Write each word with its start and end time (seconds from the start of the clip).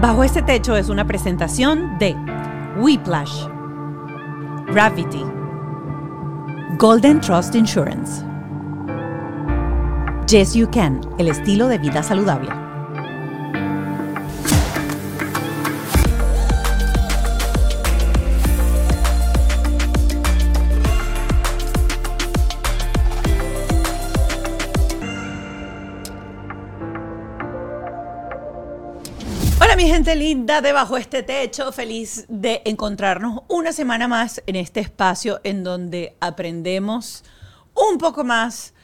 Bajo 0.00 0.24
este 0.24 0.42
techo 0.42 0.76
es 0.76 0.88
una 0.88 1.06
presentación 1.06 1.98
de 1.98 2.16
Whiplash, 2.78 3.46
Gravity, 4.72 5.24
Golden 6.78 7.20
Trust 7.20 7.54
Insurance, 7.54 8.24
Yes 10.28 10.54
You 10.54 10.68
Can, 10.70 11.00
el 11.18 11.28
estilo 11.28 11.68
de 11.68 11.78
vida 11.78 12.02
saludable. 12.02 12.71
Mi 29.82 29.88
gente 29.88 30.14
linda 30.14 30.60
debajo 30.60 30.94
de 30.94 31.00
este 31.00 31.24
techo, 31.24 31.72
feliz 31.72 32.24
de 32.28 32.62
encontrarnos 32.64 33.42
una 33.48 33.72
semana 33.72 34.06
más 34.06 34.40
en 34.46 34.54
este 34.54 34.78
espacio 34.78 35.40
en 35.42 35.64
donde 35.64 36.14
aprendemos 36.20 37.24
un 37.74 37.98
poco 37.98 38.22
más 38.22 38.74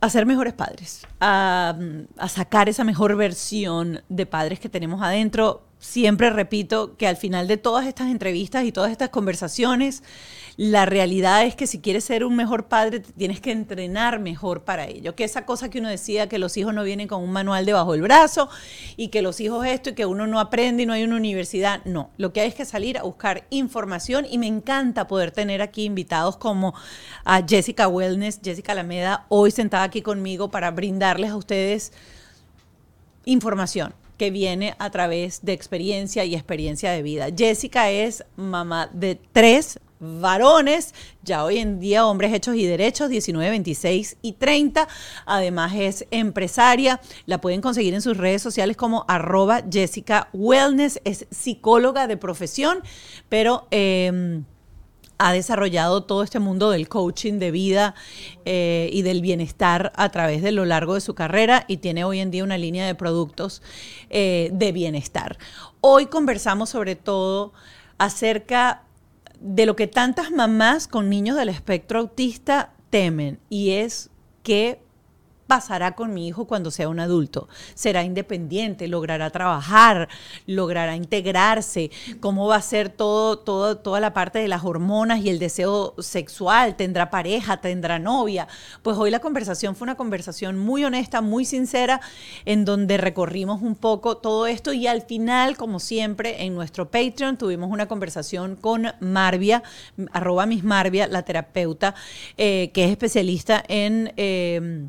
a 0.00 0.08
ser 0.10 0.26
mejores 0.26 0.54
padres, 0.54 1.04
a, 1.18 1.76
a 2.18 2.28
sacar 2.28 2.68
esa 2.68 2.84
mejor 2.84 3.16
versión 3.16 4.00
de 4.08 4.26
padres 4.26 4.60
que 4.60 4.68
tenemos 4.68 5.02
adentro. 5.02 5.64
Siempre 5.80 6.30
repito 6.30 6.96
que 6.96 7.08
al 7.08 7.16
final 7.16 7.48
de 7.48 7.56
todas 7.56 7.84
estas 7.88 8.12
entrevistas 8.12 8.62
y 8.62 8.70
todas 8.70 8.92
estas 8.92 9.08
conversaciones, 9.08 10.04
la 10.58 10.86
realidad 10.86 11.44
es 11.44 11.54
que 11.54 11.68
si 11.68 11.78
quieres 11.78 12.02
ser 12.02 12.24
un 12.24 12.34
mejor 12.34 12.66
padre, 12.66 12.98
tienes 12.98 13.40
que 13.40 13.52
entrenar 13.52 14.18
mejor 14.18 14.64
para 14.64 14.88
ello. 14.88 15.14
Que 15.14 15.22
esa 15.22 15.46
cosa 15.46 15.70
que 15.70 15.78
uno 15.78 15.88
decía, 15.88 16.28
que 16.28 16.40
los 16.40 16.56
hijos 16.56 16.74
no 16.74 16.82
vienen 16.82 17.06
con 17.06 17.22
un 17.22 17.30
manual 17.30 17.64
debajo 17.64 17.92
del 17.92 18.02
brazo 18.02 18.48
y 18.96 19.06
que 19.06 19.22
los 19.22 19.38
hijos 19.38 19.64
esto 19.64 19.90
y 19.90 19.94
que 19.94 20.04
uno 20.04 20.26
no 20.26 20.40
aprende 20.40 20.82
y 20.82 20.86
no 20.86 20.94
hay 20.94 21.04
una 21.04 21.14
universidad. 21.14 21.84
No, 21.84 22.10
lo 22.16 22.32
que 22.32 22.40
hay 22.40 22.48
es 22.48 22.56
que 22.56 22.64
salir 22.64 22.98
a 22.98 23.04
buscar 23.04 23.46
información 23.50 24.26
y 24.28 24.36
me 24.38 24.48
encanta 24.48 25.06
poder 25.06 25.30
tener 25.30 25.62
aquí 25.62 25.84
invitados 25.84 26.36
como 26.36 26.74
a 27.24 27.40
Jessica 27.46 27.86
Wellness, 27.86 28.40
Jessica 28.42 28.72
Alameda, 28.72 29.26
hoy 29.28 29.52
sentada 29.52 29.84
aquí 29.84 30.02
conmigo 30.02 30.50
para 30.50 30.72
brindarles 30.72 31.30
a 31.30 31.36
ustedes 31.36 31.92
información 33.24 33.94
que 34.16 34.32
viene 34.32 34.74
a 34.80 34.90
través 34.90 35.44
de 35.44 35.52
experiencia 35.52 36.24
y 36.24 36.34
experiencia 36.34 36.90
de 36.90 37.02
vida. 37.02 37.28
Jessica 37.36 37.92
es 37.92 38.24
mamá 38.34 38.90
de 38.92 39.20
tres 39.30 39.78
varones, 40.00 40.94
ya 41.22 41.44
hoy 41.44 41.58
en 41.58 41.80
día 41.80 42.06
hombres 42.06 42.32
hechos 42.32 42.56
y 42.56 42.66
derechos, 42.66 43.08
19, 43.08 43.50
26 43.50 44.16
y 44.22 44.32
30. 44.32 44.88
Además 45.26 45.72
es 45.76 46.06
empresaria, 46.10 47.00
la 47.26 47.40
pueden 47.40 47.60
conseguir 47.60 47.94
en 47.94 48.02
sus 48.02 48.16
redes 48.16 48.42
sociales 48.42 48.76
como 48.76 49.04
arroba 49.08 49.62
Jessica 49.70 50.28
Wellness, 50.32 51.00
es 51.04 51.26
psicóloga 51.30 52.06
de 52.06 52.16
profesión, 52.16 52.82
pero... 53.28 53.66
Eh, 53.70 54.42
ha 55.18 55.32
desarrollado 55.32 56.04
todo 56.04 56.22
este 56.22 56.38
mundo 56.38 56.70
del 56.70 56.88
coaching 56.88 57.34
de 57.34 57.50
vida 57.50 57.94
eh, 58.44 58.88
y 58.92 59.02
del 59.02 59.20
bienestar 59.20 59.92
a 59.96 60.08
través 60.10 60.42
de 60.42 60.52
lo 60.52 60.64
largo 60.64 60.94
de 60.94 61.00
su 61.00 61.14
carrera 61.14 61.64
y 61.68 61.78
tiene 61.78 62.04
hoy 62.04 62.20
en 62.20 62.30
día 62.30 62.44
una 62.44 62.56
línea 62.56 62.86
de 62.86 62.94
productos 62.94 63.62
eh, 64.10 64.50
de 64.52 64.72
bienestar. 64.72 65.38
Hoy 65.80 66.06
conversamos 66.06 66.70
sobre 66.70 66.94
todo 66.94 67.52
acerca 67.98 68.84
de 69.40 69.66
lo 69.66 69.76
que 69.76 69.86
tantas 69.86 70.30
mamás 70.30 70.88
con 70.88 71.08
niños 71.08 71.36
del 71.36 71.48
espectro 71.48 72.00
autista 72.00 72.72
temen 72.90 73.38
y 73.48 73.70
es 73.70 74.10
que 74.42 74.80
pasará 75.48 75.96
con 75.96 76.14
mi 76.14 76.28
hijo 76.28 76.46
cuando 76.46 76.70
sea 76.70 76.88
un 76.88 77.00
adulto? 77.00 77.48
¿Será 77.74 78.04
independiente? 78.04 78.86
¿Logrará 78.86 79.30
trabajar? 79.30 80.08
¿Logrará 80.46 80.94
integrarse? 80.94 81.90
¿Cómo 82.20 82.46
va 82.46 82.56
a 82.56 82.62
ser 82.62 82.90
todo, 82.90 83.38
toda 83.38 83.98
la 83.98 84.12
parte 84.12 84.38
de 84.38 84.46
las 84.46 84.62
hormonas 84.64 85.20
y 85.20 85.30
el 85.30 85.40
deseo 85.40 85.94
sexual? 85.98 86.76
¿Tendrá 86.76 87.10
pareja? 87.10 87.60
¿Tendrá 87.60 87.98
novia? 87.98 88.46
Pues 88.82 88.96
hoy 88.96 89.10
la 89.10 89.18
conversación 89.18 89.74
fue 89.74 89.86
una 89.86 89.96
conversación 89.96 90.58
muy 90.58 90.84
honesta, 90.84 91.20
muy 91.22 91.44
sincera, 91.44 92.00
en 92.44 92.64
donde 92.64 92.98
recorrimos 92.98 93.62
un 93.62 93.74
poco 93.74 94.18
todo 94.18 94.46
esto 94.46 94.72
y 94.74 94.86
al 94.86 95.02
final, 95.02 95.56
como 95.56 95.80
siempre, 95.80 96.44
en 96.44 96.54
nuestro 96.54 96.90
Patreon 96.90 97.38
tuvimos 97.38 97.70
una 97.70 97.88
conversación 97.88 98.54
con 98.54 98.92
Marvia, 99.00 99.62
arroba 100.12 100.44
Miss 100.44 100.62
Marvia, 100.62 101.08
la 101.08 101.22
terapeuta, 101.22 101.94
eh, 102.36 102.70
que 102.74 102.84
es 102.84 102.90
especialista 102.90 103.64
en... 103.66 104.12
Eh, 104.16 104.88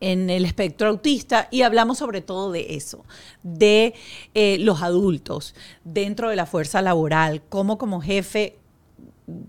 en 0.00 0.30
el 0.30 0.44
espectro 0.44 0.88
autista 0.88 1.48
y 1.50 1.62
hablamos 1.62 1.98
sobre 1.98 2.22
todo 2.22 2.50
de 2.50 2.74
eso, 2.74 3.04
de 3.42 3.94
eh, 4.34 4.56
los 4.60 4.82
adultos 4.82 5.54
dentro 5.84 6.30
de 6.30 6.36
la 6.36 6.46
fuerza 6.46 6.82
laboral, 6.82 7.42
cómo 7.48 7.78
como 7.78 8.00
jefe 8.00 8.56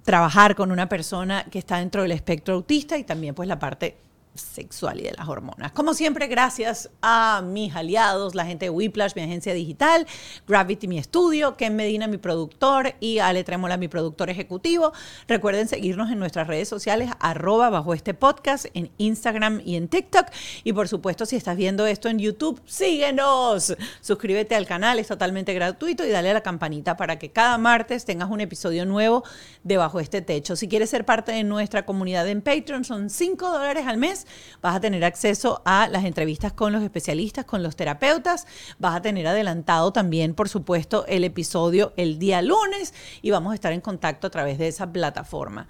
trabajar 0.03 0.55
con 0.55 0.71
una 0.71 0.89
persona 0.89 1.45
que 1.49 1.59
está 1.59 1.77
dentro 1.77 2.03
del 2.03 2.11
espectro 2.11 2.55
autista 2.55 2.97
y 2.97 3.03
también 3.03 3.33
pues 3.33 3.47
la 3.47 3.59
parte 3.59 3.97
sexual 4.33 4.99
y 4.99 5.03
de 5.03 5.11
las 5.11 5.27
hormonas. 5.27 5.71
Como 5.71 5.93
siempre, 5.93 6.27
gracias 6.27 6.89
a 7.01 7.41
mis 7.43 7.75
aliados, 7.75 8.35
la 8.35 8.45
gente 8.45 8.65
de 8.65 8.69
Whiplash, 8.69 9.13
mi 9.15 9.21
agencia 9.23 9.53
digital, 9.53 10.07
Gravity, 10.47 10.87
mi 10.87 10.97
estudio, 10.97 11.57
Ken 11.57 11.75
Medina, 11.75 12.07
mi 12.07 12.17
productor, 12.17 12.95
y 12.99 13.19
Ale 13.19 13.43
Tremola, 13.43 13.77
mi 13.77 13.87
productor 13.87 14.29
ejecutivo. 14.29 14.93
Recuerden 15.27 15.67
seguirnos 15.67 16.11
en 16.11 16.19
nuestras 16.19 16.47
redes 16.47 16.69
sociales, 16.69 17.09
arroba 17.19 17.69
bajo 17.69 17.93
este 17.93 18.13
podcast, 18.13 18.65
en 18.73 18.91
Instagram 18.97 19.61
y 19.65 19.75
en 19.75 19.87
TikTok. 19.87 20.27
Y 20.63 20.73
por 20.73 20.87
supuesto, 20.87 21.25
si 21.25 21.35
estás 21.35 21.57
viendo 21.57 21.85
esto 21.85 22.09
en 22.09 22.19
YouTube, 22.19 22.61
síguenos. 22.65 23.75
Suscríbete 24.01 24.55
al 24.55 24.65
canal, 24.65 24.99
es 24.99 25.07
totalmente 25.07 25.53
gratuito 25.53 26.05
y 26.05 26.09
dale 26.09 26.31
a 26.31 26.33
la 26.33 26.41
campanita 26.41 26.97
para 26.97 27.19
que 27.19 27.31
cada 27.31 27.57
martes 27.57 28.05
tengas 28.05 28.29
un 28.29 28.41
episodio 28.41 28.85
nuevo 28.85 29.23
de 29.63 29.77
Bajo 29.77 29.99
este 29.99 30.21
Techo. 30.21 30.55
Si 30.55 30.67
quieres 30.67 30.89
ser 30.89 31.05
parte 31.05 31.31
de 31.31 31.43
nuestra 31.43 31.85
comunidad 31.85 32.27
en 32.27 32.41
Patreon, 32.41 32.85
son 32.85 33.09
5 33.09 33.49
dólares 33.49 33.85
al 33.87 33.97
mes 33.97 34.20
vas 34.61 34.75
a 34.75 34.79
tener 34.79 35.03
acceso 35.03 35.61
a 35.65 35.87
las 35.87 36.05
entrevistas 36.05 36.53
con 36.53 36.71
los 36.73 36.83
especialistas, 36.83 37.45
con 37.45 37.63
los 37.63 37.75
terapeutas, 37.75 38.47
vas 38.79 38.95
a 38.95 39.01
tener 39.01 39.27
adelantado 39.27 39.91
también, 39.93 40.33
por 40.33 40.49
supuesto, 40.49 41.05
el 41.07 41.23
episodio 41.23 41.93
el 41.97 42.19
día 42.19 42.41
lunes 42.41 42.93
y 43.21 43.31
vamos 43.31 43.51
a 43.51 43.55
estar 43.55 43.73
en 43.73 43.81
contacto 43.81 44.27
a 44.27 44.29
través 44.29 44.57
de 44.57 44.67
esa 44.67 44.91
plataforma. 44.91 45.67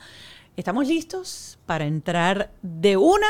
¿Estamos 0.58 0.88
listos 0.88 1.58
para 1.66 1.86
entrar 1.86 2.52
de 2.62 2.98
una 2.98 3.28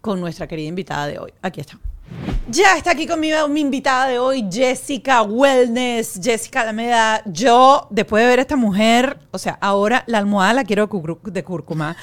con 0.00 0.20
nuestra 0.20 0.46
querida 0.46 0.68
invitada 0.68 1.06
de 1.06 1.18
hoy? 1.18 1.32
Aquí 1.40 1.60
está. 1.60 1.78
Ya 2.46 2.76
está 2.76 2.90
aquí 2.90 3.06
conmigo 3.06 3.48
mi 3.48 3.62
invitada 3.62 4.06
de 4.06 4.18
hoy, 4.18 4.46
Jessica 4.52 5.22
Wellness. 5.22 6.20
Jessica 6.22 6.60
Alameda, 6.60 7.22
yo 7.24 7.86
después 7.90 8.22
de 8.22 8.28
ver 8.28 8.38
a 8.38 8.42
esta 8.42 8.56
mujer, 8.56 9.18
o 9.30 9.38
sea, 9.38 9.56
ahora 9.62 10.04
la 10.06 10.18
almohada 10.18 10.52
la 10.52 10.64
quiero 10.64 10.90
de 11.22 11.42
cúrcuma, 11.42 11.96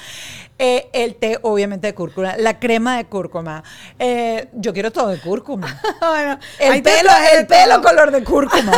eh, 0.58 0.90
el 0.92 1.16
té 1.16 1.38
obviamente 1.42 1.88
de 1.88 1.94
cúrcuma, 1.94 2.36
la 2.36 2.58
crema 2.58 2.96
de 2.96 3.06
cúrcuma, 3.06 3.64
eh, 3.98 4.48
yo 4.52 4.72
quiero 4.72 4.90
todo 4.90 5.08
de 5.08 5.20
cúrcuma. 5.20 5.80
bueno, 6.00 6.38
el 6.58 6.82
pelo, 6.82 7.10
el 7.36 7.46
pelo 7.46 7.82
color 7.82 8.10
de 8.10 8.22
cúrcuma. 8.22 8.72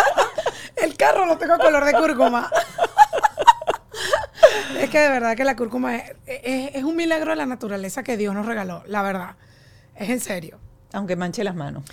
el 0.76 0.96
carro 0.96 1.26
lo 1.26 1.36
tengo 1.38 1.58
color 1.58 1.84
de 1.84 1.92
cúrcuma. 1.92 2.50
es 4.78 4.90
que 4.90 4.98
de 4.98 5.08
verdad 5.08 5.36
que 5.36 5.44
la 5.44 5.56
cúrcuma 5.56 5.96
es, 5.96 6.12
es 6.26 6.84
un 6.84 6.96
milagro 6.96 7.30
de 7.30 7.36
la 7.36 7.46
naturaleza 7.46 8.02
que 8.02 8.16
Dios 8.16 8.34
nos 8.34 8.46
regaló, 8.46 8.82
la 8.86 9.02
verdad. 9.02 9.36
Es 9.96 10.08
en 10.08 10.20
serio. 10.20 10.58
Aunque 10.92 11.16
manche 11.16 11.42
las 11.42 11.54
manos. 11.54 11.84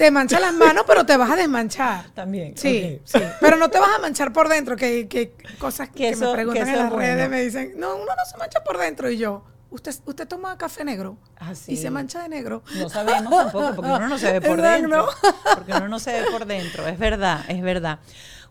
Te 0.00 0.10
mancha 0.10 0.40
las 0.40 0.54
manos, 0.54 0.84
pero 0.86 1.04
te 1.04 1.14
vas 1.18 1.30
a 1.30 1.36
desmanchar. 1.36 2.06
También. 2.14 2.56
Sí, 2.56 3.02
sí. 3.04 3.18
Pero 3.38 3.56
no 3.58 3.68
te 3.68 3.78
vas 3.78 3.90
a 3.94 3.98
manchar 3.98 4.32
por 4.32 4.48
dentro, 4.48 4.74
que, 4.74 5.06
que 5.08 5.34
cosas 5.58 5.90
que, 5.90 6.08
eso- 6.08 6.28
me 6.28 6.32
preguntan 6.32 6.64
que 6.64 6.70
en 6.70 6.78
las 6.78 6.90
redes 6.90 7.14
bueno. 7.16 7.28
me 7.28 7.42
dicen, 7.42 7.74
no, 7.76 7.96
uno 7.96 8.06
no 8.16 8.24
se 8.24 8.38
mancha 8.38 8.64
por 8.64 8.78
dentro. 8.78 9.10
Y 9.10 9.18
yo, 9.18 9.44
¿usted, 9.68 9.94
usted 10.06 10.26
toma 10.26 10.56
café 10.56 10.84
negro? 10.86 11.18
Ah, 11.36 11.54
sí. 11.54 11.72
Y 11.72 11.76
se 11.76 11.90
mancha 11.90 12.22
de 12.22 12.30
negro. 12.30 12.62
No 12.76 12.88
sabemos 12.88 13.30
tampoco, 13.30 13.74
porque 13.76 13.90
uno 13.90 14.08
no 14.08 14.16
se 14.16 14.32
ve 14.32 14.40
por 14.48 14.62
dentro. 14.62 15.06
Porque 15.54 15.72
uno 15.72 15.88
no 15.88 15.98
se 15.98 16.12
ve 16.18 16.30
por 16.30 16.46
dentro, 16.46 16.86
es 16.88 16.98
verdad, 16.98 17.44
es 17.48 17.60
verdad. 17.60 17.98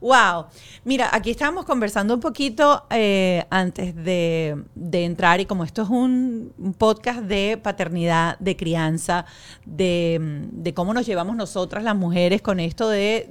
Wow. 0.01 0.45
Mira, 0.85 1.09
aquí 1.11 1.31
estábamos 1.31 1.65
conversando 1.65 2.13
un 2.13 2.19
poquito 2.21 2.85
eh, 2.89 3.45
antes 3.49 3.95
de, 3.95 4.63
entrar 4.93 5.41
y 5.41 5.45
como 5.45 5.63
esto 5.65 5.81
es 5.81 5.89
un, 5.89 6.53
podcast 6.77 7.19
de 7.21 7.59
paternidad, 7.61 8.39
de 8.39 8.55
crianza, 8.55 9.25
de, 9.65 10.47
de 10.51 10.73
cómo 10.73 10.93
nos 10.93 11.05
llevamos 11.05 11.35
nosotras 11.35 11.83
las 11.83 11.95
mujeres 11.95 12.41
con 12.41 12.59
esto 12.59 12.87
de 12.87 13.29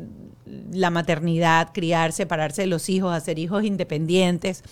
la 0.73 0.91
maternidad, 0.91 1.71
criar, 1.73 2.13
separarse 2.13 2.63
de 2.63 2.69
los 2.69 2.89
hijos, 2.89 3.15
hacer 3.15 3.39
hijos 3.39 3.65
independientes. 3.65 4.63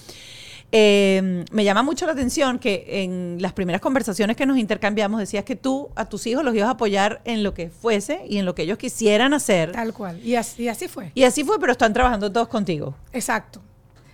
Eh, 0.73 1.45
me 1.53 1.65
llama 1.65 1.83
mucho 1.83 2.07
la 2.07 2.13
atención 2.13 2.59
que 2.59 2.85
en 3.05 3.37
las 3.41 3.53
primeras 3.53 3.81
conversaciones 3.81 4.37
que 4.37 4.47
nos 4.47 4.59
intercambiamos 4.59 5.21
decías 5.21 5.45
que 5.45 5.55
tú 5.57 5.91
a 5.95 6.09
tus 6.09 6.27
hijos 6.27 6.45
los 6.45 6.55
ibas 6.55 6.69
a 6.69 6.73
apoyar 6.73 7.23
en 7.25 7.43
lo 7.43 7.55
que 7.55 7.71
fuese 7.71 8.23
y 8.29 8.39
en 8.39 8.45
lo 8.45 8.55
que 8.55 8.63
ellos 8.63 8.77
quisieran 8.77 9.33
hacer. 9.33 9.73
Tal 9.73 9.93
cual. 9.95 10.21
Y 10.25 10.35
así, 10.35 10.65
y 10.65 10.69
así 10.69 10.89
fue. 10.89 11.13
Y 11.15 11.23
así 11.23 11.45
fue, 11.45 11.59
pero 11.61 11.73
están 11.73 11.93
trabajando 11.93 12.31
todos 12.33 12.49
contigo. 12.49 12.95
Exacto. 13.13 13.63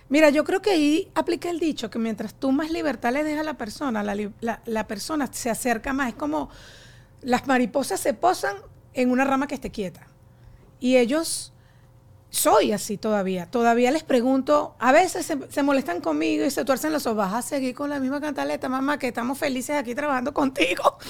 Mira, 0.09 0.29
yo 0.29 0.43
creo 0.43 0.61
que 0.61 0.69
ahí 0.69 1.09
aplica 1.15 1.49
el 1.49 1.59
dicho 1.59 1.89
que 1.89 1.97
mientras 1.97 2.35
tú 2.35 2.51
más 2.51 2.69
libertad 2.69 3.11
le 3.13 3.23
dejas 3.23 3.41
a 3.41 3.43
la 3.43 3.53
persona, 3.57 4.03
la- 4.03 4.61
la 4.65 4.87
persona 4.87 5.27
se 5.31 5.49
acerca 5.49 5.91
más. 5.91 6.09
Es 6.09 6.15
como 6.15 6.49
las 7.21 7.47
mariposas 7.47 7.99
se 7.99 8.13
posan 8.13 8.55
en 8.93 9.09
una 9.09 9.23
rama 9.23 9.47
que 9.47 9.55
esté 9.55 9.71
quieta. 9.71 10.05
Y 10.79 10.97
ellos, 10.97 11.52
soy 12.35 12.71
así 12.71 12.97
todavía. 12.97 13.45
Todavía 13.45 13.91
les 13.91 14.01
pregunto, 14.03 14.75
a 14.79 14.91
veces 14.91 15.23
se, 15.23 15.37
se 15.51 15.61
molestan 15.61 16.01
conmigo 16.01 16.43
y 16.43 16.49
se 16.49 16.65
tuercen 16.65 16.91
los 16.91 17.05
ojos. 17.05 17.17
Vas 17.17 17.33
a 17.35 17.41
seguir 17.43 17.75
con 17.75 17.91
la 17.91 17.99
misma 17.99 18.19
cantaleta, 18.19 18.67
mamá, 18.69 18.97
que 18.97 19.09
estamos 19.09 19.37
felices 19.37 19.75
aquí 19.77 19.93
trabajando 19.93 20.33
contigo. 20.33 20.97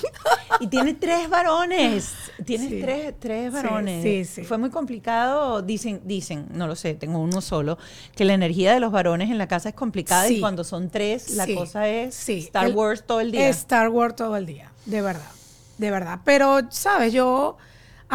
Y 0.59 0.67
tienes 0.67 0.99
tres 0.99 1.29
varones. 1.29 2.13
Tienes 2.45 2.69
Sí. 2.69 2.79
tres, 2.81 3.13
tres 3.19 3.51
varones. 3.51 4.03
sí, 4.03 4.23
sí. 4.23 4.43
Fue 4.43 4.57
muy 4.59 4.69
complicado. 4.69 5.61
Dicen, 5.63 6.01
dicen, 6.05 6.45
no 6.51 6.67
lo 6.67 6.75
sé, 6.75 6.93
tengo 6.93 7.19
uno 7.19 7.41
solo, 7.41 7.77
que 8.15 8.23
la 8.23 8.33
energía 8.33 8.71
de 8.73 8.79
los 8.79 8.91
varones 8.91 9.31
en 9.31 9.37
la 9.39 9.47
casa 9.47 9.69
es 9.69 9.75
complicada 9.75 10.29
y 10.29 10.39
cuando 10.39 10.63
son 10.63 10.89
tres, 10.89 11.31
la 11.31 11.47
cosa 11.47 11.87
es 11.89 12.13
sí. 12.15 12.39
Star 12.39 12.67
El- 12.67 12.75
Wars 12.75 13.03
todo 13.05 13.19
el 13.19 13.31
día. 13.31 13.49
Star 13.49 13.89
Wars 13.89 14.15
todo 14.15 14.37
el 14.37 14.45
día, 14.45 14.71
de 14.85 15.01
verdad, 15.01 15.31
de 15.79 15.89
verdad. 15.91 16.19
Pero, 16.23 16.59
¿sabes? 16.69 17.11
Yo, 17.11 17.57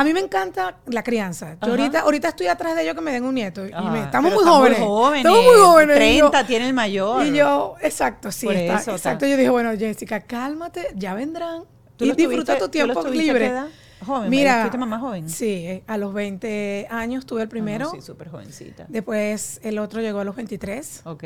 a 0.00 0.04
mí 0.04 0.12
me 0.12 0.20
encanta 0.20 0.76
la 0.86 1.02
crianza. 1.02 1.56
Yo 1.62 1.70
ahorita, 1.70 2.00
ahorita 2.00 2.28
estoy 2.28 2.46
atrás 2.46 2.76
de 2.76 2.82
ellos 2.82 2.94
que 2.94 3.00
me 3.00 3.12
den 3.12 3.24
un 3.24 3.34
nieto. 3.34 3.66
Y 3.66 3.70
Ah, 3.74 3.82
me- 3.90 4.02
estamos 4.02 4.32
muy 4.32 4.44
jóvenes. 4.44 4.78
jóvenes. 4.78 5.18
Estamos 5.24 5.44
muy 5.44 5.54
jóvenes. 5.56 5.96
y 5.96 6.18
yo- 6.18 6.30
30 6.30 6.46
tiene 6.46 6.66
el 6.68 6.74
mayor. 6.74 7.26
Y 7.26 7.36
yo, 7.36 7.74
exacto, 7.80 8.30
sí, 8.30 8.46
Por 8.46 8.54
está- 8.54 8.76
eso, 8.78 8.92
exacto. 8.92 9.26
Yo 9.26 9.36
dije, 9.36 9.50
bueno, 9.50 9.70
Jessica, 9.76 10.20
cálmate, 10.20 10.88
ya 10.94 11.14
vendrán. 11.14 11.64
¿Tú 11.96 12.04
y 12.04 12.12
disfruta 12.12 12.56
tu 12.58 12.66
tú 12.66 12.70
tiempo 12.70 13.00
a 13.00 13.08
libre. 13.10 13.52
Joven, 14.06 14.30
Mira, 14.30 14.60
fuiste 14.60 14.78
mamá 14.78 15.00
joven. 15.00 15.28
Sí, 15.28 15.46
eh, 15.66 15.82
a 15.88 15.96
los 15.98 16.14
20 16.14 16.86
años 16.88 17.26
tuve 17.26 17.42
el 17.42 17.48
primero. 17.48 17.86
Ah, 17.88 17.94
no, 17.96 18.00
sí, 18.00 18.06
súper 18.06 18.28
jovencita. 18.28 18.86
Después 18.88 19.58
el 19.64 19.80
otro 19.80 20.00
llegó 20.00 20.20
a 20.20 20.24
los 20.24 20.36
23. 20.36 21.00
Ok. 21.04 21.24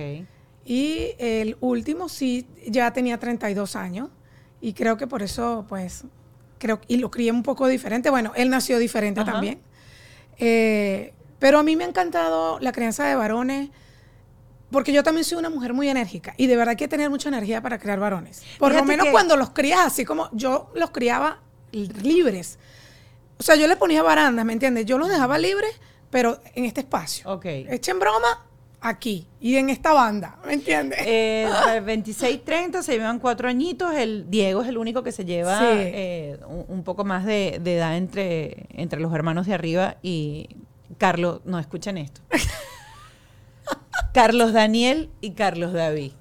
Y 0.65 1.11
el 1.19 1.57
último 1.61 2.09
sí 2.09 2.47
ya 2.67 2.91
tenía 2.95 3.19
32 3.19 3.77
años 3.77 4.09
y 4.63 4.73
creo 4.73 4.97
que 4.97 5.07
por 5.07 5.23
eso, 5.23 5.67
pues, 5.69 6.05
creo 6.62 6.81
y 6.88 6.97
lo 6.99 7.11
crié 7.11 7.31
un 7.32 7.43
poco 7.43 7.67
diferente. 7.67 8.09
Bueno, 8.09 8.32
él 8.37 8.49
nació 8.49 8.79
diferente 8.79 9.20
Ajá. 9.20 9.32
también. 9.32 9.61
Eh, 10.38 11.12
pero 11.38 11.59
a 11.59 11.62
mí 11.62 11.76
me 11.76 11.85
ha 11.85 11.88
encantado 11.88 12.59
la 12.61 12.73
crianza 12.73 13.05
de 13.05 13.14
varones 13.17 13.70
porque 14.70 14.93
yo 14.93 15.03
también 15.03 15.25
soy 15.25 15.38
una 15.38 15.50
mujer 15.50 15.75
muy 15.75 15.88
enérgica 15.88 16.35
y 16.38 16.47
de 16.47 16.56
verdad 16.56 16.70
hay 16.70 16.76
que 16.76 16.88
tener 16.88 17.11
mucha 17.11 17.29
energía 17.29 17.61
para 17.61 17.79
criar 17.79 17.99
varones. 18.00 18.43
Por 18.59 18.73
lo 18.75 18.85
menos 18.85 19.06
que- 19.06 19.12
cuando 19.12 19.37
los 19.37 19.50
crías 19.50 19.81
así 19.85 20.05
como 20.05 20.31
yo 20.32 20.70
los 20.75 20.91
criaba 20.91 21.41
libres. 21.73 22.59
O 23.38 23.43
sea, 23.43 23.56
yo 23.56 23.67
le 23.67 23.76
ponía 23.76 24.03
barandas, 24.03 24.44
¿me 24.44 24.53
entiendes? 24.53 24.87
Yo 24.87 24.99
los 24.99 25.08
dejaba 25.08 25.37
libres, 25.37 25.73
pero 26.11 26.41
en 26.55 26.65
este 26.65 26.81
espacio. 26.82 27.29
Ok. 27.31 27.44
Echen 27.44 27.99
broma 27.99 28.47
aquí 28.84 29.26
y 29.40 29.56
en 29.56 29.70
esta 29.70 29.93
banda, 29.93 30.37
¿me 30.44 30.55
entiendes? 30.55 30.99
Eh, 31.06 31.49
26, 31.84 32.44
30, 32.44 32.82
se 32.82 32.93
llevan 32.93 33.19
cuatro 33.20 33.49
añitos. 33.49 33.94
El 33.94 34.29
Diego 34.29 34.62
es 34.62 34.69
el 34.69 34.76
único 34.76 35.02
que 35.02 35.12
se 35.12 35.25
lleva 35.25 35.58
Sí. 35.58 35.64
eh, 35.69 36.38
un, 36.49 36.64
un 36.69 36.82
poco 36.84 37.05
más 37.05 37.25
de, 37.25 37.61
de 37.62 37.76
edad 37.76 37.96
entre, 37.96 38.67
entre 38.70 39.00
los 39.00 39.14
hermanos 39.14 39.46
de 39.46 39.55
arriba. 39.55 39.96
Y 40.02 40.49
Carlos, 40.99 41.40
no 41.44 41.58
escuchen 41.58 41.96
esto. 41.96 42.20
Carlos 44.12 44.52
Daniel 44.52 45.11
y 45.20 45.31
Carlos 45.32 45.73
David. 45.73 46.12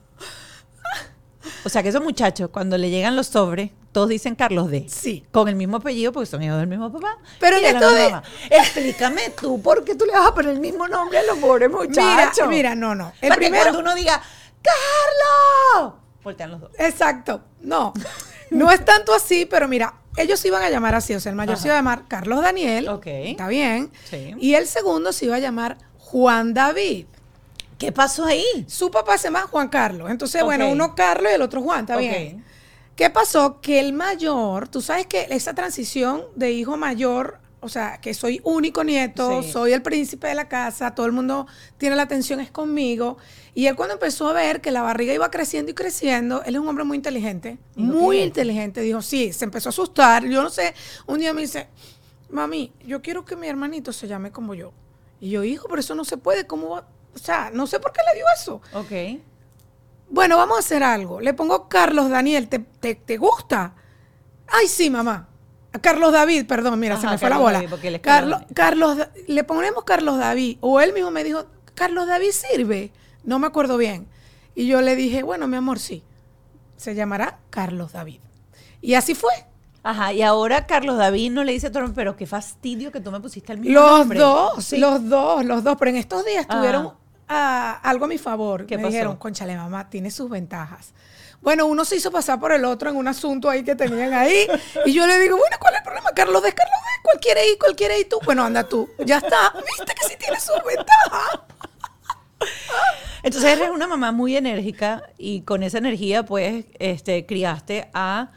O 1.66 1.70
sea 1.70 1.84
que 1.84 1.90
esos 1.90 2.04
muchachos, 2.04 2.50
cuando 2.52 2.78
le 2.78 2.90
llegan 2.90 3.16
los 3.16 3.28
sobres, 3.28 3.72
todos 3.92 4.10
dicen 4.10 4.36
Carlos 4.36 4.70
D. 4.72 4.86
Sí. 4.90 5.26
Con 5.32 5.48
el 5.50 5.56
mismo 5.56 5.78
apellido 5.78 6.12
porque 6.14 6.26
son 6.28 6.42
hijos 6.44 6.58
del 6.58 6.68
mismo 6.68 6.92
papá. 6.92 7.18
Pero 7.40 7.58
en 7.58 7.64
de 7.64 7.74
la 7.74 7.80
esto 7.80 7.90
misma 7.92 8.04
de- 8.06 8.12
mamá. 8.12 8.24
Explícame 8.50 9.22
tú, 9.40 9.62
¿por 9.62 9.84
qué 9.84 9.96
tú 9.96 10.06
le 10.06 10.14
vas 10.14 10.28
a 10.28 10.34
poner 10.34 10.52
el 10.54 10.60
mismo 10.60 10.88
nombre 10.88 11.18
a 11.20 11.24
los 11.24 11.38
pobres 11.40 11.70
Mira, 11.70 11.82
muchachos? 11.84 12.48
mira, 12.48 12.74
no, 12.76 12.96
no. 12.96 13.12
El 13.22 13.30
Para 13.30 13.40
que 13.42 13.46
primero, 13.48 13.64
cuando 13.66 13.80
uno 13.82 13.96
diga, 13.96 14.22
¡Carlos! 14.62 15.94
Voltean 16.24 16.52
los 16.52 16.62
dos. 16.62 16.72
exacto, 16.78 17.42
no. 17.62 17.94
No 18.52 18.70
es 18.72 18.84
tanto 18.86 19.14
así, 19.14 19.46
pero 19.46 19.68
mira, 19.68 19.96
ellos 20.18 20.40
se 20.40 20.50
iban 20.50 20.62
a 20.62 20.70
llamar 20.70 20.94
así. 20.94 21.16
O 21.16 21.20
sea, 21.20 21.30
el 21.32 21.36
mayor 21.36 21.54
Ajá. 21.54 21.62
se 21.62 21.68
iba 21.70 21.76
a 21.76 21.80
llamar 21.80 22.04
Carlos 22.08 22.42
Daniel. 22.42 22.90
Ok. 22.90 23.08
Está 23.08 23.48
bien. 23.48 23.92
Sí. 24.10 24.36
Y 24.40 24.54
el 24.56 24.68
segundo 24.68 25.14
se 25.14 25.26
iba 25.26 25.38
a 25.38 25.40
llamar 25.40 25.78
Juan 25.98 26.54
David. 26.54 27.06
¿Qué 27.78 27.92
pasó 27.92 28.26
ahí? 28.26 28.46
Su 28.68 28.92
papá 28.92 29.18
se 29.18 29.26
llama 29.30 29.48
Juan 29.50 29.70
Carlos. 29.70 30.12
Entonces, 30.12 30.44
bueno, 30.44 30.70
uno 30.70 30.94
Carlos 30.96 31.32
y 31.32 31.36
el 31.36 31.42
otro 31.42 31.62
Juan, 31.64 31.82
está 31.82 31.96
Ok. 31.96 32.02
bien. 32.02 32.46
¿Qué 32.96 33.10
pasó? 33.10 33.62
Que 33.62 33.80
el 33.80 33.94
mayor, 33.94 34.68
tú 34.68 34.82
sabes 34.82 35.08
que 35.08 35.28
esa 35.32 35.54
transición 35.54 36.24
de 36.36 36.52
hijo 36.52 36.78
mayor, 36.78 37.40
o 37.60 37.70
sea, 37.70 38.00
que 38.02 38.14
soy 38.14 38.42
único 38.44 38.84
nieto, 38.84 39.42
Sí. 39.44 39.52
soy 39.52 39.74
el 39.74 39.82
príncipe 39.82 40.28
de 40.28 40.36
la 40.36 40.48
casa, 40.50 40.94
todo 40.94 41.06
el 41.06 41.12
mundo 41.12 41.48
tiene 41.78 41.96
la 41.96 42.04
atención 42.04 42.40
es 42.40 42.52
conmigo. 42.52 43.18
Y 43.54 43.68
él 43.68 43.76
cuando 43.76 43.94
empezó 43.96 44.30
a 44.30 44.34
ver 44.34 44.62
que 44.62 44.72
la 44.72 44.82
barriga 44.82 45.14
iba 45.14 45.30
creciendo 45.32 45.72
y 45.72 45.74
creciendo, 45.74 46.44
él 46.44 46.56
es 46.56 46.62
un 46.62 46.68
hombre 46.68 46.84
muy 46.84 46.98
inteligente, 46.98 47.58
muy 47.76 48.20
inteligente. 48.22 48.82
Dijo, 48.82 49.02
sí, 49.02 49.34
se 49.34 49.46
empezó 49.46 49.70
a 49.70 49.72
asustar. 49.72 50.26
Yo 50.26 50.42
no 50.44 50.50
sé, 50.50 50.74
un 51.08 51.20
día 51.20 51.34
me 51.34 51.42
dice, 51.42 51.68
mami, 52.30 52.72
yo 52.86 53.02
quiero 53.02 53.26
que 53.26 53.36
mi 53.36 53.48
hermanito 53.48 53.92
se 53.94 54.08
llame 54.08 54.32
como 54.32 54.54
yo. 54.54 54.72
Y 55.20 55.30
yo, 55.32 55.44
hijo, 55.44 55.68
pero 55.70 55.80
eso 55.82 55.96
no 55.96 56.04
se 56.06 56.18
puede, 56.18 56.48
¿cómo 56.48 56.70
va? 56.70 56.88
O 57.14 57.18
sea, 57.20 57.52
no 57.54 57.68
sé 57.68 57.80
por 57.80 57.92
qué 57.92 58.00
le 58.12 58.16
dio 58.20 58.26
eso. 58.36 58.62
Ok. 58.74 59.22
Bueno, 60.12 60.38
vamos 60.38 60.58
a 60.58 60.60
hacer 60.60 60.84
algo. 60.84 61.22
Le 61.22 61.34
pongo 61.34 61.68
Carlos 61.70 62.10
Daniel. 62.10 62.48
¿Te, 62.50 62.60
te, 62.60 62.96
te 62.96 63.18
gusta? 63.18 63.74
Ay, 64.48 64.68
sí, 64.68 64.90
mamá. 64.90 65.28
A 65.74 65.80
Carlos 65.80 66.12
David, 66.12 66.46
perdón, 66.48 66.78
mira, 66.80 67.00
se 67.00 67.08
me 67.08 67.18
fue 67.18 67.30
la 67.30 67.38
bola. 67.38 67.62
David, 67.62 68.02
Carlos 68.02 68.42
Carlos, 68.54 68.98
le 69.28 69.44
ponemos 69.46 69.86
Carlos 69.86 70.18
David. 70.18 70.58
O 70.60 70.82
él 70.82 70.92
mismo 70.94 71.12
me 71.12 71.24
dijo, 71.24 71.46
Carlos 71.76 72.08
David 72.08 72.32
sirve. 72.32 72.92
No 73.24 73.40
me 73.40 73.48
acuerdo 73.48 73.78
bien. 73.78 74.06
Y 74.54 74.68
yo 74.68 74.82
le 74.82 74.98
dije, 74.98 75.24
bueno, 75.24 75.48
mi 75.48 75.56
amor, 75.56 75.80
sí. 75.80 76.04
Se 76.76 76.94
llamará 76.94 77.40
Carlos 77.50 77.94
David. 77.94 78.20
Y 78.82 78.96
así 78.96 79.16
fue. 79.16 79.32
Ajá, 79.84 80.12
y 80.14 80.22
ahora 80.22 80.68
Carlos 80.68 80.98
David 80.98 81.32
no 81.32 81.44
le 81.44 81.54
dice 81.54 81.68
a 81.68 81.72
mundo, 81.72 81.94
pero 81.96 82.16
qué 82.18 82.28
fastidio 82.28 82.92
que 82.92 83.00
tú 83.00 83.10
me 83.12 83.20
pusiste 83.20 83.54
el 83.54 83.60
mismo 83.60 83.80
Los 83.80 84.00
nombre. 84.00 84.20
dos, 84.20 84.64
Sí. 84.64 84.78
los 84.78 85.08
dos, 85.10 85.44
los 85.46 85.64
dos. 85.64 85.76
Pero 85.80 85.90
en 85.92 85.98
estos 85.98 86.26
días 86.26 86.46
Ah. 86.50 86.58
tuvieron 86.58 86.92
algo 87.32 88.06
a 88.06 88.08
mi 88.08 88.18
favor. 88.18 88.66
¿Qué 88.66 88.78
me 88.78 88.84
pasó? 88.84 88.92
dijeron, 88.94 89.18
conchale, 89.18 89.56
mamá, 89.56 89.90
tiene 89.90 90.12
sus 90.12 90.30
ventajas. 90.30 90.94
Bueno, 91.42 91.66
uno 91.66 91.86
se 91.86 91.96
hizo 91.96 92.12
pasar 92.12 92.40
por 92.40 92.52
el 92.52 92.64
otro 92.66 92.90
en 92.90 92.96
un 92.96 93.08
asunto 93.08 93.50
ahí 93.50 93.64
que 93.64 93.76
tenían 93.76 94.14
ahí. 94.14 94.48
y 94.86 94.94
yo 94.94 95.08
le 95.08 95.18
digo, 95.20 95.38
bueno, 95.38 95.58
¿cuál 95.60 95.74
es 95.74 95.80
el 95.80 95.84
problema? 95.84 96.12
Carlos 96.16 96.44
de 96.44 96.54
Carlos 96.54 96.80
de, 96.80 97.02
¿cuál 97.04 97.20
quiere 97.20 97.50
ir? 97.50 97.58
¿Cuál 97.60 97.76
quiere 97.76 98.00
ir 98.00 98.10
tú? 98.10 98.20
Bueno, 98.24 98.44
anda 98.44 98.64
tú. 98.68 98.90
Ya 99.06 99.18
está. 99.18 99.54
¿Viste 99.56 99.94
que 99.96 100.08
sí 100.08 100.16
tiene 100.20 100.40
sus 100.40 100.58
ventajas? 100.64 101.40
Entonces 103.24 103.58
eres 103.58 103.70
una 103.70 103.88
mamá 103.88 104.12
muy 104.12 104.36
enérgica 104.36 105.04
y 105.18 105.42
con 105.42 105.64
esa 105.64 105.78
energía, 105.78 106.24
pues, 106.26 106.66
este, 106.80 107.26
criaste 107.26 107.90
a 107.94 108.32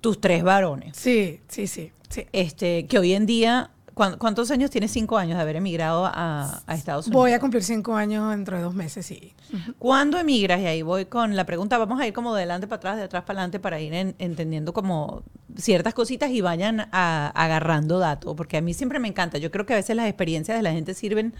tus 0.00 0.20
tres 0.20 0.42
varones. 0.42 0.96
Sí, 0.96 1.40
sí, 1.48 1.66
sí. 1.66 1.92
sí. 2.08 2.26
Este, 2.32 2.86
que 2.86 2.98
hoy 2.98 3.14
en 3.14 3.26
día, 3.26 3.70
¿cuán- 3.70 3.77
¿cuántos 4.18 4.50
años 4.50 4.70
tienes? 4.70 4.90
Cinco 4.92 5.18
años 5.18 5.36
de 5.36 5.42
haber 5.42 5.56
emigrado 5.56 6.06
a, 6.06 6.62
a 6.66 6.74
Estados 6.74 7.06
Unidos. 7.08 7.20
Voy 7.22 7.32
a 7.32 7.40
cumplir 7.40 7.62
cinco 7.62 7.94
años 7.96 8.30
dentro 8.30 8.56
de 8.56 8.62
dos 8.62 8.74
meses, 8.74 9.04
sí. 9.04 9.34
¿Cuándo 9.78 10.18
emigras? 10.18 10.60
Y 10.60 10.66
ahí 10.66 10.82
voy 10.82 11.04
con 11.06 11.36
la 11.36 11.44
pregunta, 11.44 11.76
vamos 11.78 12.00
a 12.00 12.06
ir 12.06 12.12
como 12.12 12.34
de 12.34 12.40
adelante 12.42 12.66
para 12.66 12.76
atrás, 12.78 12.96
de 12.96 13.02
atrás 13.02 13.24
para 13.24 13.40
adelante, 13.40 13.58
para 13.60 13.80
ir 13.80 13.92
en- 13.94 14.14
entendiendo 14.18 14.72
como 14.72 15.22
ciertas 15.56 15.92
cositas 15.94 16.30
y 16.30 16.40
vayan 16.40 16.88
a- 16.92 17.32
agarrando 17.34 17.98
datos, 17.98 18.34
porque 18.36 18.56
a 18.56 18.60
mí 18.60 18.72
siempre 18.74 18.98
me 18.98 19.08
encanta. 19.08 19.38
Yo 19.38 19.50
creo 19.50 19.66
que 19.66 19.72
a 19.74 19.76
veces 19.76 19.96
las 19.96 20.06
experiencias 20.06 20.56
de 20.56 20.62
la 20.62 20.72
gente 20.72 20.94
sirven 20.94 21.34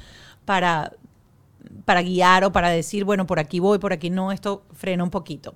para, 0.45 0.93
para 1.85 2.03
guiar 2.03 2.45
o 2.45 2.53
para 2.53 2.71
decir, 2.71 3.05
bueno, 3.05 3.27
por 3.27 3.39
aquí 3.39 3.61
voy, 3.61 3.79
por 3.79 3.93
aquí 3.93 4.11
no, 4.11 4.33
esto 4.33 4.65
frena 4.73 5.05
un 5.05 5.11
poquito. 5.11 5.55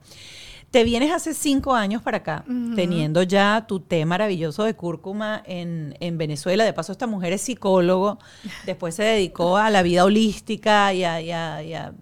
Te 0.73 0.83
vienes 0.85 1.13
hace 1.13 1.35
cinco 1.35 1.75
años 1.75 2.03
para 2.03 2.17
acá, 2.17 2.45
teniendo 2.75 3.23
ya 3.23 3.65
tu 3.69 3.79
té 3.81 4.05
maravilloso 4.07 4.65
de 4.65 4.75
cúrcuma 4.75 5.43
en, 5.47 5.95
en 6.01 6.19
Venezuela. 6.19 6.65
De 6.65 6.73
paso, 6.73 6.91
esta 6.93 7.07
mujer 7.07 7.33
es 7.35 7.43
psicólogo. 7.43 8.19
Después 8.67 8.95
se 8.97 9.05
dedicó 9.05 9.57
a 9.59 9.69
la 9.71 9.83
vida 9.83 10.05
holística 10.05 10.93
y 10.95 11.05
a, 11.05 11.21
y 11.21 11.31
a- 11.31 11.63
y 11.63 11.75
a- 11.75 11.93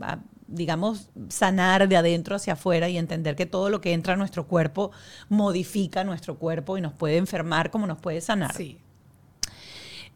a, 0.00 0.18
digamos, 0.46 1.10
sanar 1.28 1.88
de 1.88 1.96
adentro 1.96 2.36
hacia 2.36 2.52
afuera 2.52 2.88
y 2.88 2.96
entender 2.96 3.34
que 3.34 3.46
todo 3.46 3.70
lo 3.70 3.80
que 3.80 3.92
entra 3.92 4.14
a 4.14 4.16
nuestro 4.16 4.46
cuerpo 4.46 4.92
modifica 5.28 6.04
nuestro 6.04 6.36
cuerpo 6.38 6.78
y 6.78 6.80
nos 6.80 6.92
puede 6.92 7.16
enfermar 7.16 7.70
como 7.72 7.86
nos 7.88 7.98
puede 7.98 8.20
sanar. 8.20 8.54
Sí. 8.54 8.78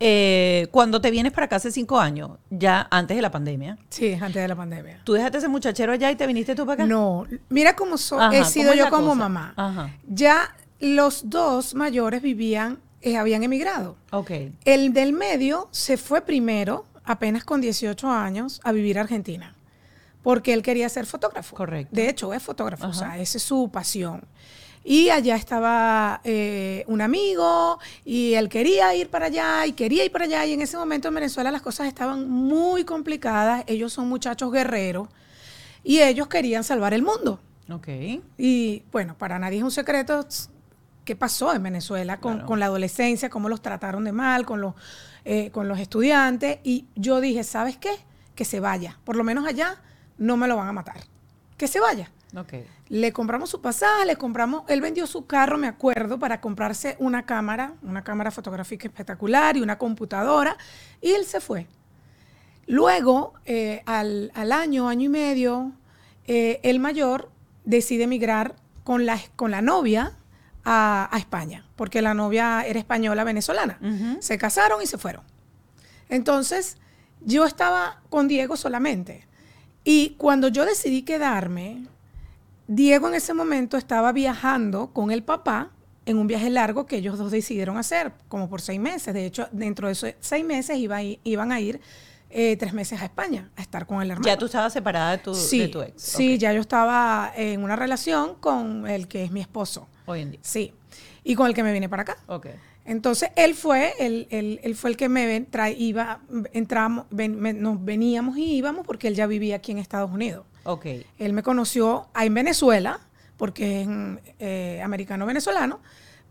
Eh, 0.01 0.69
cuando 0.71 1.01
te 1.01 1.11
vienes 1.11 1.33
para 1.33 1.47
acá 1.47 1.57
hace 1.57 1.73
cinco 1.73 1.99
años, 1.99 2.31
ya 2.51 2.87
antes 2.91 3.17
de 3.17 3.23
la 3.23 3.31
pandemia, 3.33 3.79
Sí, 3.91 4.13
antes 4.15 4.35
de 4.41 4.47
la 4.47 4.55
pandemia. 4.55 5.01
¿tú 5.05 5.15
dejaste 5.15 5.39
ese 5.39 5.49
muchachero 5.49 5.93
allá 5.93 6.11
y 6.13 6.17
te 6.17 6.27
viniste 6.27 6.55
tú 6.55 6.65
para 6.65 6.75
acá? 6.85 6.87
No, 6.87 7.27
mira 7.49 7.75
cómo 7.75 7.99
so- 7.99 8.21
Ajá, 8.21 8.33
he 8.35 8.39
¿cómo 8.41 8.51
sido 8.51 8.75
yo 8.75 8.91
como 8.91 9.07
cosa? 9.09 9.15
mamá. 9.17 9.55
Ajá. 9.57 9.91
Ya 10.07 10.55
los 10.79 11.29
dos 11.29 11.75
mayores 11.75 12.23
vivían, 12.23 12.79
eh, 13.03 13.17
habían 13.17 13.43
emigrado. 13.43 13.97
Ok. 14.13 14.31
El 14.65 14.93
del 14.93 15.13
medio 15.13 15.69
se 15.73 15.97
fue 15.97 16.21
primero, 16.21 16.85
apenas 17.05 17.43
con 17.45 17.61
18 17.61 18.09
años, 18.09 18.61
a 18.63 18.71
vivir 18.71 18.99
a 18.99 19.03
Argentina, 19.03 19.55
porque 20.23 20.53
él 20.53 20.63
quería 20.63 20.89
ser 20.89 21.07
fotógrafo. 21.07 21.57
Correcto. 21.57 21.97
De 21.97 22.09
hecho, 22.09 22.33
es 22.33 22.41
fotógrafo, 22.43 22.87
o 22.87 22.93
sea, 22.93 23.19
esa 23.19 23.39
es 23.39 23.43
su 23.43 23.69
pasión. 23.73 24.23
Y 24.91 25.11
allá 25.11 25.37
estaba 25.37 26.23
eh, 26.25 26.83
un 26.87 27.03
amigo 27.03 27.79
y 28.07 28.33
él 28.33 28.49
quería 28.49 28.95
ir 28.95 29.11
para 29.11 29.27
allá 29.27 29.67
y 29.67 29.73
quería 29.73 30.03
ir 30.03 30.11
para 30.11 30.25
allá. 30.25 30.47
Y 30.47 30.55
en 30.55 30.63
ese 30.63 30.79
momento 30.79 31.09
en 31.09 31.15
Venezuela 31.15 31.51
las 31.51 31.61
cosas 31.61 31.89
estaban 31.89 32.27
muy 32.31 32.85
complicadas. 32.85 33.65
Ellos 33.67 33.93
son 33.93 34.09
muchachos 34.09 34.51
guerreros 34.51 35.09
y 35.85 36.01
ellos 36.01 36.29
querían 36.29 36.65
salvar 36.65 36.95
el 36.95 37.03
mundo. 37.03 37.39
Ok. 37.71 37.87
Y 38.39 38.83
bueno, 38.91 39.15
para 39.19 39.39
nadie 39.39 39.59
es 39.59 39.63
un 39.63 39.71
secreto 39.71 40.27
qué 41.05 41.15
pasó 41.15 41.53
en 41.53 41.63
Venezuela 41.63 42.19
con, 42.19 42.33
Claro. 42.37 42.47
con 42.47 42.59
la 42.59 42.65
adolescencia, 42.65 43.29
cómo 43.29 43.51
los 43.51 43.61
trataron 43.61 44.05
de 44.05 44.13
mal, 44.13 44.47
con 44.47 44.63
los, 44.63 44.73
eh, 45.27 45.51
con 45.51 45.69
los 45.69 45.79
estudiantes. 45.81 46.61
Y 46.65 46.87
yo 46.97 47.21
dije, 47.21 47.45
¿sabes 47.45 47.77
qué? 47.77 47.91
Que 48.35 48.47
se 48.47 48.59
vaya. 48.59 48.99
Por 49.05 49.17
lo 49.17 49.23
menos 49.25 49.47
allá 49.47 49.83
no 50.17 50.39
me 50.39 50.49
lo 50.49 50.57
van 50.57 50.69
a 50.69 50.73
matar. 50.73 50.97
Que 51.59 51.69
se 51.69 51.79
vaya. 51.79 52.11
Ok. 52.37 52.55
Le 52.89 53.13
compramos 53.13 53.49
su 53.51 53.61
pasaje, 53.61 54.05
le 54.05 54.17
compramos, 54.17 54.65
él 54.69 54.81
vendió 54.81 55.07
su 55.07 55.27
carro, 55.27 55.57
me 55.57 55.67
acuerdo, 55.67 56.19
para 56.19 56.41
comprarse 56.41 56.97
una 56.99 57.25
cámara, 57.25 57.75
una 57.83 58.05
cámara 58.05 58.31
fotográfica 58.31 58.87
espectacular 58.87 59.57
y 59.57 59.63
una 59.63 59.79
computadora, 59.79 60.57
y 61.01 61.13
él 61.13 61.25
se 61.25 61.41
fue. 61.41 61.67
Luego, 62.67 63.33
eh, 63.47 63.83
al, 63.87 64.31
al 64.35 64.53
año, 64.53 64.89
año 64.89 65.07
y 65.07 65.09
medio, 65.09 65.73
eh, 66.27 66.61
el 66.63 66.81
mayor 66.81 67.31
decide 67.65 68.05
emigrar 68.05 68.57
con 68.85 69.07
la, 69.07 69.19
con 69.37 69.51
la 69.51 69.63
novia 69.63 70.19
a, 70.65 71.09
a 71.11 71.19
España, 71.19 71.67
porque 71.77 72.03
la 72.03 72.13
novia 72.13 72.63
era 72.67 72.79
española 72.79 73.25
venezolana. 73.25 73.79
Se 74.21 74.37
casaron 74.37 74.83
y 74.83 74.87
se 74.87 74.99
fueron. 74.99 75.23
Entonces, 76.11 76.77
yo 77.23 77.47
estaba 77.47 78.03
con 78.11 78.29
Diego 78.29 78.57
solamente. 78.59 79.27
Y 79.85 80.11
cuando 80.19 80.49
yo 80.49 80.67
decidí 80.67 81.03
quedarme, 81.03 81.87
Diego 82.69 83.09
en 83.09 83.15
ese 83.15 83.35
momento 83.35 83.77
estaba 83.77 84.13
viajando 84.13 84.93
con 84.93 85.11
el 85.11 85.23
papá 85.25 85.71
en 86.07 86.17
un 86.19 86.27
viaje 86.27 86.49
largo 86.51 86.87
que 86.87 86.97
ellos 86.97 87.19
dos 87.19 87.31
decidieron 87.31 87.77
hacer, 87.77 88.13
como 88.29 88.49
por 88.49 88.61
seis 88.61 88.79
meses. 88.79 89.13
De 89.15 89.27
hecho, 89.27 89.49
dentro 89.53 89.89
de 89.89 89.93
esos 89.95 90.15
seis 90.21 90.45
meses 90.45 90.77
iba 90.79 90.97
a 90.97 91.03
ir- 91.03 91.19
iban 91.25 91.51
a 91.53 91.61
ir 91.61 91.81
eh, 92.31 92.57
tres 92.59 92.75
meses 92.75 93.01
a 93.01 93.07
España 93.07 93.51
a 93.57 93.63
estar 93.63 93.87
con 93.87 94.03
el 94.03 94.11
hermano. 94.11 94.27
Ya 94.27 94.37
tú 94.37 94.45
estabas 94.47 94.73
separada 94.73 95.13
de 95.13 95.19
tu, 95.19 95.35
sí, 95.35 95.61
de 95.61 95.69
tu 95.69 95.81
ex. 95.81 95.95
Sí, 96.03 96.37
ya 96.37 96.53
yo 96.53 96.61
estaba 96.61 97.33
en 97.35 97.63
una 97.63 97.75
relación 97.75 98.35
con 98.35 98.87
el 98.87 99.09
que 99.09 99.25
es 99.25 99.31
mi 99.31 99.41
esposo. 99.41 99.89
Hoy 100.05 100.21
en 100.21 100.31
día. 100.33 100.41
Sí. 100.43 100.75
Y 101.25 101.35
con 101.35 101.47
el 101.47 101.55
que 101.55 101.63
me 101.63 101.73
vine 101.73 101.89
para 101.89 102.03
acá. 102.03 102.19
Ok. 102.27 102.49
Entonces 102.85 103.31
él 103.37 103.55
fue, 103.55 103.93
él, 103.99 104.27
él- 104.31 104.61
él 104.63 104.75
fue 104.75 104.91
el 104.91 104.97
que 104.99 105.09
me 105.11 105.25
ven, 105.27 105.47
trae, 105.47 105.73
iba, 105.73 106.21
entramos, 106.53 107.07
ven- 107.11 107.39
me- 107.39 107.53
nos 107.55 107.83
veníamos 107.85 108.37
y 108.39 108.45
íbamos 108.57 108.87
porque 108.87 109.09
él 109.09 109.15
ya 109.15 109.27
vivía 109.27 109.57
aquí 109.57 109.73
en 109.73 109.79
Estados 109.79 110.11
Unidos. 110.11 110.45
Ok. 110.65 110.87
Él 111.19 111.33
me 111.33 111.43
conoció 111.43 112.09
ahí 112.15 112.27
en 112.29 112.35
Venezuela, 112.35 113.01
porque 113.37 113.83
es 113.83 113.89
eh, 114.39 114.81
americano 114.83 115.27
venezolano, 115.27 115.81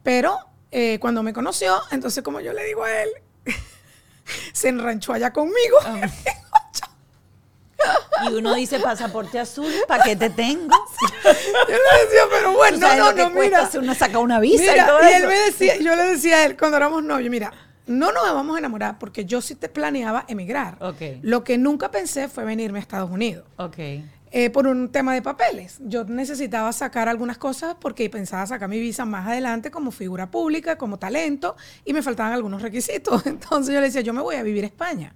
pero 0.03 0.37
eh, 0.71 0.97
cuando 0.99 1.23
me 1.23 1.33
conoció, 1.33 1.75
entonces 1.91 2.23
como 2.23 2.39
yo 2.39 2.53
le 2.53 2.63
digo 2.65 2.83
a 2.83 3.01
él, 3.03 3.09
se 4.53 4.69
enranchó 4.69 5.13
allá 5.13 5.31
conmigo. 5.31 5.77
Ah. 5.85 6.01
Y 8.23 8.33
uno 8.33 8.55
dice 8.55 8.79
pasaporte 8.79 9.39
azul, 9.39 9.71
¿para 9.87 10.03
qué 10.03 10.15
te 10.15 10.29
tengo? 10.31 10.75
yo 11.23 11.29
le 11.29 12.03
decía, 12.05 12.21
pero 12.29 12.51
¿Tú 12.51 12.57
bueno, 12.57 12.77
no, 12.79 12.95
no, 12.95 13.13
no, 13.13 13.29
mira. 13.29 13.69
si 13.69 13.77
uno 13.77 13.93
saca 13.93 14.17
una 14.19 14.39
visa 14.39 14.71
Mira, 14.71 14.83
y 14.83 14.87
todo 14.87 15.03
y 15.03 15.05
él 15.13 15.13
eso? 15.19 15.27
me 15.27 15.35
decía, 15.37 15.77
yo 15.77 15.95
le 15.95 16.03
decía 16.03 16.37
a 16.37 16.45
él 16.45 16.57
cuando 16.57 16.77
éramos 16.77 17.03
novios, 17.03 17.29
mira, 17.29 17.53
no 17.85 18.11
nos 18.11 18.23
vamos 18.33 18.55
a 18.55 18.59
enamorar 18.59 18.97
porque 18.99 19.25
yo 19.25 19.41
sí 19.41 19.55
te 19.55 19.69
planeaba 19.69 20.25
emigrar. 20.27 20.77
Ok. 20.81 21.01
Lo 21.21 21.43
que 21.43 21.57
nunca 21.57 21.91
pensé 21.91 22.27
fue 22.27 22.43
venirme 22.43 22.79
a 22.79 22.81
Estados 22.81 23.09
Unidos. 23.11 23.45
Ok. 23.57 23.77
Eh, 24.31 24.49
por 24.49 24.67
un 24.67 24.89
tema 24.89 25.13
de 25.13 25.21
papeles. 25.21 25.77
Yo 25.81 26.03
necesitaba 26.03 26.71
sacar 26.73 27.07
algunas 27.07 27.37
cosas 27.37 27.75
porque 27.79 28.09
pensaba 28.09 28.45
sacar 28.45 28.67
mi 28.67 28.79
visa 28.79 29.05
más 29.05 29.27
adelante 29.27 29.71
como 29.71 29.91
figura 29.91 30.29
pública, 30.29 30.77
como 30.77 30.99
talento, 30.99 31.55
y 31.85 31.93
me 31.93 32.01
faltaban 32.01 32.33
algunos 32.33 32.61
requisitos. 32.61 33.25
Entonces 33.25 33.73
yo 33.73 33.79
le 33.79 33.87
decía, 33.87 34.01
yo 34.01 34.13
me 34.13 34.21
voy 34.21 34.35
a 34.35 34.43
vivir 34.43 34.63
a 34.63 34.67
España, 34.67 35.15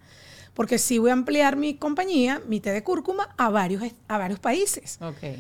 porque 0.53 0.77
sí 0.77 0.98
voy 0.98 1.10
a 1.10 1.13
ampliar 1.13 1.58
mi 1.58 1.75
compañía, 1.75 2.41
mi 2.48 2.60
té 2.60 2.72
de 2.72 2.84
cúrcuma, 2.84 3.34
a 3.38 3.50
varios, 3.50 3.84
a 4.08 4.18
varios 4.18 4.39
países. 4.39 4.98
Ok. 5.01 5.38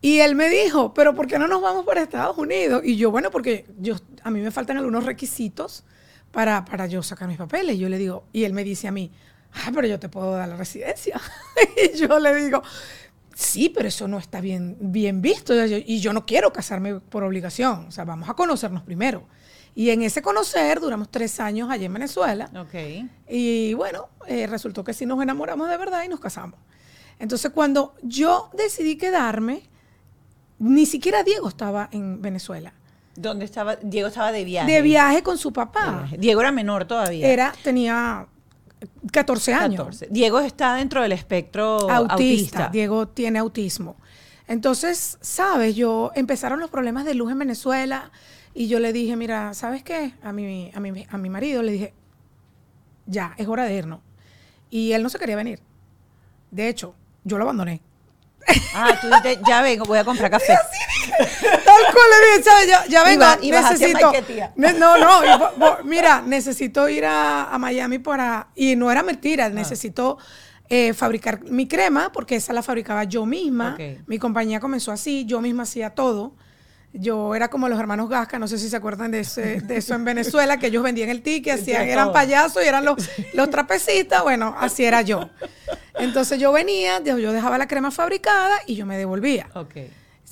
Y 0.00 0.18
él 0.18 0.34
me 0.34 0.48
dijo, 0.48 0.94
pero 0.94 1.14
¿por 1.14 1.28
qué 1.28 1.38
no 1.38 1.46
nos 1.46 1.62
vamos 1.62 1.84
para 1.84 2.02
Estados 2.02 2.36
Unidos? 2.36 2.82
Y 2.84 2.96
yo, 2.96 3.10
bueno, 3.12 3.30
porque 3.30 3.66
yo, 3.78 3.96
a 4.22 4.30
mí 4.30 4.40
me 4.40 4.50
faltan 4.50 4.76
algunos 4.76 5.04
requisitos 5.04 5.84
para, 6.32 6.64
para 6.64 6.86
yo 6.86 7.02
sacar 7.04 7.28
mis 7.28 7.38
papeles. 7.38 7.78
Yo 7.78 7.88
le 7.88 7.98
digo, 7.98 8.24
y 8.32 8.42
él 8.42 8.52
me 8.52 8.64
dice 8.64 8.88
a 8.88 8.92
mí, 8.92 9.12
ah, 9.54 9.70
pero 9.74 9.86
yo 9.86 9.98
te 9.98 10.08
puedo 10.08 10.32
dar 10.32 10.48
la 10.48 10.56
residencia. 10.56 11.20
y 11.94 11.96
yo 11.96 12.18
le 12.18 12.34
digo, 12.34 12.62
sí, 13.34 13.68
pero 13.68 13.88
eso 13.88 14.08
no 14.08 14.18
está 14.18 14.40
bien, 14.40 14.76
bien 14.80 15.22
visto. 15.22 15.54
Y 15.66 16.00
yo, 16.00 16.12
no 16.12 16.26
quiero 16.26 16.52
casarme 16.52 17.00
por 17.00 17.24
obligación. 17.24 17.86
O 17.88 17.90
sea, 17.90 18.04
vamos 18.04 18.28
a 18.28 18.34
conocernos 18.34 18.82
primero. 18.82 19.26
Y 19.74 19.90
en 19.90 20.02
ese 20.02 20.20
conocer 20.20 20.80
duramos 20.80 21.10
tres 21.10 21.40
años 21.40 21.70
allá 21.70 21.86
en 21.86 21.92
Venezuela. 21.94 22.50
Ok. 22.56 23.08
Y 23.28 23.74
bueno, 23.74 24.08
eh, 24.26 24.46
resultó 24.46 24.84
que 24.84 24.92
sí 24.92 25.06
nos 25.06 25.22
enamoramos 25.22 25.68
de 25.68 25.76
verdad 25.76 26.02
y 26.04 26.08
nos 26.08 26.20
casamos. 26.20 26.58
Entonces, 27.18 27.52
cuando 27.52 27.94
yo 28.02 28.50
decidí 28.52 28.96
quedarme, 28.96 29.62
ni 30.58 30.86
siquiera 30.86 31.22
Diego 31.22 31.48
estaba 31.48 31.88
en 31.92 32.20
Venezuela. 32.20 32.74
¿Dónde 33.14 33.44
estaba? 33.44 33.76
Diego 33.76 34.08
estaba 34.08 34.32
de 34.32 34.44
viaje. 34.44 34.70
De 34.70 34.82
viaje 34.82 35.22
con 35.22 35.38
su 35.38 35.52
papá. 35.52 36.08
Diego 36.18 36.40
era 36.40 36.52
menor 36.52 36.86
todavía. 36.86 37.28
Era, 37.28 37.54
tenía 37.62 38.26
14 39.10 39.54
años. 39.54 39.78
14. 39.78 40.08
Diego 40.10 40.40
está 40.40 40.74
dentro 40.76 41.02
del 41.02 41.12
espectro 41.12 41.90
autista. 41.90 42.14
autista. 42.14 42.68
Diego 42.68 43.08
tiene 43.08 43.38
autismo. 43.38 43.96
Entonces, 44.48 45.18
sabes, 45.20 45.76
yo 45.76 46.10
empezaron 46.14 46.60
los 46.60 46.70
problemas 46.70 47.04
de 47.04 47.14
luz 47.14 47.30
en 47.32 47.38
Venezuela 47.38 48.10
y 48.54 48.68
yo 48.68 48.80
le 48.80 48.92
dije, 48.92 49.16
mira, 49.16 49.54
¿sabes 49.54 49.82
qué? 49.82 50.14
A 50.22 50.32
mi, 50.32 50.70
a 50.74 50.80
mi, 50.80 51.06
a 51.08 51.18
mi 51.18 51.30
marido 51.30 51.62
le 51.62 51.72
dije, 51.72 51.94
ya, 53.06 53.34
es 53.38 53.48
hora 53.48 53.64
de 53.64 53.74
irnos. 53.74 54.00
Y 54.70 54.92
él 54.92 55.02
no 55.02 55.08
se 55.08 55.18
quería 55.18 55.36
venir. 55.36 55.60
De 56.50 56.68
hecho, 56.68 56.94
yo 57.24 57.38
lo 57.38 57.44
abandoné. 57.44 57.80
Ah, 58.74 58.98
tú 59.00 59.06
dices, 59.08 59.38
ya 59.46 59.62
vengo, 59.62 59.84
voy 59.84 59.98
a 59.98 60.04
comprar 60.04 60.30
café. 60.32 60.56
Tal 61.06 61.82
cual 61.92 62.04
le 62.10 62.38
dije, 62.38 62.42
¿sabes? 62.42 62.66
Ya, 62.68 62.84
ya 62.86 63.02
Y 63.02 63.04
vengo, 63.16 63.24
necesito. 63.90 64.10
Ne- 64.56 64.72
no, 64.74 64.96
no, 64.98 65.20
mira, 65.84 66.22
necesito 66.22 66.88
ir 66.88 67.04
a, 67.04 67.44
a 67.52 67.58
Miami 67.58 67.98
para. 67.98 68.48
Y 68.54 68.76
no 68.76 68.90
era 68.90 69.02
mentira, 69.02 69.48
necesito 69.48 70.18
eh, 70.68 70.92
fabricar 70.94 71.42
mi 71.44 71.66
crema, 71.68 72.10
porque 72.12 72.36
esa 72.36 72.52
la 72.52 72.62
fabricaba 72.62 73.04
yo 73.04 73.26
misma. 73.26 73.74
Mi 74.06 74.18
compañía 74.18 74.60
comenzó 74.60 74.92
así, 74.92 75.24
yo 75.26 75.40
misma 75.40 75.64
hacía 75.64 75.90
todo. 75.90 76.34
Yo 76.94 77.34
era 77.34 77.48
como 77.48 77.70
los 77.70 77.80
hermanos 77.80 78.10
Gasca, 78.10 78.38
no 78.38 78.46
sé 78.46 78.58
si 78.58 78.68
se 78.68 78.76
acuerdan 78.76 79.10
de, 79.12 79.20
ese- 79.20 79.62
de 79.62 79.78
eso 79.78 79.94
en 79.94 80.04
Venezuela, 80.04 80.58
que 80.58 80.66
ellos 80.66 80.82
vendían 80.82 81.08
el 81.08 81.22
ticket, 81.22 81.54
hacían, 81.62 81.88
eran 81.88 82.12
payasos 82.12 82.62
y 82.62 82.66
eran 82.68 82.84
los, 82.84 83.08
los 83.32 83.48
trapecistas. 83.48 84.22
Bueno, 84.22 84.54
así 84.58 84.84
era 84.84 85.00
yo. 85.00 85.30
Entonces 85.98 86.38
yo 86.38 86.52
venía, 86.52 87.00
yo 87.02 87.16
yo 87.18 87.32
dejaba 87.32 87.56
la 87.56 87.66
crema 87.66 87.90
fabricada 87.90 88.56
y 88.66 88.74
yo 88.76 88.84
me 88.86 88.96
devolvía 88.98 89.48
Ok. 89.54 89.74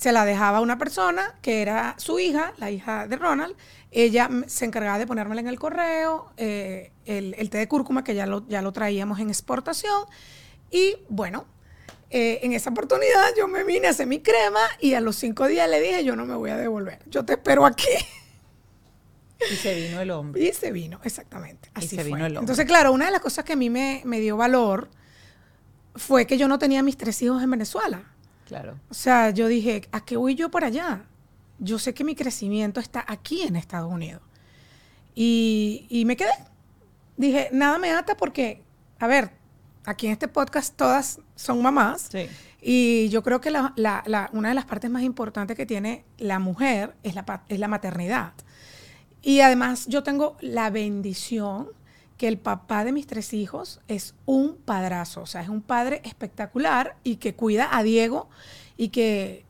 Se 0.01 0.11
la 0.11 0.25
dejaba 0.25 0.57
a 0.57 0.61
una 0.61 0.79
persona 0.79 1.35
que 1.43 1.61
era 1.61 1.93
su 1.99 2.17
hija, 2.17 2.55
la 2.57 2.71
hija 2.71 3.05
de 3.05 3.17
Ronald. 3.17 3.55
Ella 3.91 4.27
se 4.47 4.65
encargaba 4.65 4.97
de 4.97 5.05
ponérmela 5.05 5.41
en 5.41 5.47
el 5.47 5.59
correo, 5.59 6.31
eh, 6.37 6.91
el, 7.05 7.35
el 7.37 7.51
té 7.51 7.59
de 7.59 7.67
cúrcuma 7.67 8.03
que 8.03 8.15
ya 8.15 8.25
lo, 8.25 8.47
ya 8.47 8.63
lo 8.63 8.71
traíamos 8.71 9.19
en 9.19 9.29
exportación. 9.29 10.05
Y 10.71 10.95
bueno, 11.07 11.45
eh, 12.09 12.39
en 12.41 12.53
esa 12.53 12.71
oportunidad 12.71 13.27
yo 13.37 13.47
me 13.47 13.63
vine 13.63 13.85
a 13.85 13.91
hacer 13.91 14.07
mi 14.07 14.21
crema 14.21 14.61
y 14.79 14.95
a 14.95 15.01
los 15.01 15.17
cinco 15.17 15.45
días 15.45 15.69
le 15.69 15.79
dije, 15.79 16.03
yo 16.03 16.15
no 16.15 16.25
me 16.25 16.33
voy 16.33 16.49
a 16.49 16.57
devolver, 16.57 16.97
yo 17.05 17.23
te 17.23 17.33
espero 17.33 17.63
aquí. 17.63 17.85
Y 19.51 19.55
se 19.57 19.75
vino 19.75 20.01
el 20.01 20.09
hombre. 20.09 20.41
Y 20.41 20.51
se 20.51 20.71
vino, 20.71 20.99
exactamente. 21.03 21.69
Y 21.79 21.87
se 21.87 21.97
fue. 21.97 22.05
vino 22.05 22.17
el 22.17 22.37
hombre. 22.37 22.39
Entonces, 22.39 22.65
claro, 22.65 22.91
una 22.91 23.05
de 23.05 23.11
las 23.11 23.21
cosas 23.21 23.45
que 23.45 23.53
a 23.53 23.55
mí 23.55 23.69
me, 23.69 24.01
me 24.05 24.19
dio 24.19 24.35
valor 24.35 24.89
fue 25.95 26.25
que 26.25 26.39
yo 26.39 26.47
no 26.47 26.57
tenía 26.57 26.81
mis 26.81 26.97
tres 26.97 27.21
hijos 27.21 27.43
en 27.43 27.51
Venezuela. 27.51 28.03
Claro. 28.51 28.77
O 28.89 28.93
sea, 28.93 29.29
yo 29.29 29.47
dije, 29.47 29.87
¿a 29.93 30.03
qué 30.03 30.17
voy 30.17 30.35
yo 30.35 30.51
para 30.51 30.67
allá? 30.67 31.05
Yo 31.57 31.79
sé 31.79 31.93
que 31.93 32.03
mi 32.03 32.15
crecimiento 32.15 32.81
está 32.81 33.05
aquí 33.07 33.43
en 33.43 33.55
Estados 33.55 33.89
Unidos. 33.89 34.21
Y, 35.15 35.85
y 35.89 36.03
me 36.03 36.17
quedé. 36.17 36.31
Dije, 37.15 37.47
nada 37.53 37.77
me 37.77 37.91
ata 37.91 38.17
porque, 38.17 38.61
a 38.99 39.07
ver, 39.07 39.31
aquí 39.85 40.07
en 40.07 40.11
este 40.11 40.27
podcast 40.27 40.75
todas 40.75 41.21
son 41.37 41.61
mamás. 41.61 42.09
Sí. 42.11 42.27
Y 42.61 43.07
yo 43.07 43.23
creo 43.23 43.39
que 43.39 43.51
la- 43.51 43.71
la- 43.77 44.03
la- 44.05 44.29
una 44.33 44.49
de 44.49 44.55
las 44.55 44.65
partes 44.65 44.91
más 44.91 45.03
importantes 45.03 45.55
que 45.55 45.65
tiene 45.65 46.03
la 46.17 46.39
mujer 46.39 46.93
es 47.03 47.15
la, 47.15 47.43
es 47.47 47.57
la 47.57 47.69
maternidad. 47.69 48.33
Y 49.21 49.39
además 49.39 49.85
yo 49.87 50.03
tengo 50.03 50.35
la 50.41 50.69
bendición 50.71 51.69
que 52.21 52.27
el 52.27 52.37
papá 52.37 52.85
de 52.85 52.91
mis 52.91 53.07
tres 53.07 53.33
hijos 53.33 53.79
es 53.87 54.13
un 54.27 54.55
padrazo, 54.55 55.23
o 55.23 55.25
sea, 55.25 55.41
es 55.41 55.49
un 55.49 55.63
padre 55.63 56.03
espectacular 56.05 56.95
y 57.03 57.15
que 57.15 57.33
cuida 57.33 57.75
a 57.75 57.81
Diego 57.81 58.29
y 58.77 58.89
que 58.89 59.43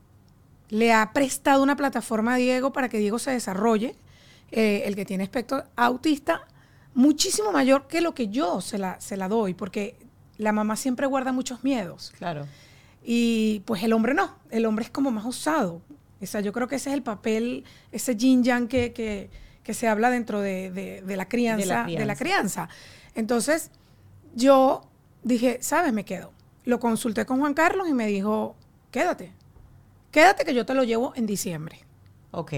le 0.70 0.94
ha 0.94 1.12
prestado 1.12 1.64
una 1.64 1.76
plataforma 1.76 2.36
a 2.36 2.38
Diego 2.38 2.72
para 2.72 2.88
que 2.88 2.98
Diego 2.98 3.20
se 3.20 3.32
desarrolle, 3.32 3.98
eh, 4.52 4.84
el 4.86 4.96
que 4.96 5.04
tiene 5.04 5.26
espectro 5.26 5.66
autista, 5.76 6.48
muchísimo 6.94 7.52
mayor 7.52 7.90
que 7.90 8.00
lo 8.00 8.16
que 8.16 8.30
yo 8.30 8.62
se 8.62 8.78
la, 8.78 9.02
se 9.02 9.18
la 9.18 9.28
doy, 9.28 9.54
porque 9.54 9.98
la 10.38 10.54
mamá 10.54 10.78
siempre 10.78 11.08
guarda 11.08 11.34
muchos 11.34 11.66
miedos. 11.66 12.14
Claro. 12.20 12.48
Y 13.04 13.64
pues 13.66 13.84
el 13.84 13.92
hombre 13.92 14.14
no, 14.14 14.34
el 14.50 14.66
hombre 14.66 14.86
es 14.86 14.92
como 14.92 15.12
más 15.12 15.26
usado. 15.26 15.82
O 16.22 16.26
sea, 16.26 16.40
yo 16.40 16.54
creo 16.54 16.70
que 16.70 16.78
ese 16.78 16.92
es 16.92 16.94
el 16.94 17.04
papel, 17.04 17.66
ese 17.92 18.16
yin 18.16 18.46
yang 18.46 18.70
que, 18.70 18.94
que, 18.94 19.30
que 19.64 19.74
se 19.74 19.88
habla 19.88 20.10
dentro 20.10 20.40
de, 20.42 20.72
de- 20.72 21.02
de 21.02 21.16
la 21.16 21.28
crianza, 21.28 21.84
de 21.86 22.06
la 22.06 22.16
crianza. 22.16 22.16
crianza. 22.16 22.70
Entonces, 23.16 23.72
yo 24.36 24.82
dije, 25.24 25.58
¿sabes? 25.62 25.94
Me 25.94 26.06
quedo. 26.06 26.32
Lo 26.64 26.80
consulté 26.80 27.26
con 27.26 27.40
Juan 27.40 27.54
Carlos 27.54 27.88
y 27.90 27.94
me 27.94 28.08
dijo, 28.08 28.56
quédate, 28.92 29.32
quédate 30.12 30.46
que 30.46 30.54
yo 30.54 30.66
te 30.66 30.74
lo 30.74 30.84
llevo 30.84 31.14
en 31.16 31.26
diciembre. 31.26 31.80
Ok. 32.32 32.54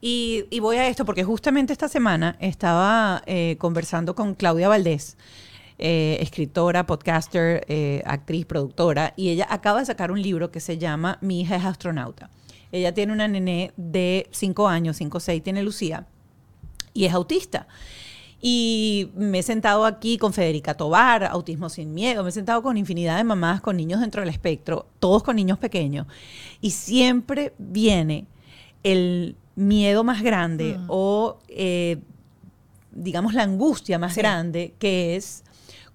Y, 0.00 0.44
y 0.50 0.60
voy 0.60 0.76
a 0.76 0.88
esto 0.88 1.04
porque 1.04 1.24
justamente 1.24 1.72
esta 1.72 1.88
semana 1.88 2.36
estaba 2.40 3.22
eh, 3.26 3.56
conversando 3.58 4.14
con 4.14 4.34
Claudia 4.34 4.68
Valdés, 4.68 5.16
eh, 5.78 6.18
escritora, 6.20 6.86
podcaster, 6.86 7.64
eh, 7.68 8.02
actriz, 8.04 8.46
productora, 8.46 9.12
y 9.16 9.30
ella 9.30 9.46
acaba 9.48 9.80
de 9.80 9.86
sacar 9.86 10.10
un 10.10 10.20
libro 10.20 10.50
que 10.50 10.60
se 10.60 10.76
llama 10.78 11.18
Mi 11.20 11.40
hija 11.40 11.56
es 11.56 11.64
astronauta. 11.64 12.30
Ella 12.72 12.92
tiene 12.94 13.12
una 13.12 13.28
nené 13.28 13.72
de 13.76 14.26
5 14.32 14.68
años, 14.68 14.96
5 14.96 15.16
o 15.16 15.20
6, 15.20 15.42
tiene 15.42 15.62
Lucía, 15.62 16.06
y 16.96 17.04
es 17.04 17.12
autista. 17.12 17.68
Y 18.40 19.10
me 19.14 19.38
he 19.38 19.42
sentado 19.42 19.86
aquí 19.86 20.18
con 20.18 20.32
Federica 20.32 20.74
Tobar, 20.74 21.24
Autismo 21.24 21.68
Sin 21.68 21.94
Miedo, 21.94 22.22
me 22.22 22.28
he 22.28 22.32
sentado 22.32 22.62
con 22.62 22.76
infinidad 22.76 23.16
de 23.16 23.24
mamás 23.24 23.60
con 23.60 23.76
niños 23.76 24.00
dentro 24.00 24.20
del 24.22 24.28
espectro, 24.30 24.86
todos 25.00 25.22
con 25.22 25.36
niños 25.36 25.58
pequeños, 25.58 26.06
y 26.60 26.70
siempre 26.70 27.54
viene 27.58 28.26
el 28.82 29.36
miedo 29.56 30.04
más 30.04 30.22
grande 30.22 30.78
o, 30.88 31.38
eh, 31.48 31.96
digamos, 32.92 33.32
la 33.34 33.42
angustia 33.42 33.98
más 33.98 34.14
Sí. 34.14 34.20
grande, 34.20 34.74
que 34.78 35.16
es 35.16 35.42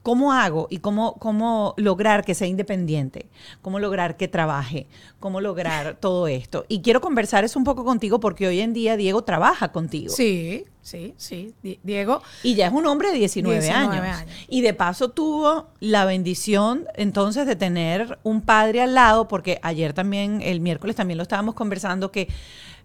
cómo 0.03 0.34
hago 0.34 0.67
y 0.70 0.77
cómo, 0.79 1.13
cómo 1.20 1.74
lograr 1.77 2.25
que 2.25 2.34
sea 2.36 2.48
independiente, 2.48 3.27
cómo 3.62 3.79
lograr 3.79 4.17
que 4.17 4.27
trabaje, 4.27 4.88
cómo 5.20 5.41
lograr 5.41 5.96
todo 6.00 6.27
esto. 6.27 6.65
Y 6.67 6.81
quiero 6.81 7.01
conversar 7.01 7.43
eso 7.43 7.60
un 7.60 7.65
poco 7.65 7.86
contigo 7.86 8.20
porque 8.20 8.48
hoy 8.48 8.62
en 8.62 8.74
día 8.74 8.98
Diego 8.98 9.24
trabaja 9.24 9.72
contigo. 9.72 10.12
Sí, 10.13 10.63
sí, 10.81 11.13
sí. 11.17 11.53
Di- 11.62 11.79
Diego, 11.84 12.22
Y 12.43 12.55
ya 12.55 12.67
es 12.67 12.74
un 12.74 12.86
hombre 12.88 13.12
de 13.12 13.20
19, 13.20 13.60
19 13.62 13.93
años. 14.08 14.17
años. 14.22 14.36
Y 14.48 14.62
de 14.62 14.74
paso 14.74 15.10
tuvo 15.12 15.67
la 15.79 16.05
bendición 16.05 16.86
entonces 16.96 17.46
de 17.46 17.55
tener 17.55 18.17
un 18.24 18.41
padre 18.41 18.81
al 18.81 18.96
lado, 18.96 19.27
porque 19.27 19.60
ayer 19.62 19.93
también, 19.93 20.41
el 20.41 20.62
miércoles 20.62 20.96
también 20.96 21.17
lo 21.17 21.24
estábamos 21.24 21.53
conversando, 21.53 22.12
que 22.12 22.27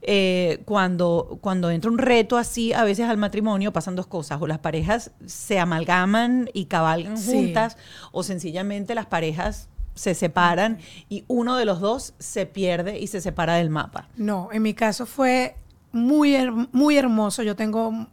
eh, 0.03 0.63
cuando, 0.65 1.39
cuando 1.41 1.71
entra 1.71 1.91
un 1.91 1.99
reto 1.99 2.37
así, 2.37 2.73
a 2.73 2.85
veces 2.85 3.09
al 3.09 3.17
matrimonio 3.17 3.73
pasan 3.73 3.97
dos 3.97 4.07
cosas, 4.07 4.41
o 4.41 4.47
las 4.47 4.59
parejas 4.59 5.11
se 5.27 5.59
amalgaman 5.59 6.49
y 6.53 6.67
cabalgan 6.67 7.17
Sí. 7.19 7.33
juntas, 7.33 7.77
o 8.13 8.23
sencillamente 8.23 8.95
las 8.95 9.07
parejas 9.07 9.69
se 9.95 10.15
separan 10.15 10.79
y 11.09 11.25
uno 11.27 11.57
de 11.57 11.65
los 11.65 11.81
dos 11.81 12.15
se 12.19 12.45
pierde 12.47 12.99
y 12.99 13.07
se 13.07 13.21
separa 13.21 13.55
del 13.55 13.71
mapa. 13.71 14.09
No, 14.17 14.51
en 14.53 14.63
mi 14.63 14.75
caso 14.75 15.07
fue 15.07 15.57
muy, 15.93 16.35
her- 16.35 16.69
muy 16.73 16.99
hermoso. 16.99 17.43
Yo 17.43 17.57
tengo, 17.57 18.07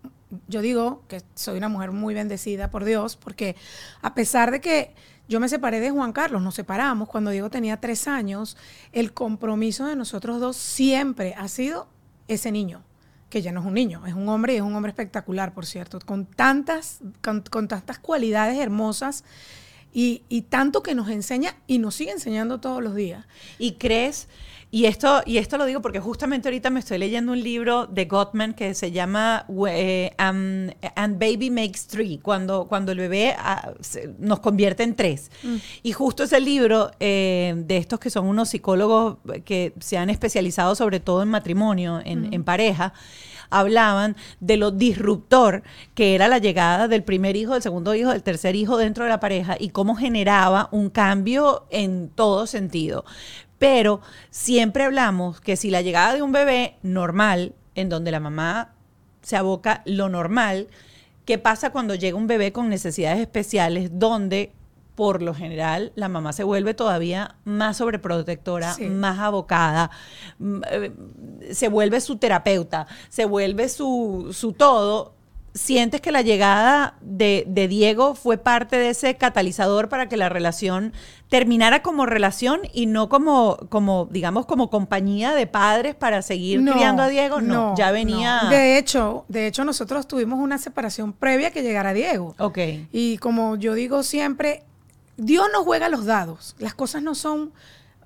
yo 0.48 0.62
digo 0.62 1.04
que 1.10 1.22
soy 1.36 1.58
una 1.58 1.68
mujer 1.68 1.92
muy 1.92 2.14
bendecida 2.14 2.72
por 2.72 2.86
Dios, 2.86 3.18
porque 3.18 3.58
a 4.02 4.14
pesar 4.14 4.52
de 4.52 4.62
que 4.62 4.96
yo 5.28 5.40
me 5.40 5.50
separé 5.50 5.80
de 5.80 5.92
Juan 5.92 6.14
Carlos, 6.14 6.42
nos 6.42 6.56
separamos 6.56 7.08
cuando 7.08 7.32
Diego 7.32 7.50
tenía 7.50 7.78
tres 7.78 8.08
años, 8.08 8.58
el 8.92 9.14
compromiso 9.14 9.86
de 9.86 9.96
nosotros 9.96 10.40
dos 10.40 10.58
siempre 10.58 11.34
ha 11.38 11.48
sido 11.48 11.88
ese 12.28 12.52
niño 12.52 12.84
que 13.30 13.42
ya 13.42 13.52
no 13.52 13.62
es 13.62 13.66
un 13.66 13.74
niño, 13.74 14.06
es 14.06 14.14
un 14.14 14.30
hombre 14.30 14.54
y 14.54 14.58
es 14.58 14.62
un 14.62 14.76
hombre 14.76 14.92
espectacular, 14.92 15.56
por 15.56 15.66
cierto, 15.66 15.98
con 16.06 16.28
tantas, 16.28 17.00
con, 17.24 17.68
tantas 17.68 17.98
cualidades 17.98 18.60
hermosas 18.60 19.24
y 19.92 20.42
tanto 20.50 20.84
que 20.84 20.94
nos 20.94 21.10
enseña 21.10 21.56
y 21.66 21.80
nos 21.80 21.96
sigue 21.96 22.12
enseñando 22.12 22.60
todos 22.60 22.84
los 22.84 22.94
días. 22.94 23.26
Y 23.58 23.74
crees, 23.74 24.28
y 24.76 24.86
esto, 24.86 25.22
y 25.28 25.38
esto 25.38 25.60
lo 25.60 25.66
digo 25.66 25.82
porque 25.84 26.00
justamente 26.00 26.48
ahorita 26.48 26.72
me 26.72 26.80
estoy 26.80 26.98
leyendo 26.98 27.32
un 27.32 27.44
libro 27.44 27.86
de 27.86 28.06
Gottman 28.06 28.56
que 28.56 28.74
se 28.74 28.92
llama 28.92 29.46
eh, 29.70 30.16
um, 30.20 30.72
And 30.96 31.20
Baby 31.20 31.52
Makes 31.52 31.82
Three, 31.88 32.18
cuando, 32.18 32.66
cuando 32.68 32.92
el 32.92 32.98
bebé 32.98 33.36
ah, 33.38 33.74
se- 33.82 34.16
nos 34.18 34.40
convierte 34.40 34.82
en 34.82 34.96
tres. 34.96 35.30
Y 35.84 35.92
justo 35.92 36.24
ese 36.24 36.40
libro 36.40 36.90
eh, 37.00 37.54
de 37.56 37.78
estos 37.78 38.00
que 38.00 38.10
son 38.10 38.26
unos 38.26 38.50
psicólogos 38.50 39.18
que 39.46 39.74
se 39.80 40.00
han 40.00 40.10
especializado 40.10 40.74
sobre 40.74 41.00
todo 41.00 41.22
en 41.22 41.30
matrimonio, 41.30 42.02
en, 42.04 42.34
en 42.34 42.44
pareja, 42.44 42.94
hablaban 43.52 44.16
de 44.40 44.58
lo 44.58 44.72
disruptor 44.72 45.62
que 45.94 46.16
era 46.16 46.28
la 46.28 46.40
llegada 46.40 46.88
del 46.88 47.04
primer 47.04 47.36
hijo, 47.36 47.54
del 47.54 47.62
segundo 47.62 47.94
hijo, 47.94 48.10
del 48.10 48.24
tercer 48.24 48.56
hijo 48.56 48.78
dentro 48.78 49.04
de 49.04 49.12
la 49.12 49.20
pareja 49.20 49.56
y 49.60 49.70
cómo 49.70 49.96
generaba 49.96 50.70
un 50.72 50.90
cambio 50.90 51.68
en 51.70 52.10
todo 52.10 52.48
sentido. 52.48 53.06
Pero 53.64 54.02
siempre 54.30 54.84
hablamos 54.84 55.40
que 55.40 55.56
si 55.56 55.70
la 55.70 55.82
llegada 55.82 56.14
de 56.14 56.22
un 56.22 56.34
bebé 56.34 56.76
normal, 56.82 57.54
en 57.76 57.88
donde 57.88 58.12
la 58.12 58.20
mamá 58.20 58.74
se 59.22 59.38
aboca 59.38 59.84
lo 59.86 60.10
normal, 60.10 60.68
¿qué 61.24 61.38
pasa 61.38 61.70
cuando 61.70 61.96
llega 61.96 62.18
un 62.18 62.28
bebé 62.28 62.52
con 62.52 62.68
necesidades 62.68 63.22
especiales 63.22 63.90
donde 63.94 64.52
por 64.96 65.22
lo 65.22 65.34
general 65.34 65.94
la 65.96 66.10
mamá 66.10 66.34
se 66.34 66.44
vuelve 66.44 66.74
todavía 66.74 67.38
más 67.46 67.78
sobreprotectora, 67.78 68.74
Sí. 68.74 68.84
más 68.90 69.20
abocada, 69.20 69.92
mm, 70.40 70.62
eh, 70.70 70.92
se 71.54 71.70
vuelve 71.70 72.02
su 72.02 72.18
terapeuta, 72.18 72.86
se 73.08 73.24
vuelve 73.24 73.70
su, 73.70 74.32
su 74.34 74.52
todo? 74.52 75.14
¿Sientes 75.56 76.02
que 76.02 76.12
la 76.12 76.24
llegada 76.24 76.96
de, 77.02 77.44
de 77.48 77.68
Diego 77.68 78.16
fue 78.16 78.40
parte 78.40 78.78
de 78.78 78.90
ese 78.90 79.18
catalizador 79.18 79.88
para 79.88 80.10
que 80.10 80.18
la 80.18 80.28
relación 80.28 80.94
terminara 81.30 81.84
como 81.84 82.08
relación 82.08 82.62
y 82.74 82.88
no 82.88 83.08
como, 83.08 83.58
como 83.70 84.08
digamos, 84.10 84.48
como 84.48 84.72
compañía 84.72 85.34
de 85.34 85.46
padres 85.46 85.94
para 85.94 86.24
seguir 86.24 86.64
criando 86.64 87.04
a 87.04 87.08
Diego? 87.08 87.40
No, 87.40 87.76
ya 87.78 87.92
venía... 87.92 88.44
no. 88.44 88.50
De 88.50 88.80
hecho, 88.80 89.26
de 89.28 89.46
hecho, 89.46 89.64
nosotros 89.64 90.08
tuvimos 90.08 90.40
una 90.40 90.58
separación 90.58 91.14
previa 91.14 91.52
que 91.52 91.62
llegara 91.62 91.94
Diego. 91.94 92.34
Ok. 92.40 92.58
Y 92.92 93.20
como 93.20 93.56
yo 93.56 93.76
digo 93.76 94.02
siempre, 94.02 94.64
Dios 95.18 95.48
no 95.54 95.64
juega 95.64 95.88
los 95.88 96.06
dados. 96.06 96.56
Las 96.58 96.74
cosas 96.74 97.04
no 97.04 97.14
son, 97.14 97.54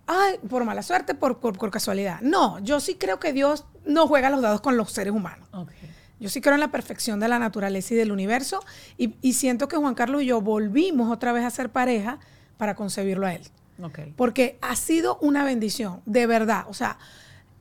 ay, 0.06 0.38
por 0.50 0.66
mala 0.66 0.84
suerte, 0.84 1.16
por, 1.16 1.38
por, 1.40 1.58
por 1.58 1.72
casualidad. 1.72 2.20
No, 2.20 2.60
yo 2.60 2.82
sí 2.82 2.96
creo 2.96 3.22
que 3.22 3.32
Dios 3.32 3.64
no 3.86 4.06
juega 4.06 4.30
los 4.30 4.42
dados 4.42 4.60
con 4.60 4.76
los 4.76 4.92
seres 4.92 5.14
humanos. 5.14 5.48
Ok. 5.54 5.72
Yo 6.20 6.30
sí 6.30 6.42
creo 6.42 6.56
en 6.56 6.62
la 6.62 6.72
perfección 6.72 7.20
de 7.20 7.28
la 7.28 7.40
naturaleza 7.40 7.94
y 7.94 7.98
del 7.98 8.12
universo. 8.12 8.64
Y, 8.98 9.16
y 9.22 9.34
siento 9.34 9.68
que 9.68 9.78
Juan 9.78 9.96
Carlos 9.96 10.24
y 10.24 10.28
yo 10.28 10.42
volvimos 10.42 11.12
otra 11.12 11.32
vez 11.32 11.44
a 11.44 11.50
ser 11.50 11.70
pareja 11.70 12.20
para 12.58 12.76
concebirlo 12.76 13.28
a 13.28 13.34
él. 13.34 13.42
Ok. 13.82 14.00
Porque 14.16 14.58
ha 14.62 14.76
sido 14.76 15.18
una 15.22 15.44
bendición, 15.44 16.02
de 16.06 16.26
verdad. 16.26 16.66
O 16.68 16.74
sea, 16.74 16.98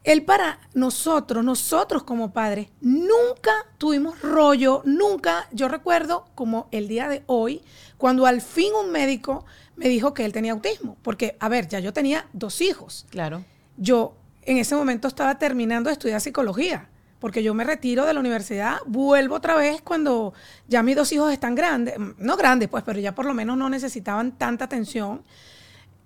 él 0.06 0.24
para 0.24 0.60
nosotros, 0.72 1.44
nosotros 1.44 2.04
como 2.04 2.32
padres, 2.32 2.68
nunca 2.80 3.52
tuvimos 3.76 4.20
rollo, 4.22 4.82
nunca. 4.84 5.48
Yo 5.52 5.68
recuerdo 5.68 6.26
como 6.34 6.68
el 6.70 6.88
día 6.88 7.08
de 7.08 7.24
hoy, 7.26 7.60
cuando 7.98 8.24
al 8.24 8.40
fin 8.40 8.72
un 8.80 8.92
médico 8.92 9.44
me 9.74 9.88
dijo 9.88 10.14
que 10.14 10.24
él 10.24 10.32
tenía 10.32 10.52
autismo. 10.52 10.96
Porque, 11.02 11.36
a 11.40 11.48
ver, 11.48 11.68
ya 11.68 11.80
yo 11.80 11.92
tenía 11.92 12.26
dos 12.32 12.60
hijos. 12.60 13.04
Claro. 13.10 13.44
Yo 13.76 14.14
en 14.42 14.58
ese 14.58 14.76
momento 14.76 15.08
estaba 15.08 15.38
terminando 15.38 15.88
de 15.88 15.94
estudiar 15.94 16.20
psicología. 16.20 16.88
Porque 17.26 17.42
yo 17.42 17.54
me 17.54 17.64
retiro 17.64 18.06
de 18.06 18.14
la 18.14 18.20
universidad, 18.20 18.76
vuelvo 18.86 19.34
otra 19.34 19.56
vez 19.56 19.82
cuando 19.82 20.32
ya 20.68 20.84
mis 20.84 20.94
dos 20.94 21.10
hijos 21.10 21.32
están 21.32 21.56
grandes, 21.56 21.98
mm, 21.98 22.10
no 22.18 22.36
grandes 22.36 22.68
pues, 22.68 22.84
pero 22.84 23.00
ya 23.00 23.16
por 23.16 23.24
lo 23.24 23.34
menos 23.34 23.58
no 23.58 23.68
necesitaban 23.68 24.38
tanta 24.38 24.66
atención. 24.66 25.24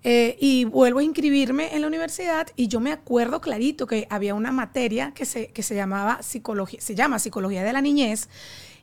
Eh, 0.01 0.35
y 0.39 0.65
vuelvo 0.65 0.97
a 0.97 1.03
inscribirme 1.03 1.75
en 1.75 1.81
la 1.81 1.87
universidad 1.87 2.47
y 2.55 2.69
yo 2.69 2.79
me 2.79 2.91
acuerdo 2.91 3.39
clarito 3.39 3.85
que 3.85 4.07
había 4.09 4.33
una 4.33 4.51
materia 4.51 5.11
que 5.13 5.25
se, 5.25 5.49
que 5.49 5.61
se 5.61 5.75
llamaba 5.75 6.23
psicología, 6.23 6.81
se 6.81 6.95
llama 6.95 7.19
psicología 7.19 7.63
de 7.63 7.71
la 7.71 7.81
niñez 7.81 8.27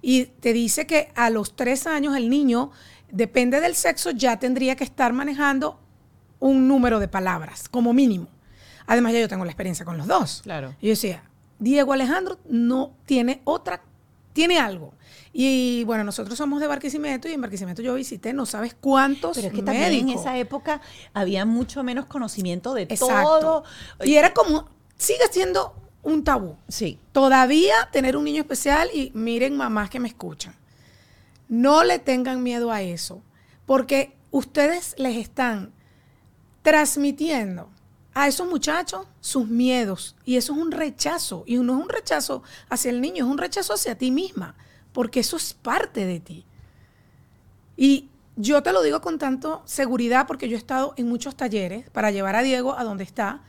y 0.00 0.26
te 0.26 0.52
dice 0.52 0.86
que 0.86 1.10
a 1.16 1.30
los 1.30 1.56
tres 1.56 1.88
años 1.88 2.14
el 2.14 2.30
niño, 2.30 2.70
depende 3.10 3.60
del 3.60 3.74
sexo, 3.74 4.12
ya 4.12 4.38
tendría 4.38 4.76
que 4.76 4.84
estar 4.84 5.12
manejando 5.12 5.80
un 6.38 6.68
número 6.68 7.00
de 7.00 7.08
palabras, 7.08 7.68
como 7.68 7.92
mínimo. 7.92 8.28
Además, 8.86 9.12
ya 9.12 9.18
yo 9.18 9.28
tengo 9.28 9.44
la 9.44 9.50
experiencia 9.50 9.84
con 9.84 9.98
los 9.98 10.06
dos. 10.06 10.40
Claro. 10.44 10.76
Y 10.80 10.86
yo 10.86 10.90
decía, 10.90 11.24
Diego 11.58 11.92
Alejandro 11.92 12.38
no 12.48 12.92
tiene 13.06 13.40
otra, 13.44 13.82
tiene 14.32 14.58
algo. 14.58 14.94
Y 15.32 15.84
bueno, 15.84 16.04
nosotros 16.04 16.38
somos 16.38 16.60
de 16.60 16.66
Barquisimeto 16.66 17.28
y 17.28 17.32
en 17.32 17.40
Barquisimeto 17.40 17.82
yo 17.82 17.94
visité 17.94 18.32
no 18.32 18.46
sabes 18.46 18.74
cuántos 18.74 19.36
Pero 19.36 19.48
es 19.48 19.54
que 19.54 19.62
también 19.62 19.92
en 19.92 20.08
esa 20.10 20.36
época 20.38 20.80
había 21.12 21.44
mucho 21.44 21.82
menos 21.82 22.06
conocimiento 22.06 22.74
de 22.74 22.82
Exacto. 22.82 23.40
todo. 23.40 23.64
Y 24.04 24.14
era 24.14 24.32
como, 24.32 24.68
sigue 24.96 25.24
siendo 25.30 25.74
un 26.02 26.24
tabú. 26.24 26.56
Sí. 26.68 26.98
Todavía 27.12 27.88
tener 27.92 28.16
un 28.16 28.24
niño 28.24 28.40
especial 28.40 28.88
y 28.92 29.10
miren 29.14 29.56
mamás 29.56 29.90
que 29.90 30.00
me 30.00 30.08
escuchan. 30.08 30.54
No 31.48 31.84
le 31.84 31.98
tengan 31.98 32.42
miedo 32.42 32.70
a 32.70 32.82
eso, 32.82 33.22
porque 33.66 34.16
ustedes 34.30 34.94
les 34.98 35.16
están 35.16 35.72
transmitiendo 36.62 37.70
a 38.20 38.26
esos 38.28 38.48
muchachos 38.48 39.06
sus 39.20 39.46
miedos 39.48 40.16
y 40.24 40.36
eso 40.36 40.52
es 40.52 40.58
un 40.58 40.72
rechazo 40.72 41.44
y 41.46 41.56
no 41.56 41.78
es 41.78 41.82
un 41.84 41.88
rechazo 41.88 42.42
hacia 42.68 42.90
el 42.90 43.00
niño, 43.00 43.24
es 43.24 43.30
un 43.30 43.38
rechazo 43.38 43.74
hacia 43.74 43.96
ti 43.96 44.10
misma, 44.10 44.54
porque 44.92 45.20
eso 45.20 45.36
es 45.36 45.54
parte 45.54 46.04
de 46.06 46.18
ti. 46.20 46.44
Y 47.76 48.08
yo 48.36 48.62
te 48.62 48.72
lo 48.72 48.82
digo 48.82 49.00
con 49.00 49.18
tanto 49.18 49.62
seguridad 49.64 50.26
porque 50.26 50.48
yo 50.48 50.56
he 50.56 50.58
estado 50.58 50.94
en 50.96 51.08
muchos 51.08 51.36
talleres 51.36 51.88
para 51.90 52.10
llevar 52.10 52.36
a 52.36 52.42
Diego 52.42 52.76
a 52.76 52.84
donde 52.84 53.04
está. 53.04 53.42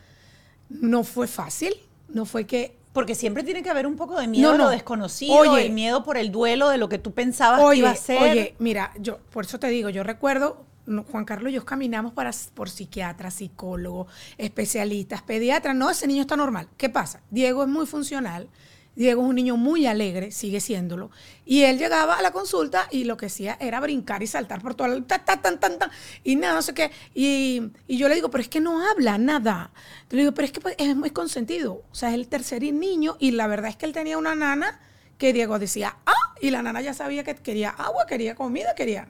No 0.69 1.03
fue 1.03 1.27
fácil, 1.27 1.73
no 2.08 2.25
fue 2.25 2.45
que 2.45 2.77
Porque 2.93 3.15
siempre 3.15 3.43
tiene 3.43 3.63
que 3.63 3.69
haber 3.69 3.88
un 3.88 3.95
poco 3.95 4.19
de 4.19 4.27
miedo 4.27 4.49
No, 4.49 4.55
a 4.55 4.58
lo 4.58 4.63
no. 4.65 4.69
desconocido, 4.71 5.36
Oye. 5.36 5.65
el 5.65 5.71
miedo 5.71 6.03
por 6.03 6.17
el 6.17 6.32
duelo 6.32 6.69
de 6.69 6.77
lo 6.77 6.89
que 6.89 6.97
tú 6.99 7.12
pensabas 7.12 7.62
Oye, 7.62 7.73
que 7.75 7.79
iba 7.79 7.89
a 7.91 7.95
ser. 7.95 8.21
oye, 8.21 8.55
mira, 8.60 8.91
yo 8.99 9.17
por 9.32 9.45
eso 9.45 9.60
te 9.60 9.67
digo, 9.67 9.89
yo 9.89 10.03
recuerdo, 10.03 10.63
Juan 11.12 11.25
Carlos 11.25 11.52
y 11.52 11.56
yo 11.56 11.65
caminamos 11.65 12.13
para, 12.13 12.32
por 12.54 12.69
psiquiatras, 12.69 13.36
psicólogos, 13.36 14.12
especialistas, 14.38 15.21
pediatras. 15.21 15.75
No, 15.75 15.89
ese 15.89 16.08
niño 16.08 16.21
está 16.21 16.36
normal. 16.36 16.67
¿Qué 16.78 16.89
pasa? 16.89 17.21
Diego 17.30 17.63
es 17.63 17.69
muy 17.69 17.86
funcional. 17.86 18.49
Diego 18.95 19.21
es 19.21 19.30
un 19.30 19.36
niño 19.36 19.56
muy 19.56 19.86
alegre, 19.86 20.32
sigue 20.32 20.60
siéndolo. 20.60 21.10
Y 21.45 21.62
él 21.62 21.78
llegaba 21.78 22.15
a 22.15 22.21
la 22.21 22.32
consulta 22.32 22.88
y 22.91 23.06
lo 23.06 23.15
que 23.15 23.28
hacía 23.28 23.58
era 23.62 23.80
brincar 23.80 24.21
y 24.23 24.28
saltar 24.28 24.62
por 24.62 24.75
toda 24.75 24.89
la... 24.89 25.02
Ta, 25.02 25.19
ta, 25.19 25.41
tan, 25.41 25.58
tan, 25.58 25.80
tan, 25.80 25.89
y 26.23 26.36
nada, 26.36 26.56
no 26.56 26.62
sé 26.62 26.73
qué. 26.73 26.91
Y, 27.13 27.71
yo 27.88 28.10
le 28.10 28.15
digo, 28.15 28.30
pero 28.30 28.41
es 28.41 28.49
que 28.49 28.60
no 28.60 28.86
habla 28.86 29.17
nada. 29.17 29.71
Yo 30.10 30.17
le 30.17 30.23
digo, 30.23 30.34
pero 30.34 30.45
es 30.47 30.52
que 30.52 30.60
pues, 30.60 30.75
es 30.78 30.95
muy 30.97 31.12
consentido. 31.12 31.84
O 31.91 31.95
sea, 31.95 32.10
es 32.10 32.15
el 32.15 32.28
tercer 32.28 32.62
niño 32.62 33.15
y 33.19 33.32
la 33.32 33.47
verdad 33.47 33.69
es 33.69 33.78
que 33.78 33.86
él 33.86 33.93
tenía 33.93 34.17
una 34.17 34.36
nana 34.36 34.82
que 35.17 35.32
Diego 35.32 35.60
decía, 35.60 35.95
ah, 36.06 36.36
y 36.41 36.49
la 36.49 36.62
nana 36.62 36.82
ya 36.82 36.93
sabía 36.93 37.23
que 37.23 37.36
quería 37.36 37.69
agua, 37.69 38.06
quería 38.06 38.36
comida, 38.36 38.75
quería... 38.75 39.08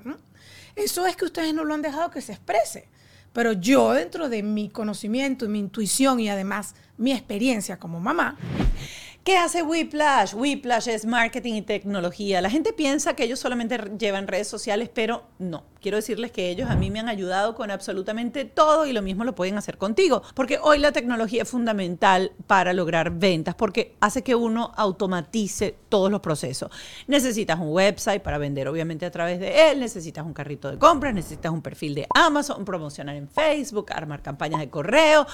Eso 0.79 1.05
es 1.05 1.17
que 1.17 1.25
ustedes 1.25 1.53
no 1.53 1.65
lo 1.65 1.73
han 1.73 1.81
dejado 1.81 2.09
que 2.09 2.21
se 2.21 2.31
exprese. 2.31 2.87
Pero 3.33 3.51
yo, 3.51 3.91
dentro 3.91 4.29
de 4.29 4.43
mi 4.43 4.69
conocimiento 4.69 5.47
mi 5.49 5.59
intuición 5.59 6.21
y 6.21 6.29
además 6.29 6.73
mi 6.97 7.11
experiencia 7.11 7.77
como 7.77 7.99
mamá, 7.99 8.37
¿Qué 9.23 9.37
hace 9.37 9.61
Whiplash? 9.61 10.33
Whiplash 10.33 10.87
es 10.87 11.05
marketing 11.05 11.55
y 11.55 11.61
tecnología. 11.61 12.41
La 12.41 12.49
gente 12.49 12.71
piensa 12.71 13.15
que 13.15 13.25
ellos 13.25 13.39
solamente 13.39 13.77
llevan 13.99 14.27
redes 14.27 14.47
sociales, 14.47 14.89
pero 14.91 15.25
no. 15.39 15.65
Quiero 15.81 15.97
decirles 15.97 16.31
que 16.31 16.49
ellos 16.49 16.69
a 16.69 16.75
mí 16.75 16.89
me 16.89 16.99
han 16.99 17.09
ayudado 17.09 17.53
con 17.53 17.69
absolutamente 17.69 18.45
todo 18.45 18.85
y 18.85 18.93
lo 18.93 19.01
mismo 19.01 19.25
lo 19.25 19.35
pueden 19.35 19.57
hacer 19.57 19.77
contigo. 19.77 20.23
Porque 20.35 20.57
hoy 20.61 20.79
la 20.79 20.93
tecnología 20.93 21.43
es 21.43 21.49
fundamental 21.49 22.31
para 22.47 22.73
lograr 22.73 23.11
ventas 23.11 23.55
porque 23.55 23.95
hace 23.99 24.23
que 24.23 24.35
uno 24.35 24.71
automatice 24.77 25.75
todos 25.89 26.09
los 26.09 26.21
procesos. 26.21 26.71
Necesitas 27.07 27.59
un 27.59 27.73
website 27.73 28.21
para 28.21 28.37
vender 28.37 28.69
obviamente 28.69 29.05
a 29.05 29.11
través 29.11 29.39
de 29.39 29.69
él, 29.69 29.81
necesitas 29.81 30.25
un 30.25 30.33
carrito 30.33 30.71
de 30.71 30.77
compras, 30.77 31.13
necesitas 31.13 31.51
un 31.51 31.61
perfil 31.61 31.93
de 31.93 32.07
Amazon, 32.15 32.63
promocionar 32.63 33.15
en 33.15 33.27
Facebook, 33.27 33.91
armar 33.91 34.21
campañas 34.21 34.61
de 34.61 34.69
correo. 34.69 35.27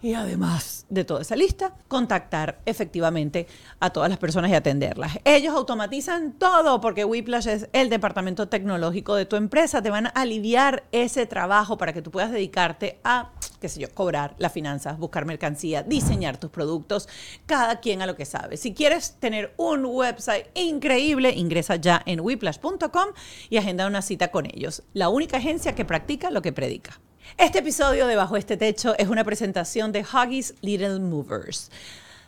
Y 0.00 0.14
además 0.14 0.86
de 0.88 1.04
toda 1.04 1.22
esa 1.22 1.34
lista, 1.34 1.74
contactar 1.88 2.60
efectivamente 2.66 3.48
a 3.80 3.90
todas 3.90 4.08
las 4.08 4.18
personas 4.18 4.50
y 4.52 4.54
atenderlas. 4.54 5.18
Ellos 5.24 5.54
automatizan 5.54 6.34
todo 6.34 6.80
porque 6.80 7.04
Whiplash 7.04 7.48
es 7.48 7.68
el 7.72 7.90
departamento 7.90 8.48
tecnológico 8.48 9.16
de 9.16 9.26
tu 9.26 9.34
empresa. 9.34 9.82
Te 9.82 9.90
van 9.90 10.06
a 10.06 10.10
aliviar 10.10 10.84
ese 10.92 11.26
trabajo 11.26 11.78
para 11.78 11.92
que 11.92 12.00
tú 12.00 12.12
puedas 12.12 12.30
dedicarte 12.30 13.00
a, 13.02 13.32
qué 13.60 13.68
sé 13.68 13.80
yo, 13.80 13.88
cobrar 13.92 14.36
las 14.38 14.52
finanzas, 14.52 14.98
buscar 14.98 15.24
mercancía, 15.24 15.82
diseñar 15.82 16.38
tus 16.38 16.50
productos, 16.50 17.08
cada 17.46 17.80
quien 17.80 18.00
a 18.00 18.06
lo 18.06 18.14
que 18.14 18.24
sabe. 18.24 18.56
Si 18.56 18.74
quieres 18.74 19.16
tener 19.18 19.52
un 19.56 19.84
website 19.84 20.46
increíble, 20.54 21.32
ingresa 21.32 21.74
ya 21.74 22.02
en 22.06 22.20
whiplash.com 22.20 23.08
y 23.50 23.56
agenda 23.56 23.88
una 23.88 24.02
cita 24.02 24.30
con 24.30 24.46
ellos. 24.46 24.84
La 24.92 25.08
única 25.08 25.38
agencia 25.38 25.74
que 25.74 25.84
practica 25.84 26.30
lo 26.30 26.40
que 26.40 26.52
predica. 26.52 27.00
Este 27.36 27.58
episodio 27.58 28.06
de 28.06 28.16
Bajo 28.16 28.36
este 28.36 28.56
Techo 28.56 28.96
es 28.98 29.08
una 29.08 29.22
presentación 29.22 29.92
de 29.92 30.02
Huggies 30.02 30.54
Little 30.60 30.98
Movers. 30.98 31.70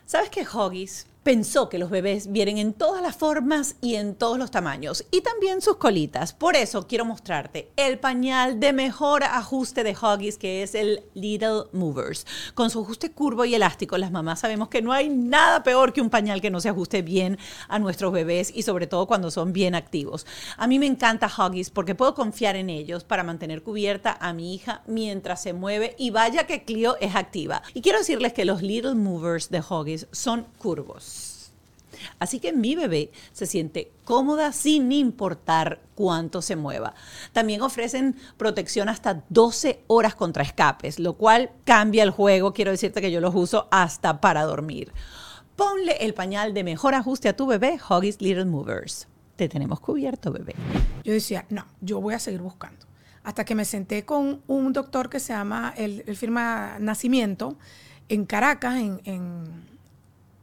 ¿Sabes 0.05 0.29
que 0.29 0.45
Huggies 0.45 1.07
pensó 1.23 1.69
que 1.69 1.77
los 1.77 1.89
bebés 1.89 2.31
vienen 2.31 2.57
en 2.57 2.73
todas 2.73 3.01
las 3.01 3.15
formas 3.15 3.75
y 3.79 3.95
en 3.95 4.15
todos 4.15 4.39
los 4.39 4.49
tamaños 4.49 5.05
y 5.11 5.21
también 5.21 5.61
sus 5.61 5.77
colitas? 5.77 6.33
Por 6.33 6.55
eso 6.55 6.87
quiero 6.87 7.05
mostrarte 7.05 7.71
el 7.75 7.99
pañal 7.99 8.59
de 8.59 8.73
mejor 8.73 9.23
ajuste 9.23 9.83
de 9.83 9.95
Huggies 9.95 10.37
que 10.37 10.63
es 10.63 10.73
el 10.73 11.03
Little 11.13 11.65
Movers. 11.73 12.25
Con 12.55 12.69
su 12.69 12.81
ajuste 12.81 13.11
curvo 13.11 13.45
y 13.45 13.53
elástico, 13.53 13.97
las 13.97 14.11
mamás 14.11 14.39
sabemos 14.39 14.69
que 14.69 14.81
no 14.81 14.93
hay 14.93 15.09
nada 15.09 15.63
peor 15.63 15.93
que 15.93 16.01
un 16.01 16.09
pañal 16.09 16.41
que 16.41 16.49
no 16.49 16.59
se 16.59 16.69
ajuste 16.69 17.01
bien 17.01 17.37
a 17.67 17.77
nuestros 17.77 18.11
bebés 18.11 18.51
y 18.53 18.63
sobre 18.63 18.87
todo 18.87 19.05
cuando 19.05 19.29
son 19.29 19.53
bien 19.53 19.75
activos. 19.75 20.25
A 20.57 20.67
mí 20.67 20.79
me 20.79 20.87
encanta 20.87 21.27
Huggies 21.27 21.69
porque 21.69 21.95
puedo 21.95 22.15
confiar 22.15 22.55
en 22.55 22.69
ellos 22.69 23.03
para 23.03 23.23
mantener 23.23 23.61
cubierta 23.61 24.17
a 24.19 24.33
mi 24.33 24.55
hija 24.55 24.81
mientras 24.87 25.41
se 25.43 25.53
mueve 25.53 25.95
y 25.97 26.09
vaya 26.09 26.47
que 26.47 26.63
Clio 26.63 26.97
es 26.99 27.15
activa. 27.15 27.61
Y 27.73 27.81
quiero 27.81 27.99
decirles 27.99 28.33
que 28.33 28.45
los 28.45 28.61
Little 28.61 28.95
Movers 28.95 29.49
de 29.49 29.59
Huggies 29.61 30.07
son 30.11 30.47
curvos. 30.57 31.10
Así 32.19 32.39
que 32.39 32.53
mi 32.53 32.75
bebé 32.75 33.11
se 33.31 33.45
siente 33.45 33.91
cómoda 34.03 34.51
sin 34.51 34.91
importar 34.91 35.81
cuánto 35.95 36.41
se 36.41 36.55
mueva. 36.55 36.93
También 37.33 37.61
ofrecen 37.61 38.15
protección 38.37 38.89
hasta 38.89 39.23
12 39.29 39.83
horas 39.87 40.15
contra 40.15 40.43
escapes, 40.43 40.99
lo 40.99 41.13
cual 41.13 41.51
cambia 41.65 42.03
el 42.03 42.11
juego. 42.11 42.53
Quiero 42.53 42.71
decirte 42.71 43.01
que 43.01 43.11
yo 43.11 43.21
los 43.21 43.35
uso 43.35 43.67
hasta 43.71 44.21
para 44.21 44.43
dormir. 44.43 44.91
Ponle 45.55 45.97
el 46.01 46.13
pañal 46.13 46.53
de 46.53 46.63
mejor 46.63 46.95
ajuste 46.95 47.29
a 47.29 47.35
tu 47.35 47.45
bebé, 47.45 47.77
Huggies 47.89 48.21
Little 48.21 48.45
Movers. 48.45 49.07
Te 49.35 49.47
tenemos 49.49 49.79
cubierto, 49.79 50.31
bebé. 50.31 50.55
yo 51.03 51.13
decía, 51.13 51.45
no, 51.49 51.65
yo 51.81 51.99
voy 52.01 52.13
a 52.13 52.19
seguir 52.19 52.41
buscando. 52.41 52.85
Hasta 53.23 53.45
que 53.45 53.53
me 53.53 53.65
senté 53.65 54.03
con 54.05 54.41
un 54.47 54.73
doctor 54.73 55.09
que 55.09 55.19
se 55.19 55.33
llama, 55.33 55.73
el, 55.77 56.03
firma 56.15 56.77
Nacimiento, 56.79 57.57
en 58.09 58.25
Caracas, 58.25 58.75
en- 58.77 59.70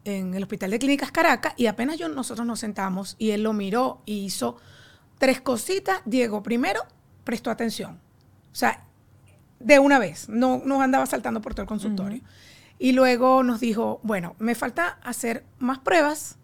en 0.08 0.34
el 0.34 0.42
Hospital 0.42 0.70
de 0.70 0.78
Clínicas 0.78 1.12
Caracas, 1.12 1.54
y 1.56 1.66
apenas 1.66 1.98
yo, 1.98 2.08
nosotros 2.08 2.46
nos 2.46 2.60
sentamos 2.60 3.16
y 3.18 3.30
él 3.30 3.42
lo 3.42 3.52
miró 3.52 4.02
y 4.06 4.24
hizo 4.24 4.56
tres 5.18 5.40
cositas. 5.40 6.00
Diego, 6.04 6.42
primero, 6.42 6.82
prestó 7.24 7.50
atención. 7.50 8.00
O 8.52 8.54
sea, 8.54 8.84
de 9.60 9.78
una 9.78 9.98
vez, 9.98 10.28
no 10.28 10.62
nos 10.64 10.80
andaba 10.80 11.06
saltando 11.06 11.40
por 11.40 11.54
todo 11.54 11.62
el 11.62 11.68
consultorio. 11.68 12.22
Y 12.78 12.92
luego 12.92 13.42
nos 13.42 13.60
dijo, 13.60 14.00
bueno, 14.02 14.36
me 14.38 14.54
falta 14.54 14.98
hacer 15.02 15.44
más 15.58 15.78
pruebas, 15.80 16.36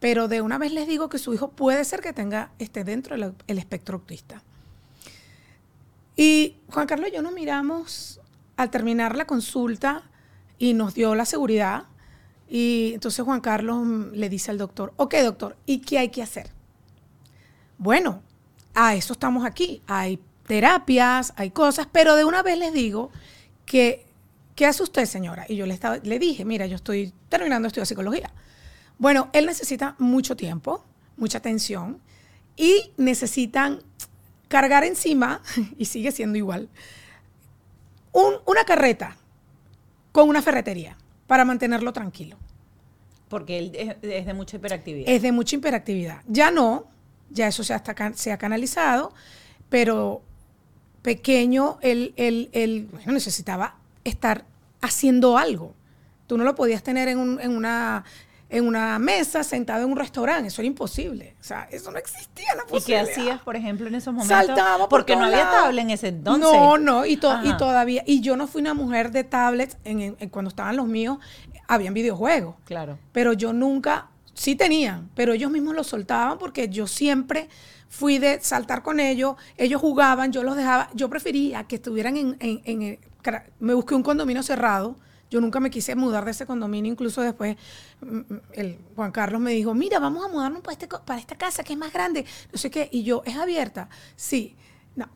pero 0.00 0.28
de 0.28 0.40
una 0.40 0.58
vez 0.58 0.72
les 0.72 0.86
digo 0.86 1.08
que 1.08 1.18
su 1.18 1.34
hijo 1.34 1.50
puede 1.50 1.84
ser 1.84 2.00
que 2.00 2.12
tenga 2.12 2.50
esté 2.58 2.84
dentro 2.84 3.16
del 3.16 3.34
el 3.46 3.58
espectro 3.58 3.96
autista. 3.96 4.42
Y 6.16 6.56
Juan 6.68 6.86
Carlos 6.86 7.08
y 7.10 7.14
yo 7.14 7.22
nos 7.22 7.32
miramos 7.32 8.20
al 8.56 8.70
terminar 8.70 9.16
la 9.16 9.26
consulta 9.26 10.02
y 10.58 10.74
nos 10.74 10.94
dio 10.94 11.14
la 11.14 11.24
seguridad. 11.24 11.84
Y 12.48 12.92
entonces 12.94 13.24
Juan 13.24 13.40
Carlos 13.40 13.84
mm, 13.84 14.12
le 14.12 14.28
dice 14.28 14.50
al 14.50 14.58
doctor, 14.58 14.92
ok 14.96 15.14
doctor, 15.22 15.56
¿y 15.66 15.78
qué 15.78 15.98
hay 15.98 16.08
que 16.10 16.22
hacer? 16.22 16.50
Bueno, 17.78 18.22
a 18.74 18.94
eso 18.94 19.12
estamos 19.12 19.44
aquí. 19.44 19.82
Hay 19.86 20.18
terapias, 20.46 21.32
hay 21.36 21.50
cosas, 21.50 21.88
pero 21.90 22.16
de 22.16 22.24
una 22.24 22.42
vez 22.42 22.58
les 22.58 22.72
digo 22.72 23.10
que, 23.66 24.06
¿qué 24.54 24.66
hace 24.66 24.82
usted, 24.82 25.06
señora? 25.06 25.46
Y 25.48 25.56
yo 25.56 25.66
le, 25.66 25.74
estaba, 25.74 25.96
le 25.98 26.18
dije, 26.18 26.44
mira, 26.44 26.66
yo 26.66 26.76
estoy 26.76 27.12
terminando 27.28 27.66
estudio 27.68 27.82
de 27.82 27.86
psicología. 27.86 28.30
Bueno, 28.98 29.28
él 29.32 29.46
necesita 29.46 29.96
mucho 29.98 30.36
tiempo, 30.36 30.84
mucha 31.16 31.38
atención 31.38 32.00
y 32.56 32.92
necesitan 32.96 33.80
cargar 34.48 34.84
encima, 34.84 35.40
y 35.78 35.86
sigue 35.86 36.12
siendo 36.12 36.38
igual, 36.38 36.68
un- 38.12 38.36
una 38.46 38.64
carreta 38.64 39.16
con 40.12 40.28
una 40.28 40.42
ferretería 40.42 40.96
para 41.26 41.44
mantenerlo 41.44 41.92
tranquilo. 41.92 42.36
Porque 43.28 43.58
él 43.58 43.72
es, 43.74 43.96
es 44.02 44.26
de 44.26 44.34
mucha 44.34 44.56
hiperactividad. 44.56 45.08
Es 45.08 45.22
de 45.22 45.32
mucha 45.32 45.56
hiperactividad. 45.56 46.20
Ya 46.28 46.50
no, 46.50 46.86
ya 47.30 47.48
eso 47.48 47.64
se, 47.64 47.74
hasta 47.74 47.94
se 48.14 48.32
ha 48.32 48.38
canalizado, 48.38 49.12
pero 49.68 50.22
pequeño, 51.02 51.78
él, 51.82 52.12
él- 52.16 52.48
él, 52.52 52.88
bueno, 52.92 53.12
necesitaba 53.12 53.76
estar 54.04 54.44
haciendo 54.80 55.36
algo. 55.38 55.74
Tú 56.26 56.38
no 56.38 56.44
lo 56.44 56.54
podías 56.54 56.82
tener 56.82 57.08
en, 57.08 57.18
un- 57.18 57.40
en 57.40 57.56
una 57.56 58.04
en 58.50 58.66
una 58.66 58.98
mesa 58.98 59.42
sentado 59.42 59.84
en 59.84 59.90
un 59.90 59.96
restaurante. 59.96 60.48
Eso 60.48 60.62
era 60.62 60.66
imposible. 60.66 61.34
O 61.40 61.44
sea, 61.44 61.66
eso 61.70 61.90
no 61.90 61.98
existía 61.98 62.54
la 62.54 62.62
¿Y 62.62 62.66
qué 62.66 62.70
posibilidad. 62.72 63.10
hacías, 63.10 63.40
por 63.40 63.56
ejemplo, 63.56 63.88
en 63.88 63.94
esos 63.94 64.12
momentos? 64.14 64.46
Saltaba 64.46 64.78
por 64.80 64.88
Porque 64.88 65.16
no 65.16 65.24
había 65.24 65.50
tablet 65.50 65.82
en 65.84 65.90
ese 65.90 66.08
entonces. 66.08 66.52
No, 66.52 66.78
no, 66.78 67.04
y, 67.06 67.16
to- 67.16 67.40
y 67.42 67.56
todavía. 67.56 68.02
Y 68.06 68.20
yo 68.20 68.36
no 68.36 68.46
fui 68.46 68.60
una 68.60 68.74
mujer 68.74 69.10
de 69.10 69.24
tablets. 69.24 69.76
En, 69.84 70.00
en- 70.00 70.16
en 70.20 70.28
cuando 70.28 70.50
estaban 70.50 70.76
los 70.76 70.86
míos, 70.86 71.18
habían 71.66 71.94
videojuegos. 71.94 72.54
Claro. 72.64 72.98
Pero 73.12 73.32
yo 73.32 73.52
nunca, 73.52 74.08
sí 74.34 74.54
tenían, 74.54 75.10
pero 75.14 75.32
ellos 75.32 75.50
mismos 75.50 75.74
los 75.74 75.86
soltaban 75.86 76.38
porque 76.38 76.68
yo 76.68 76.86
siempre 76.86 77.48
fui 77.88 78.18
de 78.18 78.40
saltar 78.40 78.82
con 78.82 79.00
ellos. 79.00 79.36
Ellos 79.56 79.80
jugaban, 79.80 80.32
yo 80.32 80.42
los 80.42 80.54
dejaba. 80.56 80.90
Yo 80.94 81.08
prefería 81.08 81.64
que 81.64 81.76
estuvieran 81.76 82.16
en. 82.16 82.36
en- 82.40 82.98
me 83.58 83.72
busqué 83.74 83.94
un 83.94 84.02
condominio 84.02 84.42
cerrado. 84.42 84.96
Yo 85.34 85.40
nunca 85.40 85.58
me 85.58 85.68
quise 85.68 85.96
mudar 85.96 86.24
de 86.24 86.30
ese 86.30 86.46
condominio, 86.46 86.92
incluso 86.92 87.20
después 87.20 87.56
mm, 88.00 88.18
mm, 88.18 88.40
el 88.52 88.78
Juan 88.94 89.10
Carlos 89.10 89.40
me 89.40 89.50
dijo, 89.50 89.74
mira, 89.74 89.98
vamos 89.98 90.24
a 90.24 90.28
mudarnos 90.28 90.62
para, 90.62 90.74
este, 90.74 90.86
para 90.86 91.18
esta 91.18 91.34
casa 91.34 91.64
que 91.64 91.72
es 91.72 91.78
más 91.80 91.92
grande, 91.92 92.24
no 92.52 92.56
sé 92.56 92.70
qué, 92.70 92.88
y 92.92 93.02
yo, 93.02 93.20
¿es 93.26 93.34
abierta? 93.34 93.88
Sí, 94.14 94.54
no, 94.94 95.08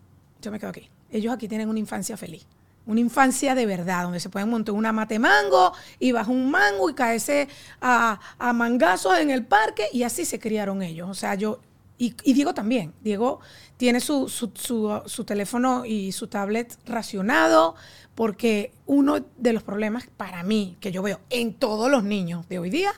yo 0.43 0.51
me 0.51 0.59
quedo 0.59 0.71
aquí. 0.71 0.91
Ellos 1.13 1.33
aquí 1.33 1.47
tienen 1.47 1.69
una 1.69 1.79
infancia 1.79 2.17
feliz, 2.17 2.49
una 2.85 2.99
infancia 2.99 3.55
de 3.55 3.65
verdad, 3.65 4.03
donde 4.03 4.19
se 4.19 4.29
pueden 4.29 4.49
montar 4.49 4.75
una 4.75 4.91
mate 4.91 5.21
mango 5.21 5.73
y 6.01 6.11
bajo 6.11 6.33
un 6.33 6.51
mango 6.51 6.91
y 6.91 6.95
caerse 6.95 7.47
a, 7.81 8.19
a 8.41 8.53
mangazos 8.53 9.21
en 9.21 9.31
el 9.31 9.47
parque 9.47 9.87
y 9.93 10.03
así 10.03 10.25
se 10.25 10.41
criaron 10.41 10.83
ellos. 10.83 11.09
O 11.09 11.15
sea, 11.15 11.37
yo, 11.37 11.61
y 11.97 12.33
Diego 12.33 12.55
también, 12.55 12.93
Diego 13.03 13.39
tiene 13.79 14.01
su, 14.01 14.29
su, 14.29 14.51
su- 14.55 15.01
su 15.07 15.25
teléfono 15.25 15.85
y 15.87 16.13
su 16.13 16.27
tablet 16.27 16.77
racionado 16.85 17.75
porque 18.15 18.73
uno 18.87 19.21
de 19.39 19.53
los 19.53 19.63
problemas 19.63 20.05
para 20.17 20.43
mí 20.43 20.77
que 20.81 20.93
yo 20.93 21.01
veo 21.03 21.21
en 21.31 21.55
todos 21.55 21.91
los 21.91 22.03
niños 22.05 22.47
de 22.49 22.59
hoy 22.59 22.69
día 22.71 22.91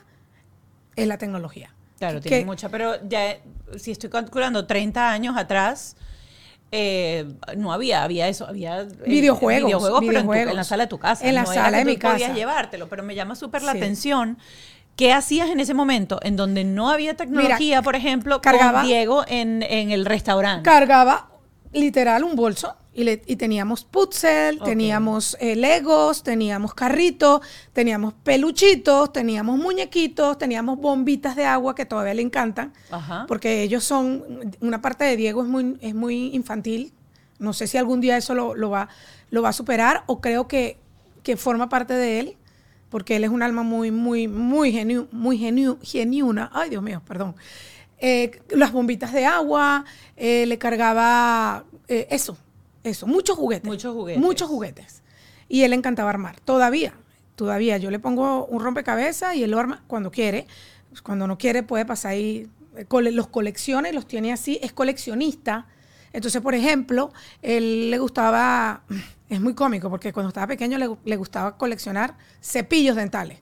es 0.95 1.07
la 1.07 1.17
tecnología. 1.17 1.73
Claro, 1.99 2.19
Que- 2.19 2.29
tiene 2.29 2.45
mucha, 2.45 2.67
pero 2.69 2.95
ya, 3.07 3.37
si 3.77 3.91
estoy 3.91 4.09
calculando 4.09 4.65
30 4.65 5.11
años 5.11 5.37
atrás, 5.37 5.95
eh, 6.71 7.31
no 7.57 7.71
había, 7.73 8.01
había 8.03 8.27
eso, 8.27 8.47
había 8.47 8.81
eh, 8.81 8.87
Videojuegos, 9.05 9.65
videojuegos, 9.67 9.99
pero 9.99 10.11
en, 10.19 10.25
tu- 10.25 10.31
videojuegos. 10.31 10.51
en 10.51 10.57
la 10.57 10.63
sala 10.63 10.83
de 10.85 10.89
tu 10.89 10.97
casa. 10.97 11.27
En 11.27 11.35
la 11.35 11.43
no 11.43 11.53
sala 11.53 11.77
de 11.77 11.85
mi 11.85 11.95
tú 11.97 12.07
podías 12.07 12.21
casa. 12.29 12.33
llevártelo, 12.33 12.89
pero 12.89 13.03
me 13.03 13.13
llama 13.13 13.35
súper 13.35 13.61
la 13.61 13.73
Sí. 13.73 13.77
atención. 13.77 14.37
¿Qué 14.95 15.13
hacías 15.13 15.49
en 15.49 15.59
ese 15.59 15.73
momento 15.73 16.19
en 16.21 16.35
donde 16.35 16.63
no 16.63 16.89
había 16.89 17.15
tecnología, 17.15 17.81
por 17.81 17.95
ejemplo, 17.95 18.41
cargaba- 18.41 18.79
con 18.81 18.87
Diego 18.87 19.23
en, 19.27 19.63
en 19.63 19.91
el 19.91 20.05
restaurante? 20.05 20.63
cargaba 20.63 21.29
literal 21.73 22.23
un 22.23 22.35
bolso 22.35 22.75
y, 22.93 23.05
le- 23.05 23.21
y 23.25 23.37
teníamos 23.37 23.85
putzel, 23.85 24.59
teníamos 24.59 25.37
eh, 25.39 25.55
legos, 25.55 26.21
teníamos 26.23 26.73
carritos, 26.73 27.39
teníamos 27.73 28.13
peluchitos, 28.13 29.13
teníamos 29.13 29.57
muñequitos, 29.57 30.37
teníamos 30.37 30.77
bombitas 30.77 31.35
de 31.37 31.45
agua 31.45 31.73
que 31.73 31.85
todavía 31.85 32.13
le 32.13 32.21
encantan, 32.21 32.73
Ajá. 32.91 33.25
porque 33.27 33.63
ellos 33.63 33.83
son, 33.85 34.53
una 34.59 34.81
parte 34.81 35.05
de 35.05 35.15
Diego 35.15 35.41
es 35.41 35.47
muy, 35.47 35.77
es 35.81 35.95
muy 35.95 36.35
infantil, 36.35 36.91
no 37.39 37.53
sé 37.53 37.65
si 37.65 37.77
algún 37.77 38.01
día 38.01 38.17
eso 38.17 38.35
lo, 38.35 38.53
lo 38.55 38.69
va, 38.69 38.89
lo 39.31 39.41
va 39.41 39.49
a 39.49 39.53
superar 39.53 40.03
o 40.05 40.19
creo 40.19 40.47
que, 40.49 40.77
que 41.23 41.37
forma 41.37 41.69
parte 41.69 41.93
de 41.93 42.19
él. 42.19 42.37
Porque 42.91 43.15
él 43.15 43.23
es 43.23 43.31
un 43.31 43.41
alma 43.41 43.63
muy, 43.63 43.89
muy, 43.89 44.27
muy, 44.27 44.71
genu, 44.71 45.07
muy 45.11 45.39
genu- 45.39 45.79
genuina. 45.81 46.51
Ay, 46.53 46.69
Dios 46.69 46.83
mío, 46.83 47.01
perdón. 47.07 47.33
Eh, 47.97 48.39
las 48.51 48.71
bombitas 48.71 49.13
de 49.13 49.25
agua, 49.25 49.85
eh, 50.17 50.45
le 50.45 50.57
cargaba 50.59 51.65
eh, 51.87 52.07
eso, 52.11 52.37
eso, 52.83 53.07
muchos 53.07 53.35
juguetes. 53.37 53.67
Muchos 53.67 53.93
juguetes. 53.95 54.21
Muchos 54.21 54.47
juguetes. 54.49 55.01
Y 55.47 55.63
él 55.63 55.71
le 55.71 55.77
encantaba 55.77 56.09
armar. 56.11 56.39
Todavía, 56.41 56.93
todavía. 57.35 57.77
Yo 57.77 57.89
le 57.91 57.99
pongo 57.99 58.45
un 58.45 58.61
rompecabezas 58.61 59.35
y 59.35 59.43
él 59.43 59.51
lo 59.51 59.59
arma 59.59 59.83
cuando 59.87 60.11
quiere. 60.11 60.45
Cuando 61.03 61.25
no 61.27 61.37
quiere 61.37 61.63
puede 61.63 61.85
pasar 61.85 62.11
ahí. 62.11 62.47
Los 62.89 63.27
colecciona 63.27 63.89
y 63.89 63.93
los 63.93 64.05
tiene 64.07 64.31
así. 64.33 64.59
Es 64.61 64.73
coleccionista. 64.73 65.67
Entonces, 66.13 66.41
por 66.41 66.55
ejemplo, 66.55 67.11
él 67.41 67.89
le 67.91 67.97
gustaba, 67.99 68.81
es 69.35 69.41
muy 69.41 69.53
cómico, 69.53 69.89
porque 69.89 70.11
cuando 70.13 70.29
estaba 70.29 70.47
pequeño 70.47 70.77
le, 70.77 70.89
le 71.03 71.15
gustaba 71.15 71.57
coleccionar 71.57 72.15
cepillos 72.41 72.95
dentales. 72.95 73.39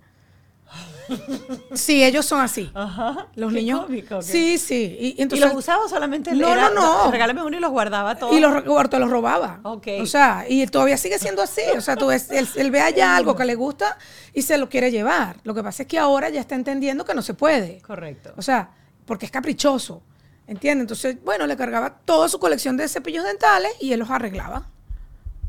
Sí, 1.73 2.03
ellos 2.03 2.25
son 2.25 2.41
así. 2.41 2.69
Ajá. 2.73 3.27
Los 3.35 3.51
niños. 3.51 3.81
cómico. 3.81 4.21
Sí, 4.21 4.57
sí. 4.57 4.95
Y, 4.99 5.07
y 5.07 5.15
¿Y 5.17 5.21
entonces, 5.21 5.47
los 5.47 5.57
usaba 5.57 5.87
solamente 5.87 6.31
No, 6.33 6.51
era, 6.51 6.69
no, 6.69 7.05
no. 7.05 7.11
Regálame 7.11 7.43
uno 7.43 7.57
y 7.57 7.59
los 7.59 7.71
guardaba 7.71 8.15
todos. 8.15 8.35
y 8.35 8.39
los 8.39 8.63
los 8.63 9.09
robaba. 9.09 9.59
Ok. 9.63 9.87
O 10.01 10.05
sea, 10.05 10.45
y 10.47 10.65
todavía 10.67 10.97
sigue 10.97 11.17
siendo 11.19 11.41
así. 11.41 11.61
O 11.75 11.81
sea, 11.81 11.95
tú 11.95 12.07
ves, 12.07 12.29
él, 12.31 12.47
él 12.55 12.71
ve 12.71 12.81
allá 12.81 13.15
algo 13.15 13.35
que 13.35 13.45
le 13.45 13.55
gusta 13.55 13.97
y 14.33 14.41
se 14.41 14.57
lo 14.57 14.69
quiere 14.69 14.91
llevar. 14.91 15.37
Lo 15.43 15.53
que 15.53 15.63
pasa 15.63 15.83
es 15.83 15.87
que 15.87 15.97
ahora 15.97 16.29
ya 16.29 16.39
está 16.41 16.55
entendiendo 16.55 17.05
que 17.05 17.13
no 17.13 17.21
se 17.21 17.33
puede. 17.33 17.81
Correcto. 17.81 18.33
O 18.37 18.41
sea, 18.41 18.71
porque 19.05 19.25
es 19.25 19.31
caprichoso. 19.31 20.03
¿Entiendes? 20.47 20.83
Entonces, 20.83 21.17
bueno, 21.23 21.45
le 21.45 21.55
cargaba 21.55 21.99
toda 22.05 22.27
su 22.27 22.39
colección 22.39 22.75
de 22.77 22.87
cepillos 22.87 23.23
dentales 23.23 23.71
y 23.79 23.93
él 23.93 23.99
los 23.99 24.09
arreglaba 24.09 24.67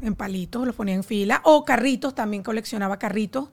en 0.03 0.15
palitos, 0.15 0.67
los 0.67 0.75
ponía 0.75 0.95
en 0.95 1.05
fila. 1.05 1.41
O 1.45 1.65
carritos, 1.65 2.15
también 2.15 2.43
coleccionaba 2.43 2.99
carritos. 2.99 3.49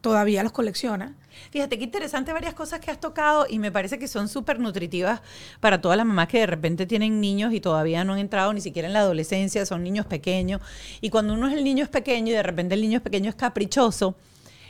Todavía 0.00 0.42
los 0.42 0.52
colecciona. 0.52 1.14
Fíjate 1.50 1.78
qué 1.78 1.84
interesante 1.84 2.32
varias 2.32 2.54
cosas 2.54 2.80
que 2.80 2.90
has 2.90 3.00
tocado 3.00 3.46
y 3.48 3.58
me 3.58 3.72
parece 3.72 3.98
que 3.98 4.06
son 4.06 4.28
súper 4.28 4.60
nutritivas 4.60 5.22
para 5.60 5.80
todas 5.80 5.96
las 5.96 6.06
mamás 6.06 6.28
que 6.28 6.40
de 6.40 6.46
repente 6.46 6.86
tienen 6.86 7.20
niños 7.20 7.52
y 7.52 7.60
todavía 7.60 8.04
no 8.04 8.12
han 8.12 8.18
entrado 8.18 8.52
ni 8.52 8.60
siquiera 8.60 8.86
en 8.86 8.92
la 8.92 9.00
adolescencia, 9.00 9.64
son 9.64 9.82
niños 9.82 10.06
pequeños. 10.06 10.60
Y 11.00 11.10
cuando 11.10 11.32
uno 11.32 11.48
es 11.48 11.54
el 11.54 11.64
niño 11.64 11.84
es 11.84 11.90
pequeño 11.90 12.32
y 12.32 12.34
de 12.34 12.42
repente 12.42 12.74
el 12.74 12.82
niño 12.82 12.98
es 12.98 13.02
pequeño 13.02 13.30
es 13.30 13.36
caprichoso, 13.36 14.14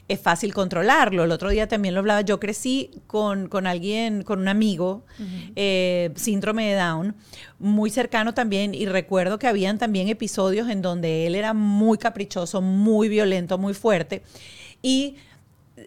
es 0.08 0.20
fácil 0.20 0.52
controlarlo. 0.52 1.24
El 1.24 1.32
otro 1.32 1.50
día 1.50 1.66
también 1.68 1.94
lo 1.94 2.00
hablaba, 2.00 2.20
yo 2.20 2.38
crecí 2.38 2.90
con, 3.06 3.48
con 3.48 3.66
alguien, 3.66 4.22
con 4.22 4.38
un 4.38 4.48
amigo, 4.48 5.04
eh, 5.56 6.10
síndrome 6.14 6.68
de 6.68 6.74
Down, 6.74 7.16
muy 7.58 7.90
cercano 7.90 8.34
también 8.34 8.74
y 8.74 8.86
recuerdo 8.86 9.38
que 9.38 9.46
habían 9.46 9.78
también 9.78 10.08
episodios 10.08 10.68
en 10.68 10.82
donde 10.82 11.26
él 11.26 11.34
era 11.34 11.54
muy 11.54 11.98
caprichoso, 11.98 12.60
muy 12.60 13.08
violento, 13.08 13.56
muy 13.56 13.74
fuerte. 13.74 14.22
Y 14.82 15.16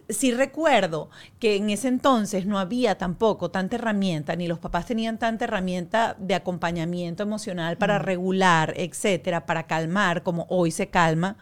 sí 0.08 0.32
recuerdo 0.32 1.10
que 1.38 1.56
en 1.56 1.70
ese 1.70 1.88
entonces 1.88 2.46
no 2.46 2.58
había 2.58 2.98
tampoco 2.98 3.50
tanta 3.50 3.76
herramienta, 3.76 4.36
ni 4.36 4.48
los 4.48 4.58
papás 4.58 4.86
tenían 4.86 5.18
tanta 5.18 5.44
herramienta 5.44 6.16
de 6.18 6.34
acompañamiento 6.34 7.22
emocional 7.22 7.78
para 7.78 7.98
regular, 7.98 8.74
etcétera, 8.76 9.46
para 9.46 9.66
calmar, 9.66 10.22
como 10.22 10.46
hoy 10.48 10.70
se 10.70 10.88
calma 10.88 11.36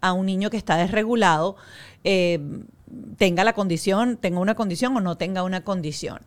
a 0.00 0.12
un 0.12 0.26
niño 0.26 0.50
que 0.50 0.56
está 0.56 0.76
desregulado, 0.76 1.56
eh, 2.04 2.40
tenga 3.16 3.44
la 3.44 3.52
condición, 3.52 4.16
tenga 4.16 4.40
una 4.40 4.54
condición 4.54 4.96
o 4.96 5.00
no 5.00 5.16
tenga 5.16 5.42
una 5.42 5.64
condición. 5.64 6.20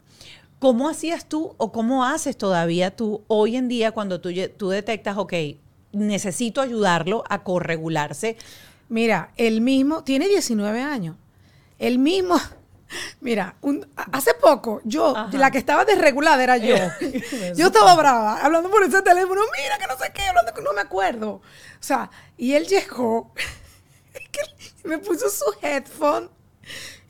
¿Cómo 0.60 0.90
hacías 0.90 1.26
tú 1.26 1.54
o 1.58 1.72
cómo 1.72 2.06
haces 2.06 2.38
todavía 2.38 2.96
tú 2.96 3.24
hoy 3.28 3.56
en 3.58 3.68
día 3.68 3.92
cuando 3.92 4.22
tú, 4.22 4.30
tú 4.58 4.70
detectas, 4.70 5.18
ok, 5.18 5.34
necesito 5.92 6.62
ayudarlo 6.62 7.24
a 7.30 7.44
corregularse? 7.44 8.38
Mira, 8.90 9.32
el 9.38 9.62
mismo, 9.62 10.04
tiene 10.04 10.28
19 10.28 10.82
años. 10.82 11.18
El 11.78 12.00
mismo, 12.00 12.40
mira, 13.22 13.56
un- 13.62 13.86
hace 14.12 14.34
poco, 14.34 14.80
yo, 14.86 15.16
Ajá. 15.16 15.38
la 15.38 15.52
que 15.52 15.58
estaba 15.58 15.84
desregulada 15.86 16.42
era 16.42 16.58
yo. 16.58 16.76
yo 17.56 17.68
estaba 17.68 17.94
brava, 17.96 18.40
hablando 18.44 18.70
por 18.72 18.82
ese 18.84 19.02
teléfono, 19.02 19.42
mira 19.62 19.78
que 19.78 19.88
no 19.88 19.98
sé 19.98 20.12
qué, 20.16 20.22
hablando 20.24 20.54
que 20.54 20.62
no 20.62 20.74
me 20.74 20.82
acuerdo. 20.82 21.30
O 21.32 21.42
sea, 21.82 22.10
y 22.38 22.54
él 22.54 22.66
llegó, 22.66 23.34
me 24.84 24.98
puso 24.98 25.30
su 25.30 25.46
headphone. 25.62 26.30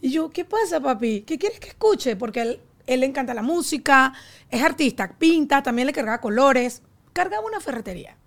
Y 0.02 0.12
yo, 0.12 0.30
¿qué 0.30 0.46
pasa, 0.46 0.80
papi? 0.80 1.22
¿Qué 1.22 1.38
quieres 1.38 1.60
que 1.60 1.70
escuche? 1.70 2.16
Porque 2.16 2.42
él, 2.42 2.62
él 2.86 3.00
le 3.00 3.06
encanta 3.06 3.34
la 3.34 3.42
música, 3.42 4.14
es 4.50 4.62
artista, 4.62 5.16
pinta, 5.18 5.64
también 5.64 5.88
le 5.88 5.94
cargaba 5.94 6.22
colores, 6.22 6.82
cargaba 7.14 7.46
una 7.46 7.60
ferretería. 7.60 8.18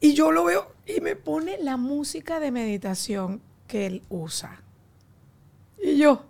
Y 0.00 0.14
yo 0.14 0.32
lo 0.32 0.44
veo 0.44 0.72
y 0.86 1.00
me 1.00 1.16
pone 1.16 1.56
la 1.62 1.76
música 1.76 2.40
de 2.40 2.50
meditación 2.50 3.40
que 3.66 3.86
él 3.86 4.02
usa. 4.10 4.60
Y 5.82 5.96
yo, 5.96 6.24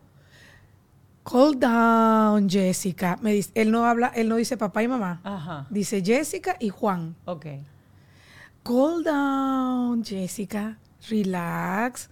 calm 1.25 1.59
down, 1.59 2.49
Jessica. 2.49 3.19
Me 3.21 3.33
dice, 3.33 3.51
él 3.55 3.71
no 3.71 3.85
habla, 3.87 4.13
él 4.15 4.29
no 4.29 4.37
dice 4.37 4.57
papá 4.57 4.83
y 4.83 4.89
mamá. 4.89 5.21
Ajá. 5.25 5.67
Dice 5.71 6.03
Jessica 6.05 6.57
y 6.61 6.69
Juan. 6.69 7.17
Ok. 7.25 7.47
Calm 8.63 9.03
down, 9.03 10.05
Jessica. 10.05 10.79
Relax. 11.09 12.09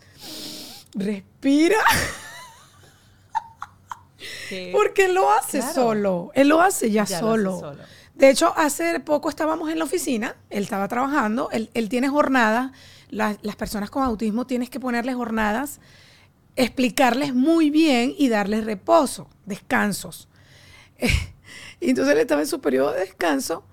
Respira. 0.94 1.76
Que- 4.48 4.70
Porque 4.72 5.06
él 5.06 5.14
lo 5.14 5.30
hace 5.32 5.58
Claro. 5.58 5.74
solo. 5.74 6.30
Él 6.34 6.48
lo 6.48 6.60
hace 6.60 6.90
ya, 6.90 7.04
Ya 7.04 7.20
lo 7.20 7.26
solo. 7.28 7.50
hace 7.54 7.60
solo. 7.60 7.82
De 8.14 8.30
hecho, 8.30 8.52
hace 8.56 9.00
poco 9.00 9.28
estábamos 9.30 9.70
en 9.70 9.78
la 9.78 9.84
oficina, 9.84 10.36
él 10.50 10.62
estaba 10.64 10.86
trabajando, 10.86 11.48
él, 11.50 11.70
él 11.74 11.88
tiene 11.88 12.08
jornadas, 12.08 12.70
la- 13.08 13.36
las 13.42 13.56
personas 13.56 13.90
con 13.90 14.02
autismo 14.04 14.46
tienes 14.46 14.68
que 14.70 14.78
ponerles 14.78 15.16
jornadas, 15.16 15.80
explicarles 16.54 17.34
muy 17.34 17.70
bien 17.70 18.14
y 18.16 18.28
darles 18.28 18.64
reposo, 18.64 19.28
descansos. 19.46 20.28
y 21.80 21.88
entonces 21.90 22.12
él 22.14 22.20
estaba 22.20 22.42
en 22.42 22.46
su 22.46 22.60
periodo 22.60 22.92
de 22.92 23.00
descanso 23.00 23.64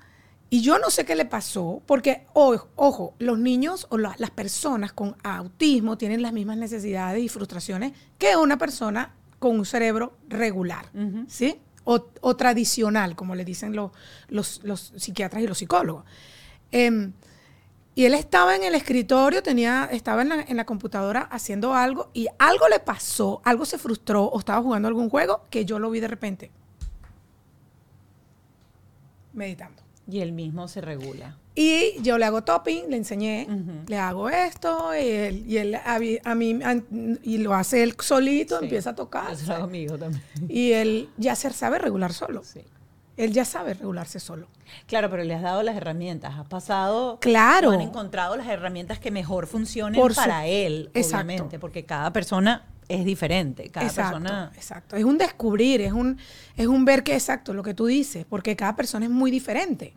y 0.50 0.62
yo 0.62 0.80
no 0.80 0.90
sé 0.90 1.06
qué 1.06 1.16
le 1.16 1.26
pasó, 1.26 1.82
porque, 1.86 2.26
ojo, 2.34 3.14
los 3.20 3.38
niños 3.38 3.86
o 3.90 3.98
la- 3.98 4.16
las 4.18 4.32
personas 4.32 4.92
con 4.94 5.16
autismo 5.24 5.98
tienen 5.98 6.22
las 6.22 6.34
mismas 6.34 6.58
necesidades 6.58 7.24
y 7.24 7.30
frustraciones 7.30 7.94
que 8.18 8.36
una 8.36 8.58
persona 8.58 9.14
con 9.38 9.58
un 9.60 9.66
cerebro 9.66 10.18
regular, 10.28 10.90
¿sí? 11.28 11.60
O, 11.86 12.08
o 12.22 12.36
tradicional, 12.36 13.16
como 13.16 13.36
le 13.36 13.46
dicen 13.46 13.76
los, 13.76 13.92
los, 14.28 14.62
los 14.64 14.94
psiquiatras 14.98 15.42
y 15.44 15.48
los 15.48 15.58
psicólogos. 15.60 16.04
Em, 16.72 17.14
y 17.96 18.06
él 18.06 18.14
estaba 18.14 18.56
en 18.56 18.64
el 18.64 18.76
escritorio, 18.76 19.42
tenía, 19.44 19.88
estaba 19.92 20.22
en 20.22 20.30
la, 20.30 20.42
en 20.42 20.58
la 20.58 20.66
computadora 20.66 21.22
haciendo 21.22 21.74
algo 21.74 22.10
y 22.14 22.28
algo 22.38 22.68
le 22.70 22.80
pasó, 22.80 23.42
algo 23.44 23.66
se 23.66 23.78
frustró 23.78 24.26
o 24.26 24.40
estaba 24.40 24.62
jugando 24.62 24.88
algún 24.88 25.10
juego 25.10 25.46
que 25.50 25.66
yo 25.66 25.80
lo 25.80 25.90
vi 25.90 26.00
de 26.00 26.08
repente 26.08 26.52
meditando. 29.34 29.82
Y 30.10 30.22
él 30.22 30.32
mismo 30.32 30.68
se 30.68 30.82
regula. 30.82 31.38
Y 31.54 32.02
yo 32.02 32.18
le 32.18 32.26
hago 32.26 32.44
topping, 32.44 32.86
le 32.90 32.98
enseñé, 32.98 33.48
le 33.88 33.98
hago 33.98 34.30
esto, 34.30 34.96
y 34.96 35.08
él, 35.08 35.44
y 35.48 35.58
él 35.58 35.76
a, 35.76 36.00
mí- 36.00 36.18
a 36.24 36.34
mí, 36.36 36.60
a- 36.64 36.82
y 37.22 37.38
lo 37.40 37.54
hace 37.54 37.84
él 37.84 37.96
solito, 38.00 38.58
Sí. 38.60 38.66
empieza 38.66 38.92
a 38.92 38.96
tocar. 38.96 39.32
Eso 39.34 39.46
lo 39.58 39.98
también. 39.98 40.22
Y 40.48 40.72
él 40.72 41.10
ya 41.18 41.36
se 41.36 41.52
sabe 41.52 41.78
regular 41.78 42.14
solo. 42.14 42.44
Sí. 42.44 42.62
Él 43.18 43.34
ya 43.34 43.44
sabe 43.44 43.74
regularse 43.74 44.20
solo. 44.22 44.48
Claro, 44.88 45.10
pero 45.12 45.24
le 45.26 45.34
has 45.36 45.42
dado 45.42 45.62
las 45.62 45.76
herramientas. 45.76 46.36
Has 46.40 46.48
pasado. 46.48 47.18
Claro. 47.20 47.72
Han 47.72 47.82
encontrado 47.82 48.38
las 48.38 48.48
herramientas 48.48 48.98
que 49.00 49.12
mejor 49.12 49.46
funcionen 49.46 50.00
Por 50.00 50.14
su- 50.16 50.22
para 50.22 50.48
él, 50.48 50.90
Exacto. 50.94 51.26
obviamente. 51.26 51.60
Porque 51.60 51.84
cada 51.84 52.14
persona 52.14 52.64
es 52.90 53.06
diferente. 53.06 53.70
Cada 53.70 53.86
exacto, 53.88 54.18
persona. 54.20 54.52
exacto. 54.56 54.96
Es 54.98 55.04
un 55.06 55.18
descubrir, 55.18 55.80
es 55.82 55.94
un, 55.94 56.18
es 56.58 56.68
un 56.68 56.84
ver 56.84 57.04
que 57.04 57.14
exacto 57.14 57.54
lo 57.54 57.64
que 57.64 57.74
tú 57.74 57.86
dices, 57.86 58.26
porque 58.28 58.56
cada 58.58 58.76
persona 58.76 59.06
es 59.06 59.12
muy 59.12 59.32
diferente. 59.32 59.94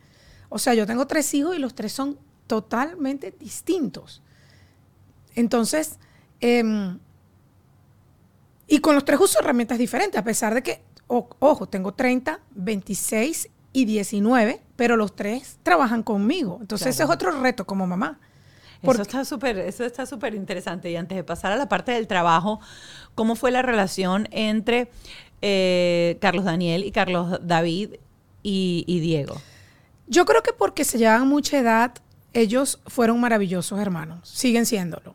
O 0.50 0.58
sea, 0.58 0.74
yo 0.74 0.86
tengo 0.86 1.06
tres 1.06 1.32
hijos 1.34 1.56
y 1.56 1.58
los 1.58 1.74
tres 1.74 1.92
son 1.92 2.18
totalmente 2.46 3.34
distintos. 3.40 4.22
Entonces, 5.34 5.98
em, 6.40 6.98
y 8.66 8.78
con 8.80 8.94
los 8.94 9.04
tres 9.04 9.20
uso 9.20 9.40
herramientas 9.40 9.78
diferentes, 9.78 10.18
a 10.18 10.24
pesar 10.24 10.54
de 10.54 10.62
que, 10.62 10.82
o- 11.06 11.28
ojo, 11.38 11.66
tengo 11.68 11.92
30, 11.94 12.40
26 12.54 13.48
y 13.72 13.84
19, 13.86 14.60
pero 14.76 14.96
los 14.96 15.14
tres 15.16 15.58
trabajan 15.62 16.02
conmigo. 16.02 16.58
Entonces, 16.60 16.88
ese 16.88 17.04
es 17.04 17.10
otro 17.10 17.30
reto 17.40 17.64
como 17.66 17.86
mamá. 17.86 18.20
Eso 18.82 18.86
Porque- 18.86 19.02
está 19.02 19.24
súper, 19.24 19.58
eso 19.58 19.84
está 19.84 20.06
súper 20.06 20.34
interesante. 20.34 20.90
Y 20.90 20.96
antes 20.96 21.16
de 21.16 21.22
pasar 21.24 21.52
a 21.52 21.56
la 21.56 21.68
parte 21.68 21.92
del 21.92 22.06
trabajo, 22.08 22.60
¿cómo 23.14 23.36
fue 23.36 23.50
la 23.52 23.62
relación 23.62 24.28
entre 24.32 24.90
eh, 25.40 26.18
Carlos 26.20 26.44
Daniel 26.44 26.84
y 26.84 26.90
Carlos 26.92 27.38
David 27.42 27.94
y, 28.42 28.84
y 28.86 29.00
Diego? 29.00 29.40
Yo 30.08 30.24
creo 30.24 30.42
que 30.42 30.52
porque 30.52 30.84
se 30.84 30.98
llevaban 30.98 31.28
mucha 31.28 31.58
edad, 31.58 31.92
ellos 32.32 32.80
fueron 32.86 33.20
maravillosos 33.20 33.78
hermanos, 33.80 34.28
siguen 34.28 34.66
siéndolo. 34.66 35.14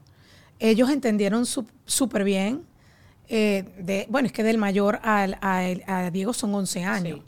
Ellos 0.60 0.89
entendieron 0.89 1.45
súper 1.45 2.23
bien. 2.23 2.63
eh, 3.30 3.65
de, 3.77 4.06
bueno, 4.10 4.27
es 4.27 4.32
que 4.32 4.41
del 4.43 4.58
mayor 4.58 4.99
al- 5.03 5.38
a 5.41 6.10
Diego 6.12 6.32
son 6.34 6.56
11 6.56 6.86
años. 6.86 7.19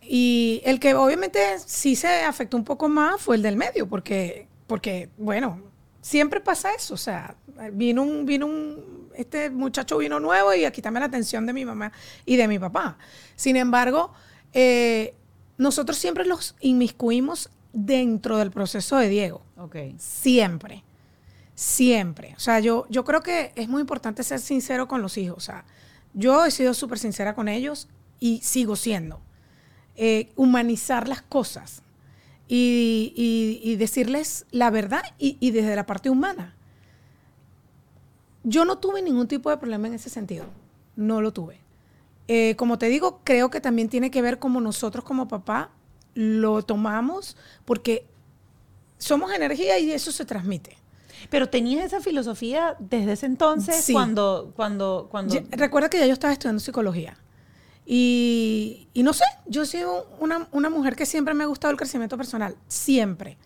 Y 0.00 0.62
el 0.64 0.78
que 0.78 0.94
obviamente 0.94 1.40
sí 1.66 1.96
se 1.96 2.22
afectó 2.22 2.56
un 2.56 2.64
poco 2.64 2.88
más 2.88 3.20
fue 3.20 3.34
el 3.36 3.42
del 3.42 3.56
medio, 3.56 3.88
porque, 3.88 4.46
porque 4.68 5.10
bueno, 5.18 5.60
siempre 6.02 6.40
pasa 6.40 6.74
eso. 6.74 6.92
O 6.92 6.98
sea, 6.98 7.34
vino 7.72 8.02
un, 8.02 8.26
vino 8.26 8.44
un, 8.44 9.08
este 9.14 9.48
muchacho 9.48 9.96
vino 9.96 10.20
nuevo 10.20 10.52
y 10.52 10.66
a 10.66 10.70
quitarme 10.70 11.00
la 11.00 11.06
atención 11.06 11.46
de 11.46 11.54
mi 11.54 11.64
mamá 11.64 11.90
y 12.26 12.36
de 12.36 12.46
mi 12.46 12.58
papá. 12.58 12.98
Sin 13.36 13.56
embargo, 13.56 14.12
eh, 14.52 15.14
nosotros 15.56 15.96
siempre 15.96 16.26
los 16.26 16.54
inmiscuimos 16.60 17.48
dentro 17.72 18.36
del 18.36 18.50
proceso 18.50 18.98
de 18.98 19.08
Diego. 19.08 19.42
Ok. 19.56 19.76
Siempre. 19.96 20.84
Siempre. 21.54 22.34
O 22.36 22.40
sea, 22.40 22.60
yo, 22.60 22.86
yo 22.90 23.04
creo 23.04 23.22
que 23.22 23.52
es 23.54 23.68
muy 23.68 23.80
importante 23.80 24.22
ser 24.22 24.40
sincero 24.40 24.88
con 24.88 25.00
los 25.00 25.16
hijos. 25.16 25.38
O 25.38 25.40
sea, 25.40 25.64
yo 26.12 26.44
he 26.44 26.50
sido 26.50 26.74
súper 26.74 26.98
sincera 26.98 27.34
con 27.34 27.48
ellos 27.48 27.88
y 28.18 28.40
sigo 28.42 28.76
siendo. 28.76 29.20
Eh, 29.94 30.32
humanizar 30.36 31.06
las 31.06 31.22
cosas 31.22 31.82
y, 32.54 33.14
y- 33.16 33.60
y 33.70 33.76
decirles 33.76 34.44
la 34.50 34.68
verdad 34.70 35.02
y, 35.18 35.38
y 35.40 35.52
desde 35.52 35.74
la 35.74 35.86
parte 35.86 36.10
humana. 36.10 36.54
Yo 38.44 38.64
no 38.64 38.76
tuve 38.78 39.00
ningún 39.02 39.28
tipo 39.28 39.48
de 39.50 39.56
problema 39.56 39.86
en 39.86 39.94
ese 39.94 40.10
sentido. 40.10 40.44
No 40.96 41.20
lo 41.22 41.32
tuve. 41.32 41.58
Eh, 42.28 42.54
como 42.56 42.76
te 42.78 42.86
digo, 42.86 43.20
creo 43.24 43.48
que 43.50 43.60
también 43.60 43.88
tiene 43.88 44.10
que 44.10 44.20
ver 44.22 44.38
como 44.38 44.60
nosotros 44.60 45.04
como 45.04 45.28
papá 45.28 45.70
lo 46.14 46.62
tomamos 46.62 47.36
porque 47.64 48.04
somos 48.98 49.32
energía 49.32 49.78
y 49.78 49.90
eso 49.92 50.12
se 50.12 50.24
transmite. 50.24 50.76
Pero 51.30 51.48
tenías 51.48 51.84
esa 51.86 52.00
filosofía 52.00 52.76
desde 52.80 53.12
ese 53.12 53.26
entonces 53.26 53.76
Sí. 53.84 53.92
cuando, 53.92 54.52
cuando, 54.56 55.08
cuando. 55.10 55.34
Ya- 55.34 55.42
recuerda 55.52 55.88
que 55.88 55.98
ya 55.98 56.06
yo 56.06 56.12
estaba 56.12 56.32
estudiando 56.32 56.60
psicología. 56.60 57.16
Y, 57.84 58.88
y 58.94 59.02
no 59.02 59.12
sé, 59.12 59.24
yo 59.46 59.66
sido 59.66 60.06
una, 60.20 60.48
una 60.52 60.70
mujer 60.70 60.94
que 60.96 61.04
siempre 61.06 61.34
me 61.34 61.44
ha 61.44 61.46
gustado 61.46 61.70
el 61.72 61.76
crecimiento 61.76 62.16
personal. 62.16 62.56
Siempre. 62.68 63.36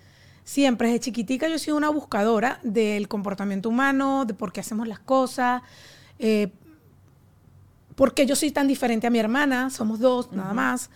Siempre. 0.44 0.88
Desde 0.88 1.00
chiquitica 1.00 1.48
yo 1.48 1.54
he 1.56 1.58
sido 1.58 1.76
una 1.76 1.88
buscadora 1.90 2.60
del 2.62 3.08
comportamiento 3.08 3.68
humano, 3.68 4.24
de 4.26 4.34
por 4.34 4.52
qué 4.52 4.60
hacemos 4.60 4.86
las 4.86 4.98
cosas, 5.00 5.62
eh, 6.18 6.52
por 7.94 8.12
qué 8.14 8.26
yo 8.26 8.36
soy 8.36 8.50
tan 8.50 8.68
diferente 8.68 9.06
a 9.06 9.10
mi 9.10 9.18
hermana. 9.18 9.70
Somos 9.70 9.98
dos, 10.00 10.30
nada 10.32 10.52
más. 10.52 10.90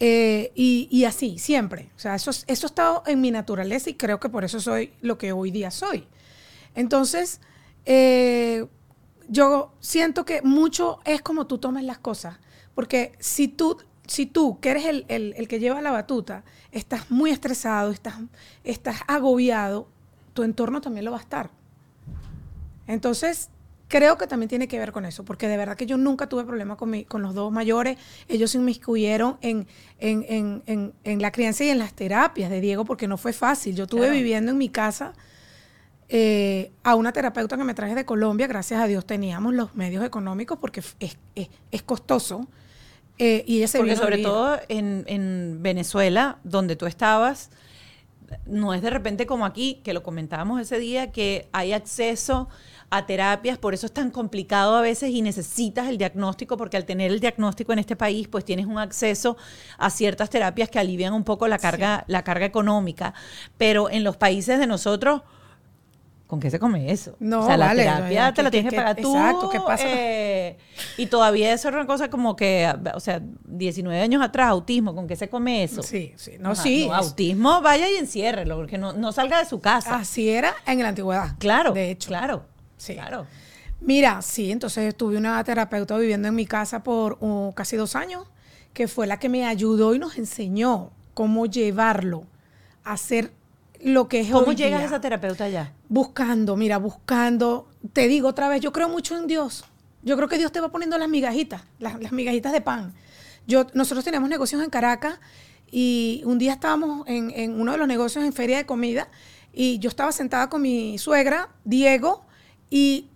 Eh, 0.00 0.50
y, 0.54 0.88
y 0.90 1.04
así, 1.04 1.38
siempre. 1.38 1.90
O 1.96 1.98
sea, 1.98 2.14
eso, 2.16 2.30
es- 2.30 2.44
eso 2.48 2.66
ha 2.66 2.68
estado 2.68 3.02
en 3.06 3.20
mi 3.20 3.30
naturaleza 3.30 3.88
y 3.90 3.94
creo 3.94 4.18
que 4.18 4.28
por 4.28 4.44
eso 4.44 4.58
soy 4.60 4.92
lo 5.00 5.16
que 5.16 5.32
hoy 5.32 5.50
día 5.50 5.70
soy. 5.70 6.06
Entonces, 6.74 7.40
eh, 7.84 8.66
yo 9.28 9.72
siento 9.80 10.24
que 10.24 10.42
mucho 10.42 10.98
es 11.04 11.22
como 11.22 11.46
tú 11.46 11.58
tomes 11.58 11.84
las 11.84 11.98
cosas. 11.98 12.36
Porque 12.80 13.12
si 13.18 13.46
tú, 13.46 13.76
si 14.06 14.24
tú 14.24 14.58
que 14.58 14.70
eres 14.70 14.86
el, 14.86 15.04
el- 15.08 15.34
el 15.36 15.48
que 15.48 15.58
lleva 15.60 15.82
la 15.82 15.90
batuta, 15.90 16.44
estás 16.72 17.10
muy 17.10 17.28
estresado, 17.30 17.90
estás, 17.90 18.14
estás 18.64 19.02
agobiado, 19.06 19.86
tu 20.32 20.44
entorno 20.44 20.80
también 20.80 21.04
lo 21.04 21.10
va 21.10 21.18
a 21.18 21.20
estar. 21.20 21.50
Entonces, 22.86 23.50
creo 23.88 24.16
que 24.16 24.26
también 24.26 24.48
tiene 24.48 24.66
que 24.66 24.78
ver 24.78 24.92
con 24.92 25.04
eso, 25.04 25.26
porque 25.26 25.46
de 25.46 25.58
verdad 25.58 25.76
que 25.76 25.84
yo 25.84 25.98
nunca 25.98 26.26
tuve 26.30 26.44
problema 26.44 26.78
con, 26.78 26.88
mi- 26.88 27.04
con 27.04 27.20
los 27.20 27.34
dos 27.34 27.52
mayores. 27.52 27.98
Ellos 28.28 28.50
se 28.52 28.56
inmiscuyeron 28.56 29.36
en, 29.42 29.66
en, 29.98 30.24
en, 30.26 30.62
en, 30.64 30.94
en 31.04 31.20
la 31.20 31.32
crianza 31.32 31.64
y 31.64 31.68
en 31.68 31.80
las 31.80 31.92
terapias 31.92 32.48
de 32.48 32.62
Diego, 32.62 32.86
porque 32.86 33.06
no 33.08 33.18
fue 33.18 33.34
fácil. 33.34 33.76
Yo 33.76 33.84
estuve 33.84 34.06
Claro. 34.06 34.14
viviendo 34.14 34.52
en 34.52 34.56
mi 34.56 34.70
casa 34.70 35.12
eh, 36.08 36.72
a 36.82 36.94
una 36.94 37.12
terapeuta 37.12 37.58
que 37.58 37.64
me 37.64 37.74
traje 37.74 37.94
de 37.94 38.06
Colombia. 38.06 38.46
Gracias 38.46 38.80
a 38.80 38.86
Dios 38.86 39.04
teníamos 39.06 39.52
los 39.52 39.74
medios 39.76 40.02
económicos, 40.02 40.58
porque 40.58 40.80
es, 40.80 41.18
es, 41.34 41.50
es 41.70 41.82
costoso. 41.82 42.48
Eh, 43.22 43.44
y 43.46 43.58
ella 43.58 43.68
se 43.68 43.76
Porque 43.76 43.96
sobre 43.96 44.18
todo 44.18 44.58
en, 44.68 45.04
en 45.06 45.58
Venezuela, 45.62 46.38
donde 46.42 46.74
tú 46.74 46.86
estabas, 46.86 47.50
no 48.46 48.72
es 48.72 48.80
de 48.80 48.88
repente 48.88 49.26
como 49.26 49.44
aquí, 49.44 49.80
que 49.84 49.92
lo 49.92 50.02
comentábamos 50.02 50.58
ese 50.58 50.78
día, 50.78 51.12
que 51.12 51.48
hay 51.52 51.74
acceso 51.74 52.48
a 52.88 53.04
terapias, 53.04 53.58
por 53.58 53.74
eso 53.74 53.86
es 53.86 53.92
tan 53.92 54.10
complicado 54.10 54.74
a 54.74 54.80
veces 54.80 55.10
y 55.10 55.20
necesitas 55.20 55.88
el 55.88 55.98
diagnóstico, 55.98 56.56
porque 56.56 56.78
al 56.78 56.86
tener 56.86 57.12
el 57.12 57.20
diagnóstico 57.20 57.74
en 57.74 57.78
este 57.78 57.94
país, 57.94 58.26
pues 58.26 58.44
tienes 58.44 58.64
un 58.64 58.78
acceso 58.78 59.36
a 59.78 59.90
ciertas 59.90 60.30
terapias 60.30 60.70
que 60.70 60.78
alivian 60.78 61.12
un 61.12 61.24
poco 61.24 61.46
la 61.46 61.58
carga, 61.58 62.04
la 62.08 62.24
carga 62.24 62.46
económica. 62.46 63.14
Pero 63.58 63.90
en 63.90 64.02
los 64.02 64.16
países 64.16 64.58
de 64.58 64.66
nosotros, 64.66 65.22
¿con 66.30 66.40
qué 66.40 66.48
se 66.50 66.58
come 66.58 66.90
eso? 66.90 67.16
No, 67.18 67.40
o 67.40 67.46
sea, 67.46 67.56
la 67.58 67.66
vale, 67.66 67.82
terapia 67.82 68.32
te 68.32 68.42
la 68.42 68.50
¿qué- 68.50 68.56
tienes 68.62 68.70
que 68.70 68.76
pagar 68.76 68.96
tú. 68.96 69.14
exacto, 69.14 69.50
¿qué 69.50 69.60
pasa? 69.60 69.84
eh, 69.86 70.56
y 70.96 71.06
todavía 71.06 71.52
eso 71.52 71.68
era 71.68 71.76
una 71.78 71.86
cosa 71.86 72.08
como 72.08 72.36
que, 72.36 72.72
o 72.94 73.00
sea, 73.00 73.20
19 73.44 74.00
años 74.00 74.22
atrás, 74.22 74.48
autismo, 74.48 74.94
¿con 74.94 75.06
qué 75.06 75.16
se 75.16 75.28
come 75.28 75.64
eso? 75.64 75.82
Sí, 75.82 76.14
sí. 76.16 76.32
No, 76.40 76.52
Ajá, 76.52 76.62
sí. 76.62 76.86
no, 76.88 76.94
autismo, 76.94 77.60
vaya 77.60 77.90
y 77.90 77.96
enciérrelo, 77.96 78.56
porque 78.56 78.78
no, 78.78 78.92
no 78.92 79.12
salga 79.12 79.40
de 79.40 79.44
su 79.44 79.60
casa. 79.60 79.96
así 79.96 80.28
era 80.30 80.54
en 80.66 80.80
la 80.80 80.88
antigüedad. 80.88 81.34
claro, 81.38 81.72
De 81.72 81.90
hecho. 81.90 82.08
Claro, 82.08 82.44
Sí. 82.76 82.94
claro. 82.94 83.26
Mira, 83.82 84.22
sí, 84.22 84.50
entonces 84.52 84.94
tuve 84.96 85.16
una 85.16 85.42
terapeuta 85.42 85.96
viviendo 85.98 86.28
en 86.28 86.34
mi 86.34 86.46
casa 86.46 86.82
por 86.82 87.16
uh, 87.20 87.52
casi 87.54 87.76
dos 87.76 87.96
años, 87.96 88.26
que 88.72 88.88
fue 88.88 89.06
la 89.06 89.18
que 89.18 89.28
me 89.28 89.46
ayudó 89.46 89.94
y 89.94 89.98
nos 89.98 90.16
enseñó 90.18 90.90
cómo 91.14 91.46
llevarlo 91.46 92.24
a 92.84 92.92
hacer 92.92 93.32
lo 93.82 94.08
que 94.08 94.20
es 94.20 94.30
¿Cómo 94.30 94.46
hoy 94.48 94.56
llegas 94.56 94.82
a 94.82 94.84
esa 94.84 95.00
terapeuta 95.00 95.44
allá? 95.44 95.72
Buscando, 95.88 96.56
mira, 96.56 96.78
buscando. 96.78 97.68
Te 97.92 98.08
digo 98.08 98.28
otra 98.28 98.48
vez, 98.48 98.60
yo 98.60 98.72
creo 98.72 98.88
mucho 98.88 99.16
en 99.16 99.26
Dios. 99.26 99.64
Yo 100.02 100.16
creo 100.16 100.28
que 100.28 100.38
Dios 100.38 100.52
te 100.52 100.60
va 100.60 100.70
poniendo 100.70 100.96
las 100.98 101.08
migajitas, 101.08 101.62
las, 101.78 102.00
las 102.00 102.12
migajitas 102.12 102.52
de 102.52 102.60
pan. 102.60 102.94
Yo, 103.46 103.66
nosotros 103.74 104.04
teníamos 104.04 104.30
negocios 104.30 104.62
en 104.62 104.70
Caracas 104.70 105.18
y 105.70 106.22
un 106.24 106.38
día 106.38 106.52
estábamos 106.52 107.06
en, 107.06 107.30
en 107.30 107.60
uno 107.60 107.72
de 107.72 107.78
los 107.78 107.88
negocios 107.88 108.24
en 108.24 108.32
feria 108.32 108.56
de 108.58 108.66
comida 108.66 109.08
y 109.52 109.78
yo 109.78 109.88
estaba 109.88 110.12
sentada 110.12 110.48
con 110.48 110.62
mi 110.62 110.98
suegra, 110.98 111.50
Diego, 111.64 112.24
y 112.70 113.08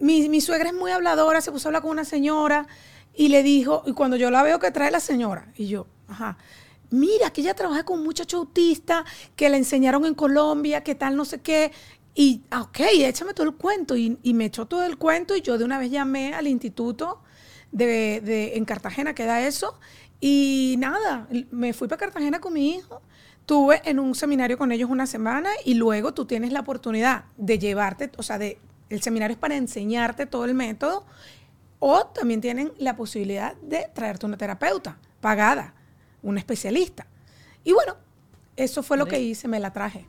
mi, 0.00 0.28
mi 0.28 0.40
suegra 0.40 0.70
es 0.70 0.74
muy 0.74 0.90
habladora, 0.90 1.40
se 1.40 1.52
puso 1.52 1.68
a 1.68 1.70
hablar 1.70 1.82
con 1.82 1.92
una 1.92 2.04
señora 2.04 2.66
y 3.14 3.28
le 3.28 3.42
dijo, 3.42 3.82
y 3.86 3.92
cuando 3.92 4.16
yo 4.16 4.30
la 4.30 4.42
veo 4.42 4.58
que 4.58 4.70
trae 4.70 4.90
la 4.90 5.00
señora, 5.00 5.52
y 5.56 5.68
yo, 5.68 5.86
ajá, 6.08 6.36
mira, 6.90 7.30
que 7.30 7.40
ella 7.40 7.54
trabaja 7.54 7.84
con 7.84 7.98
un 7.98 8.04
muchacho 8.04 8.38
autista 8.38 9.04
que 9.34 9.48
le 9.48 9.56
enseñaron 9.56 10.04
en 10.04 10.14
Colombia, 10.14 10.82
que 10.82 10.94
tal, 10.94 11.16
no 11.16 11.24
sé 11.24 11.40
qué. 11.40 11.72
Y, 12.14 12.42
ah, 12.50 12.62
ok, 12.62 12.80
échame 12.80 13.34
todo 13.34 13.46
el 13.46 13.54
cuento. 13.54 13.96
Y, 13.96 14.18
y 14.22 14.34
me 14.34 14.46
echó 14.46 14.66
todo 14.66 14.84
el 14.84 14.96
cuento 14.96 15.36
y 15.36 15.42
yo 15.42 15.58
de 15.58 15.64
una 15.64 15.78
vez 15.78 15.90
llamé 15.90 16.34
al 16.34 16.46
instituto 16.46 17.20
de, 17.76 18.56
en 18.56 18.64
Cartagena 18.64 19.14
queda 19.14 19.46
eso. 19.46 19.78
Y 20.20 20.76
nada, 20.78 21.28
me 21.50 21.72
fui 21.72 21.88
para 21.88 21.98
Cartagena 21.98 22.40
con 22.40 22.54
mi 22.54 22.74
hijo. 22.74 23.02
Tuve 23.44 23.80
en 23.84 24.00
un 24.00 24.14
seminario 24.14 24.58
con 24.58 24.72
ellos 24.72 24.90
una 24.90 25.06
semana 25.06 25.50
y 25.64 25.74
luego 25.74 26.14
tú 26.14 26.24
tienes 26.24 26.52
la 26.52 26.60
oportunidad 26.60 27.26
de 27.36 27.58
llevarte, 27.58 28.10
o 28.16 28.24
sea, 28.24 28.38
de, 28.38 28.58
el 28.88 29.02
seminario 29.02 29.34
es 29.34 29.38
para 29.38 29.56
enseñarte 29.56 30.26
todo 30.26 30.46
el 30.46 30.54
método 30.54 31.04
o 31.78 32.06
también 32.06 32.40
tienen 32.40 32.72
la 32.78 32.96
posibilidad 32.96 33.54
de 33.56 33.88
traerte 33.94 34.26
una 34.26 34.36
terapeuta 34.36 34.98
pagada, 35.20 35.74
un 36.28 36.38
especialista. 36.38 37.06
Y 37.64 37.72
bueno, 37.72 37.96
eso 38.56 38.82
fue 38.82 38.96
lo 38.96 39.06
que 39.06 39.20
hice, 39.20 39.48
me 39.48 39.60
la 39.60 39.72
traje. 39.72 40.06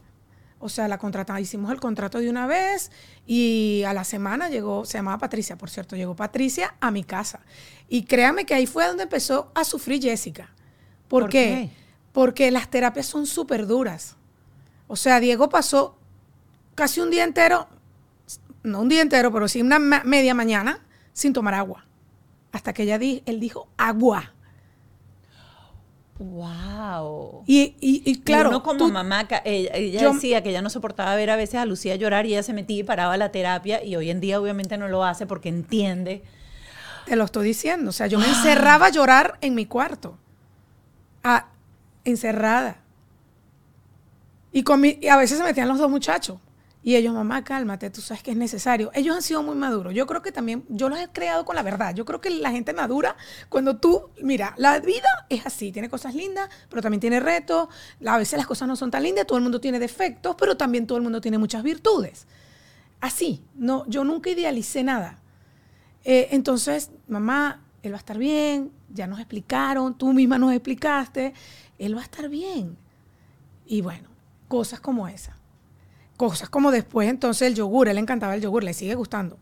O 0.59 0.69
sea, 0.69 0.87
la 0.87 0.97
contratamos, 0.97 1.41
hicimos 1.41 1.71
el 1.71 1.79
contrato 1.79 2.19
de 2.19 2.29
una 2.29 2.47
vez 2.47 2.91
y 3.27 3.83
a 3.85 3.93
la 3.93 4.03
semana 4.03 4.49
llegó, 4.49 4.85
se 4.85 4.97
llamaba 4.97 5.19
Patricia, 5.19 5.55
por 5.55 5.69
cierto, 5.69 5.95
llegó 5.95 6.15
Patricia 6.15 6.75
a 6.79 6.89
mi 6.89 7.03
casa. 7.03 7.41
Y 7.87 8.03
créame 8.05 8.45
que 8.45 8.55
ahí 8.55 8.65
fue 8.65 8.87
donde 8.87 9.03
empezó 9.03 9.51
a 9.53 9.63
sufrir 9.63 10.01
Jessica. 10.01 10.49
¿Por, 11.07 11.23
¿Por 11.23 11.29
qué? 11.29 11.69
qué? 11.71 11.87
Porque 12.11 12.49
las 12.49 12.69
terapias 12.71 13.05
son 13.05 13.27
súper 13.27 13.67
duras. 13.67 14.15
O 14.87 14.95
sea, 14.95 15.19
Diego 15.19 15.49
pasó 15.49 15.95
casi 16.73 17.01
un 17.01 17.11
día 17.11 17.23
entero, 17.23 17.67
no 18.63 18.81
un 18.81 18.89
día 18.89 19.01
entero, 19.01 19.31
pero 19.31 19.47
sí 19.47 19.61
una 19.61 19.77
media 19.77 20.33
mañana 20.33 20.83
sin 21.13 21.33
tomar 21.33 21.53
agua. 21.53 21.85
Hasta 22.51 22.73
que 22.73 22.83
ella 22.83 22.97
di- 22.97 23.21
él 23.27 23.39
dijo 23.39 23.67
agua. 23.77 24.33
Wow. 26.19 27.43
Y, 27.45 27.75
y- 27.79 28.01
y 28.05 28.21
claro, 28.21 28.49
uno 28.49 28.63
como 28.63 28.77
tú- 28.79 28.91
mamá, 28.91 29.27
ca- 29.27 29.41
ella, 29.45 29.71
ella 29.75 30.01
yo- 30.01 30.13
decía 30.13 30.41
que 30.41 30.49
ella 30.49 30.61
no 30.61 30.69
soportaba 30.69 31.15
ver 31.15 31.29
a 31.29 31.35
veces 31.35 31.55
a 31.55 31.65
Lucía 31.65 31.95
llorar 31.95 32.25
y 32.25 32.29
ella 32.33 32.43
se 32.43 32.53
metía 32.53 32.79
y 32.79 32.83
paraba 32.83 33.17
la 33.17 33.31
terapia 33.31 33.83
y 33.83 33.95
hoy 33.95 34.09
en 34.09 34.19
día 34.19 34.39
obviamente 34.41 34.77
no 34.77 34.87
lo 34.87 35.03
hace 35.03 35.25
porque 35.27 35.49
entiende. 35.49 36.23
Te 37.05 37.15
lo 37.15 37.23
estoy 37.23 37.45
diciendo. 37.47 37.89
O 37.89 37.93
sea, 37.93 38.07
yo 38.07 38.19
me 38.19 38.25
encerraba 38.27 38.87
a 38.87 38.89
llorar 38.89 39.37
en 39.41 39.53
mi 39.55 39.65
cuarto. 39.65 40.17
A- 41.23 41.47
encerrada. 42.03 42.81
Y, 44.51 44.63
con 44.63 44.81
mi- 44.81 44.97
y 45.01 45.07
a 45.07 45.17
veces 45.17 45.37
se 45.37 45.43
metían 45.43 45.67
los 45.67 45.77
dos 45.77 45.89
muchachos. 45.89 46.37
Y 46.83 46.95
ellos, 46.95 47.13
mamá, 47.13 47.43
cálmate, 47.43 47.89
tú 47.89 48.01
sabes 48.01 48.23
que 48.23 48.31
es 48.31 48.37
necesario. 48.37 48.91
Ellos 48.93 49.15
han 49.15 49.21
sido 49.21 49.43
muy 49.43 49.55
maduros. 49.55 49.93
Yo 49.93 50.05
creo 50.05 50.21
que 50.21 50.31
también, 50.31 50.63
yo 50.69 50.89
los 50.89 50.99
he 50.99 51.09
creado 51.09 51.43
con 51.43 51.55
la 51.55 51.63
verdad. 51.63 51.93
Yo 51.93 52.05
creo 52.05 52.21
que 52.21 52.29
la 52.29 52.51
gente 52.51 52.73
madura 52.73 53.17
cuando 53.49 53.77
tú, 53.77 54.09
mira, 54.21 54.53
la 54.57 54.79
vida 54.79 55.07
es 55.29 55.45
así, 55.45 55.71
tiene 55.71 55.89
cosas 55.89 56.15
lindas, 56.15 56.49
pero 56.69 56.81
también 56.81 57.01
tiene 57.01 57.19
retos. 57.19 57.67
A 58.05 58.17
veces 58.17 58.37
las 58.37 58.47
cosas 58.47 58.67
no 58.67 58.75
son 58.75 58.91
tan 58.91 59.03
lindas, 59.03 59.27
todo 59.27 59.37
el 59.37 59.43
mundo 59.43 59.59
tiene 59.59 59.79
defectos, 59.79 60.35
pero 60.37 60.55
también 60.55 60.87
todo 60.87 60.97
el 60.97 61.03
mundo 61.03 61.19
tiene 61.19 61.37
muchas 61.37 61.63
virtudes. 61.63 62.27
Así, 63.01 63.43
no, 63.55 63.85
yo 63.87 64.03
nunca 64.03 64.29
idealicé 64.29 64.83
nada. 64.83 65.19
Eh, 66.03 66.29
entonces, 66.31 66.91
mamá, 67.07 67.63
él 67.83 67.91
va 67.91 67.97
a 67.97 67.99
estar 67.99 68.17
bien, 68.17 68.71
ya 68.89 69.07
nos 69.07 69.19
explicaron, 69.19 69.97
tú 69.97 70.13
misma 70.13 70.37
nos 70.37 70.53
explicaste, 70.53 71.33
él 71.77 71.95
va 71.95 72.01
a 72.01 72.03
estar 72.03 72.29
bien. 72.29 72.77
Y 73.65 73.81
bueno, 73.81 74.09
cosas 74.47 74.79
como 74.79 75.07
esa. 75.07 75.36
Cosas 76.17 76.49
como 76.49 76.71
después, 76.71 77.09
entonces 77.09 77.47
el 77.47 77.55
yogur, 77.55 77.87
él 77.87 77.95
le 77.95 78.01
encantaba 78.01 78.35
el 78.35 78.41
yogur, 78.41 78.63
le 78.63 78.73
sigue 78.73 78.95
gustando. 78.95 79.37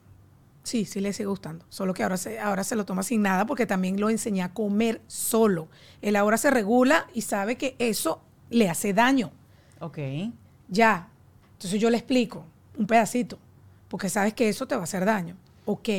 Sí, 0.63 0.85
sí 0.85 0.99
le 0.99 1.13
sigue 1.13 1.27
gustando. 1.27 1.63
Solo 1.69 1.93
que 1.93 2.03
ahora 2.03 2.17
se, 2.17 2.39
ahora 2.39 2.63
se 2.63 2.75
lo 2.75 2.85
toma 2.85 3.03
sin 3.03 3.21
nada 3.21 3.45
porque 3.45 3.65
también 3.65 3.99
lo 3.99 4.09
enseñé 4.09 4.41
a 4.41 4.53
comer 4.53 5.01
solo. 5.07 5.69
Él 6.01 6.15
ahora 6.15 6.37
se 6.37 6.51
regula 6.51 7.07
y 7.13 7.21
sabe 7.21 7.55
que 7.55 7.75
eso 7.79 8.21
le 8.49 8.69
hace 8.69 8.93
daño. 8.93 9.31
Ok. 9.79 9.99
Ya. 10.67 11.07
Entonces 11.53 11.79
yo 11.79 11.89
le 11.89 11.97
explico 11.97 12.45
un 12.77 12.87
pedacito, 12.87 13.39
porque 13.87 14.09
sabes 14.09 14.33
que 14.33 14.49
eso 14.49 14.67
te 14.67 14.75
va 14.75 14.81
a 14.81 14.83
hacer 14.85 15.05
daño. 15.05 15.37
Ok. 15.65 15.89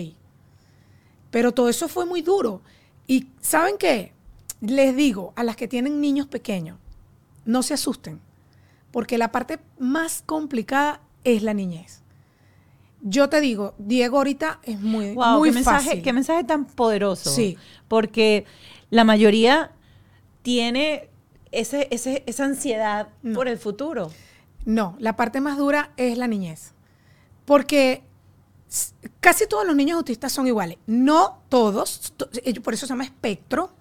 Pero 1.30 1.52
todo 1.52 1.68
eso 1.68 1.88
fue 1.88 2.04
muy 2.04 2.22
duro. 2.22 2.60
Y 3.06 3.28
¿saben 3.40 3.76
qué? 3.78 4.12
Les 4.60 4.96
digo 4.96 5.32
a 5.36 5.44
las 5.44 5.56
que 5.56 5.68
tienen 5.68 6.00
niños 6.00 6.26
pequeños, 6.26 6.78
no 7.44 7.62
se 7.62 7.74
asusten, 7.74 8.20
porque 8.90 9.18
la 9.18 9.32
parte 9.32 9.58
más 9.78 10.22
complicada 10.26 11.00
es 11.24 11.42
la 11.42 11.54
niñez. 11.54 12.02
Yo 13.02 13.28
te 13.28 13.40
digo, 13.40 13.74
Diego 13.78 14.16
ahorita 14.18 14.60
es 14.64 14.80
muy, 14.80 15.12
Wow, 15.14 15.38
muy 15.38 15.50
qué 15.50 15.54
mensaje, 15.56 15.84
fácil. 15.86 16.02
qué 16.02 16.12
mensaje 16.12 16.44
tan 16.44 16.64
poderoso. 16.64 17.30
Sí. 17.30 17.56
Porque 17.88 18.44
la 18.90 19.04
mayoría 19.04 19.70
tiene 20.42 21.08
ese, 21.52 21.88
ese, 21.90 22.22
esa 22.26 22.44
ansiedad 22.44 23.08
No. 23.22 23.34
por 23.34 23.48
el 23.48 23.58
futuro. 23.58 24.10
No, 24.64 24.96
la 24.98 25.14
parte 25.14 25.40
más 25.40 25.56
dura 25.58 25.92
es 25.96 26.18
la 26.18 26.26
niñez. 26.26 26.72
Porque 27.44 28.02
casi 29.20 29.46
todos 29.46 29.64
los 29.66 29.76
niños 29.76 29.96
autistas 29.98 30.32
son 30.32 30.46
iguales. 30.48 30.78
No 30.86 31.42
todos, 31.48 32.12
por 32.64 32.74
eso 32.74 32.86
se 32.86 32.90
llama 32.92 33.04
espectro. 33.04 33.72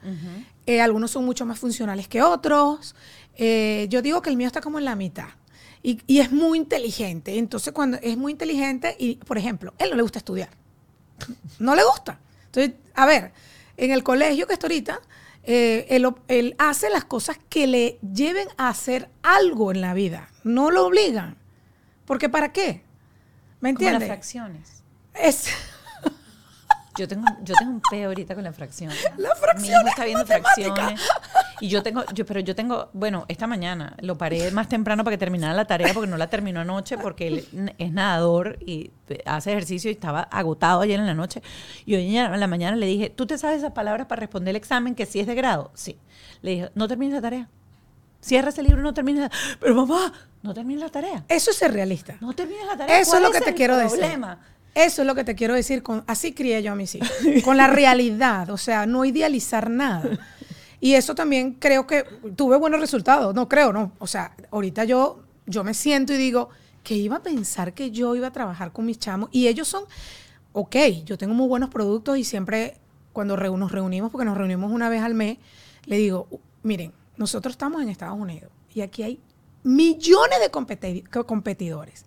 Eh, 0.67 0.81
algunos 0.81 1.11
son 1.11 1.25
mucho 1.25 1.45
más 1.45 1.57
funcionales 1.57 2.07
que 2.07 2.21
otros. 2.21 2.95
Eh, 3.37 3.87
yo 3.89 4.01
digo 4.01 4.21
que 4.21 4.29
el 4.29 4.37
mío 4.37 4.47
está 4.47 4.61
como 4.61 4.79
en 4.79 4.85
la 4.85 4.95
mitad. 4.95 5.29
Y, 5.83 6.01
y 6.07 6.19
es 6.19 6.31
muy 6.31 6.57
inteligente. 6.57 7.37
Entonces, 7.37 7.73
cuando 7.73 7.97
es 8.01 8.17
muy 8.17 8.31
inteligente, 8.31 8.95
y 8.97 9.15
por 9.17 9.37
ejemplo, 9.37 9.73
él 9.77 9.89
no 9.91 9.95
le 9.95 10.01
gusta 10.01 10.19
estudiar. 10.19 10.49
No 11.59 11.75
le 11.75 11.83
gusta. 11.83 12.19
Entonces, 12.47 12.73
a 12.93 13.05
ver, 13.05 13.31
en 13.77 13.91
el 13.91 14.03
colegio 14.03 14.47
que 14.47 14.53
está 14.53 14.67
ahorita, 14.67 14.99
eh, 15.43 15.85
él, 15.89 16.07
él 16.27 16.55
hace 16.57 16.89
las 16.89 17.05
cosas 17.05 17.37
que 17.49 17.67
le 17.67 17.99
lleven 18.01 18.47
a 18.57 18.69
hacer 18.69 19.09
algo 19.21 19.71
en 19.71 19.81
la 19.81 19.93
vida. 19.93 20.29
No 20.43 20.71
lo 20.71 20.87
obligan. 20.87 21.37
Porque 22.05 22.29
¿para 22.29 22.51
qué? 22.51 22.81
¿Me 23.61 23.73
Como 23.73 23.83
las 23.85 23.93
entiendes? 23.93 24.07
fracciones. 24.07 24.83
Es, 25.13 25.47
Yo 26.97 27.07
tengo, 27.07 27.25
yo 27.43 27.53
tengo 27.59 27.71
un 27.71 27.81
peo 27.81 28.07
ahorita 28.09 28.35
con 28.35 28.43
las 28.43 28.55
fracciones. 28.55 28.97
Las 29.17 29.33
Mi 29.33 29.39
fracciones 29.39 29.79
hijo 29.81 29.87
está 29.89 30.05
viendo 30.05 30.25
fracciones. 30.25 31.01
Y 31.59 31.67
yo 31.69 31.83
tengo, 31.83 32.03
yo, 32.13 32.25
pero 32.25 32.39
yo 32.39 32.55
tengo, 32.55 32.89
bueno, 32.93 33.25
esta 33.27 33.47
mañana 33.47 33.95
lo 33.99 34.17
paré 34.17 34.51
más 34.51 34.67
temprano 34.69 35.03
para 35.03 35.15
que 35.15 35.17
terminara 35.17 35.53
la 35.53 35.65
tarea 35.65 35.93
porque 35.93 36.09
no 36.09 36.17
la 36.17 36.29
terminó 36.29 36.61
anoche 36.61 36.97
porque 36.97 37.27
él 37.27 37.73
es 37.77 37.91
nadador 37.91 38.57
y 38.65 38.91
hace 39.25 39.51
ejercicio 39.51 39.89
y 39.89 39.93
estaba 39.93 40.21
agotado 40.21 40.81
ayer 40.81 40.99
en 40.99 41.05
la 41.05 41.13
noche. 41.13 41.41
Y 41.85 41.95
hoy 41.95 42.17
en 42.17 42.39
la 42.39 42.47
mañana 42.47 42.75
le 42.75 42.85
dije, 42.85 43.09
¿tú 43.09 43.25
te 43.25 43.37
sabes 43.37 43.57
esas 43.59 43.71
palabras 43.73 44.07
para 44.07 44.21
responder 44.21 44.51
el 44.51 44.57
examen 44.57 44.95
que 44.95 45.05
sí 45.05 45.19
es 45.19 45.27
de 45.27 45.35
grado? 45.35 45.71
Sí. 45.73 45.97
Le 46.41 46.51
dije, 46.51 46.71
no 46.75 46.87
termines 46.87 47.15
la 47.15 47.21
tarea. 47.21 47.49
Cierra 48.21 48.49
ese 48.49 48.63
libro, 48.63 48.81
no 48.81 48.93
termines 48.93 49.21
la 49.21 49.31
Pero 49.59 49.75
mamá, 49.75 50.11
no 50.41 50.53
termines 50.53 50.81
la 50.81 50.89
tarea. 50.89 51.23
eso 51.27 51.51
es 51.51 51.57
ser 51.57 51.71
realista. 51.73 52.15
No 52.21 52.33
termines 52.33 52.65
la 52.65 52.75
tarea. 52.75 52.99
Eso 52.99 53.15
es 53.15 53.19
¿Cuál 53.19 53.23
lo 53.23 53.31
que 53.31 53.41
te 53.41 53.49
el 53.51 53.55
quiero 53.55 53.77
decir. 53.77 53.99
Eso 54.75 55.01
es 55.01 55.07
lo 55.07 55.15
que 55.15 55.23
te 55.23 55.33
quiero 55.35 55.55
decir. 55.55 55.81
Con, 55.81 56.03
así 56.05 56.33
crié 56.33 56.61
yo 56.61 56.73
a 56.73 56.75
mis 56.75 56.93
hijos. 56.95 57.09
Con 57.43 57.57
la 57.57 57.67
realidad. 57.67 58.49
O 58.51 58.57
sea, 58.57 58.85
no 58.85 59.05
idealizar 59.05 59.69
nada. 59.71 60.09
Y 60.81 60.93
eso 60.93 61.15
también 61.15 61.53
creo 61.53 61.87
que 61.87 62.03
tuve 62.35 62.57
buenos 62.57 62.79
resultados. 62.79 63.33
No 63.33 63.47
creo, 63.49 63.73
no. 63.73 63.93
O 63.99 64.05
sea, 64.05 64.35
ahorita 64.51 64.83
yo, 64.83 65.23
yo 65.47 65.63
me 65.63 65.73
siento 65.73 66.13
y 66.13 66.17
digo 66.17 66.49
que 66.83 66.95
iba 66.95 67.15
a 67.15 67.23
pensar 67.23 67.73
que 67.73 67.89
yo 67.89 68.15
iba 68.15 68.27
a 68.27 68.31
trabajar 68.31 68.71
con 68.71 68.85
mis 68.85 68.99
chamos. 68.99 69.29
Y 69.31 69.47
ellos 69.47 69.67
son, 69.67 69.85
ok, 70.53 70.75
yo 71.05 71.17
tengo 71.17 71.33
muy 71.33 71.47
buenos 71.47 71.69
productos 71.69 72.17
y 72.17 72.23
siempre 72.23 72.75
cuando 73.13 73.37
nos 73.37 73.71
reunimos, 73.71 74.11
porque 74.11 74.25
nos 74.25 74.37
reunimos 74.37 74.71
una 74.71 74.89
vez 74.89 75.01
al 75.01 75.13
mes, 75.15 75.37
le 75.85 75.97
digo, 75.97 76.27
"Uh, 76.29 76.37
miren, 76.63 76.91
nosotros 77.15 77.53
estamos 77.53 77.81
en 77.81 77.87
Estados 77.89 78.19
Unidos 78.19 78.51
y 78.73 78.81
aquí 78.81 79.03
hay 79.03 79.19
millones 79.63 80.39
de 80.41 80.51
competi- 80.51 81.09
co- 81.09 81.25
competidores. 81.25 82.05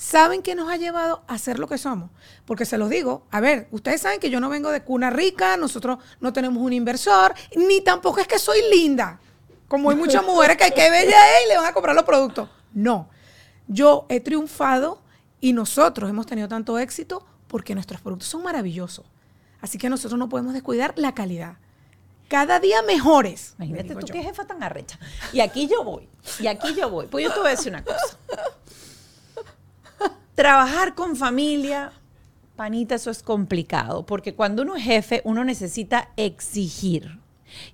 ¿Saben 0.00 0.40
qué 0.40 0.54
nos 0.54 0.70
ha 0.70 0.78
llevado 0.78 1.22
a 1.28 1.36
ser 1.36 1.58
lo 1.58 1.68
que 1.68 1.76
somos? 1.76 2.08
Porque 2.46 2.64
se 2.64 2.78
los 2.78 2.88
digo, 2.88 3.26
a 3.30 3.38
ver, 3.38 3.68
ustedes 3.70 4.00
saben 4.00 4.18
que 4.18 4.30
yo 4.30 4.40
no 4.40 4.48
vengo 4.48 4.70
de 4.70 4.82
cuna 4.82 5.10
rica, 5.10 5.58
nosotros 5.58 5.98
no 6.20 6.32
tenemos 6.32 6.62
un 6.62 6.72
inversor, 6.72 7.34
ni 7.54 7.82
tampoco 7.82 8.18
es 8.18 8.26
que 8.26 8.38
soy 8.38 8.62
linda, 8.72 9.20
como 9.68 9.90
hay 9.90 9.96
muchas 9.96 10.24
mujeres 10.24 10.56
que 10.56 10.64
hay 10.64 10.70
que 10.70 10.90
bella 10.90 11.18
y 11.44 11.48
le 11.48 11.56
van 11.58 11.66
a 11.66 11.74
comprar 11.74 11.94
los 11.94 12.04
productos. 12.04 12.48
No, 12.72 13.10
yo 13.68 14.06
he 14.08 14.20
triunfado 14.20 15.02
y 15.38 15.52
nosotros 15.52 16.08
hemos 16.08 16.24
tenido 16.24 16.48
tanto 16.48 16.78
éxito 16.78 17.26
porque 17.46 17.74
nuestros 17.74 18.00
productos 18.00 18.28
son 18.28 18.42
maravillosos. 18.42 19.04
Así 19.60 19.76
que 19.76 19.90
nosotros 19.90 20.18
no 20.18 20.30
podemos 20.30 20.54
descuidar 20.54 20.94
la 20.96 21.14
calidad. 21.14 21.58
Cada 22.28 22.58
día 22.58 22.80
mejores. 22.80 23.52
Imagínate 23.58 23.96
tú 23.96 24.06
yo. 24.06 24.14
qué 24.14 24.22
jefa 24.22 24.46
tan 24.46 24.62
arrecha. 24.62 24.98
Y 25.34 25.40
aquí 25.40 25.68
yo 25.68 25.84
voy. 25.84 26.08
Y 26.38 26.46
aquí 26.46 26.74
yo 26.74 26.88
voy. 26.88 27.06
Pues 27.06 27.22
yo 27.22 27.34
te 27.34 27.40
voy 27.40 27.48
a 27.48 27.50
decir 27.50 27.70
una 27.70 27.84
cosa. 27.84 28.16
Trabajar 30.40 30.94
con 30.94 31.16
familia, 31.16 31.92
panita, 32.56 32.94
eso 32.94 33.10
es 33.10 33.22
complicado. 33.22 34.06
Porque 34.06 34.34
cuando 34.34 34.62
uno 34.62 34.74
es 34.74 34.82
jefe, 34.82 35.20
uno 35.24 35.44
necesita 35.44 36.12
exigir. 36.16 37.18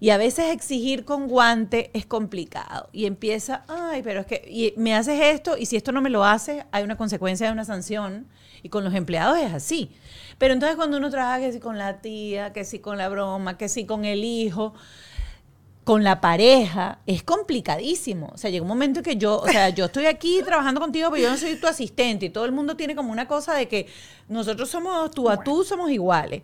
Y 0.00 0.10
a 0.10 0.16
veces 0.16 0.46
exigir 0.46 1.04
con 1.04 1.28
guante 1.28 1.92
es 1.94 2.06
complicado. 2.06 2.88
Y 2.92 3.06
empieza, 3.06 3.62
ay, 3.68 4.02
pero 4.02 4.18
es 4.18 4.26
que 4.26 4.42
y 4.48 4.74
me 4.76 4.96
haces 4.96 5.20
esto 5.22 5.56
y 5.56 5.66
si 5.66 5.76
esto 5.76 5.92
no 5.92 6.02
me 6.02 6.10
lo 6.10 6.24
haces, 6.24 6.64
hay 6.72 6.82
una 6.82 6.96
consecuencia 6.96 7.46
de 7.46 7.52
una 7.52 7.64
sanción. 7.64 8.26
Y 8.64 8.68
con 8.68 8.82
los 8.82 8.94
empleados 8.94 9.38
es 9.38 9.54
así. 9.54 9.92
Pero 10.36 10.52
entonces 10.52 10.74
cuando 10.76 10.96
uno 10.96 11.08
trabaja 11.08 11.38
que 11.38 11.52
si 11.52 11.60
con 11.60 11.78
la 11.78 12.00
tía, 12.00 12.52
que 12.52 12.64
si 12.64 12.80
con 12.80 12.98
la 12.98 13.08
broma, 13.08 13.56
que 13.58 13.68
si 13.68 13.86
con 13.86 14.04
el 14.04 14.24
hijo, 14.24 14.74
con 15.86 16.02
la 16.02 16.20
pareja 16.20 16.98
es 17.06 17.22
complicadísimo. 17.22 18.32
O 18.34 18.36
sea, 18.36 18.50
llega 18.50 18.62
un 18.62 18.68
momento 18.68 19.02
que 19.02 19.16
yo, 19.16 19.38
o 19.38 19.46
sea, 19.46 19.70
yo 19.70 19.86
estoy 19.86 20.06
aquí 20.06 20.42
trabajando 20.44 20.80
contigo, 20.80 21.10
pero 21.10 21.22
yo 21.22 21.30
no 21.30 21.38
soy 21.38 21.56
tu 21.56 21.66
asistente 21.66 22.26
y 22.26 22.30
todo 22.30 22.44
el 22.44 22.52
mundo 22.52 22.76
tiene 22.76 22.94
como 22.94 23.12
una 23.12 23.28
cosa 23.28 23.54
de 23.54 23.68
que 23.68 23.86
nosotros 24.28 24.68
somos 24.68 25.10
tú 25.12 25.30
a 25.30 25.42
tú, 25.42 25.64
somos 25.64 25.90
iguales. 25.90 26.42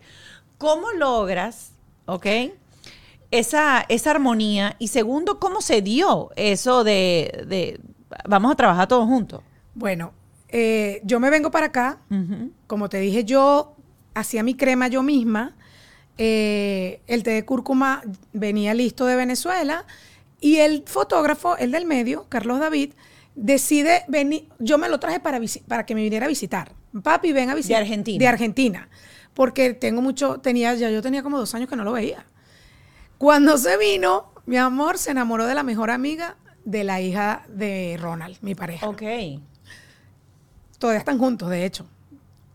¿cómo 0.62 0.92
logras, 0.92 1.72
ok? 2.06 2.26
Esa, 3.32 3.84
esa 3.88 4.10
armonía. 4.12 4.76
Y 4.78 4.88
segundo, 4.88 5.40
¿cómo 5.40 5.60
se 5.60 5.82
dio 5.82 6.30
eso 6.36 6.84
de, 6.84 7.44
de 7.48 7.80
vamos 8.28 8.52
a 8.52 8.54
trabajar 8.54 8.86
todos 8.86 9.06
juntos? 9.06 9.42
Bueno, 9.74 10.12
eh, 10.50 11.00
yo 11.02 11.18
me 11.18 11.30
vengo 11.30 11.50
para 11.50 11.66
acá. 11.66 11.98
Como 12.68 12.88
te 12.88 13.00
dije, 13.00 13.24
yo 13.24 13.74
hacía 14.14 14.44
mi 14.44 14.54
crema 14.54 14.86
yo 14.86 15.02
misma. 15.02 15.56
Eh, 16.24 17.00
el 17.08 17.24
té 17.24 17.32
de 17.32 17.44
cúrcuma 17.44 18.04
venía 18.32 18.74
listo 18.74 19.06
de 19.06 19.16
Venezuela. 19.16 19.84
Y 20.40 20.58
el 20.58 20.84
fotógrafo, 20.86 21.56
el 21.56 21.72
del 21.72 21.84
medio, 21.84 22.26
Carlos 22.28 22.60
David, 22.60 22.92
decide 23.34 24.04
venir. 24.06 24.48
Yo 24.60 24.78
me 24.78 24.88
lo 24.88 25.00
traje 25.00 25.18
para, 25.18 25.40
para 25.66 25.84
que 25.84 25.96
me 25.96 26.02
viniera 26.04 26.26
a 26.26 26.28
visitar. 26.28 26.70
Papi, 27.02 27.32
ven 27.32 27.50
a 27.50 27.56
visitar. 27.56 27.78
De 27.78 27.82
Argentina. 27.86 28.18
De 28.20 28.28
Argentina. 28.28 28.88
Porque 29.34 29.74
tengo 29.74 30.00
mucho, 30.00 30.38
tenía, 30.38 30.74
ya 30.74 30.90
yo 30.90 31.02
tenía 31.02 31.24
como 31.24 31.40
dos 31.40 31.52
años 31.56 31.68
que 31.68 31.74
no 31.74 31.82
lo 31.82 31.90
veía. 31.90 32.24
Cuando 33.18 33.58
se 33.58 33.76
vino, 33.76 34.32
mi 34.46 34.58
amor 34.58 34.98
se 34.98 35.10
enamoró 35.10 35.46
de 35.46 35.56
la 35.56 35.64
mejor 35.64 35.90
amiga 35.90 36.36
de 36.64 36.84
la 36.84 37.00
hija 37.00 37.42
de 37.48 37.98
Ronald, 38.00 38.36
mi 38.42 38.54
pareja. 38.54 38.88
Ok. 38.88 39.02
Todavía 40.78 41.00
están 41.00 41.18
juntos, 41.18 41.50
de 41.50 41.64
hecho. 41.64 41.84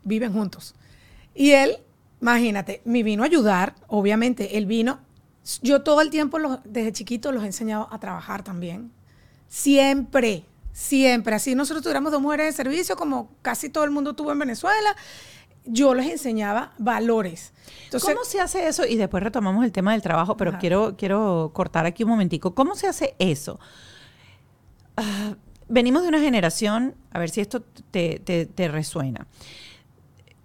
Viven 0.06 0.32
juntos. 0.32 0.74
Y 1.36 1.52
él, 1.52 1.80
imagínate, 2.22 2.82
me 2.86 3.04
vino 3.04 3.24
a 3.24 3.26
ayudar, 3.28 3.76
obviamente. 3.88 4.58
Él 4.58 4.66
vino. 4.66 5.00
Yo 5.62 5.82
todo 5.82 6.02
el 6.02 6.10
tiempo, 6.10 6.40
los- 6.40 6.60
desde 6.66 6.92
chiquito, 6.92 7.32
los 7.32 7.44
he 7.44 7.48
enseñado 7.48 7.88
a 7.92 8.00
trabajar 8.00 8.44
también. 8.44 8.92
Siempre, 9.48 10.46
siempre. 10.74 11.36
Así 11.36 11.56
nosotros 11.56 11.84
tuviéramos 11.84 12.12
dos 12.12 12.22
mujeres 12.22 12.48
de 12.48 12.52
servicio, 12.64 12.96
como 12.98 13.32
casi 13.42 13.70
todo 13.70 13.84
el 13.86 13.92
mundo 13.92 14.14
tuvo 14.14 14.32
en 14.32 14.40
Venezuela. 14.40 14.96
Yo 15.66 15.94
les 15.94 16.08
enseñaba 16.10 16.74
valores. 16.78 17.54
Entonces, 17.86 18.10
¿Cómo 18.14 18.24
se 18.26 18.40
hace 18.40 18.68
eso? 18.68 18.86
Y 18.86 18.96
después 18.96 19.22
retomamos 19.24 19.64
el 19.66 19.72
tema 19.72 19.92
del 19.94 20.02
trabajo, 20.02 20.38
pero 20.38 20.52
Ajá. 20.52 20.60
quiero, 20.60 20.96
quiero 20.98 21.52
cortar 21.54 21.86
aquí 21.86 22.04
un 22.04 22.10
momentico. 22.10 22.54
¿Cómo 22.56 22.76
se 22.76 22.88
hace 22.88 23.16
eso? 23.20 23.60
Ah, 24.96 25.36
venimos 25.68 26.04
de 26.04 26.10
una 26.10 26.20
generación, 26.20 26.96
a 27.12 27.20
ver 27.20 27.30
si 27.30 27.42
esto 27.42 27.62
te, 27.92 28.20
te- 28.20 28.46
te 28.46 28.68
resuena. 28.70 29.28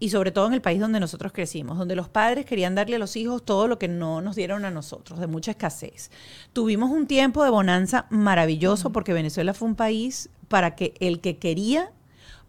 Y 0.03 0.09
sobre 0.09 0.32
todo 0.32 0.48
en 0.48 0.53
el 0.53 0.61
país 0.61 0.80
donde 0.80 0.98
nosotros 0.98 1.30
crecimos, 1.30 1.78
donde 1.78 1.94
los 1.94 2.09
padres 2.09 2.44
querían 2.44 2.74
darle 2.74 2.96
a 2.96 2.98
los 2.98 3.14
hijos 3.14 3.44
todo 3.44 3.68
lo 3.68 3.78
que 3.78 3.86
no 3.86 4.20
nos 4.20 4.34
dieron 4.34 4.64
a 4.64 4.70
nosotros, 4.72 5.20
de 5.20 5.28
mucha 5.28 5.53
escasez. 5.53 6.11
Tuvimos 6.53 6.90
un 6.90 7.07
tiempo 7.07 7.44
de 7.44 7.50
bonanza 7.50 8.07
maravilloso 8.11 8.90
porque 8.90 9.12
Venezuela 9.12 9.55
fue 9.55 9.68
un 9.68 9.76
país 9.76 10.28
para 10.48 10.74
que 10.74 10.94
el 10.98 11.20
que 11.20 11.38
quería 11.38 11.92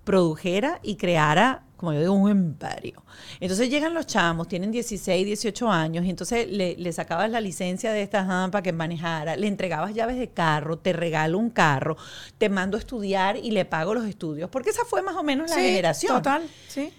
produjera 0.03 0.79
y 0.81 0.95
creara, 0.95 1.61
como 1.77 1.93
yo 1.93 1.99
digo, 1.99 2.13
un 2.13 2.31
imperio. 2.31 3.03
Entonces 3.39 3.69
llegan 3.69 3.93
los 3.93 4.07
chamos, 4.07 4.47
tienen 4.47 4.71
16, 4.71 5.23
18 5.23 5.69
años, 5.69 6.05
y 6.05 6.09
entonces 6.09 6.49
le, 6.49 6.75
le 6.75 6.91
sacabas 6.91 7.29
la 7.29 7.39
licencia 7.39 7.91
de 7.91 8.01
esta 8.01 8.25
para 8.51 8.63
que 8.63 8.73
manejara, 8.73 9.35
le 9.35 9.45
entregabas 9.45 9.93
llaves 9.93 10.17
de 10.17 10.29
carro, 10.29 10.79
te 10.79 10.91
regalo 10.91 11.37
un 11.37 11.51
carro, 11.51 11.97
te 12.39 12.49
mando 12.49 12.77
a 12.77 12.79
estudiar 12.79 13.37
y 13.37 13.51
le 13.51 13.65
pago 13.65 13.93
los 13.93 14.07
estudios, 14.07 14.49
porque 14.49 14.71
esa 14.71 14.85
fue 14.85 15.03
más 15.03 15.15
o 15.15 15.21
menos 15.21 15.51
la 15.51 15.57
sí, 15.57 15.61
generación. 15.61 16.15
Total, 16.15 16.41
sí. 16.67 16.91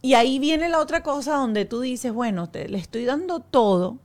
Y 0.00 0.14
ahí 0.14 0.38
viene 0.38 0.68
la 0.68 0.78
otra 0.78 1.02
cosa 1.02 1.34
donde 1.36 1.64
tú 1.64 1.80
dices, 1.80 2.12
bueno, 2.12 2.48
te, 2.48 2.68
le 2.68 2.78
estoy 2.78 3.04
dando 3.04 3.40
todo, 3.40 3.98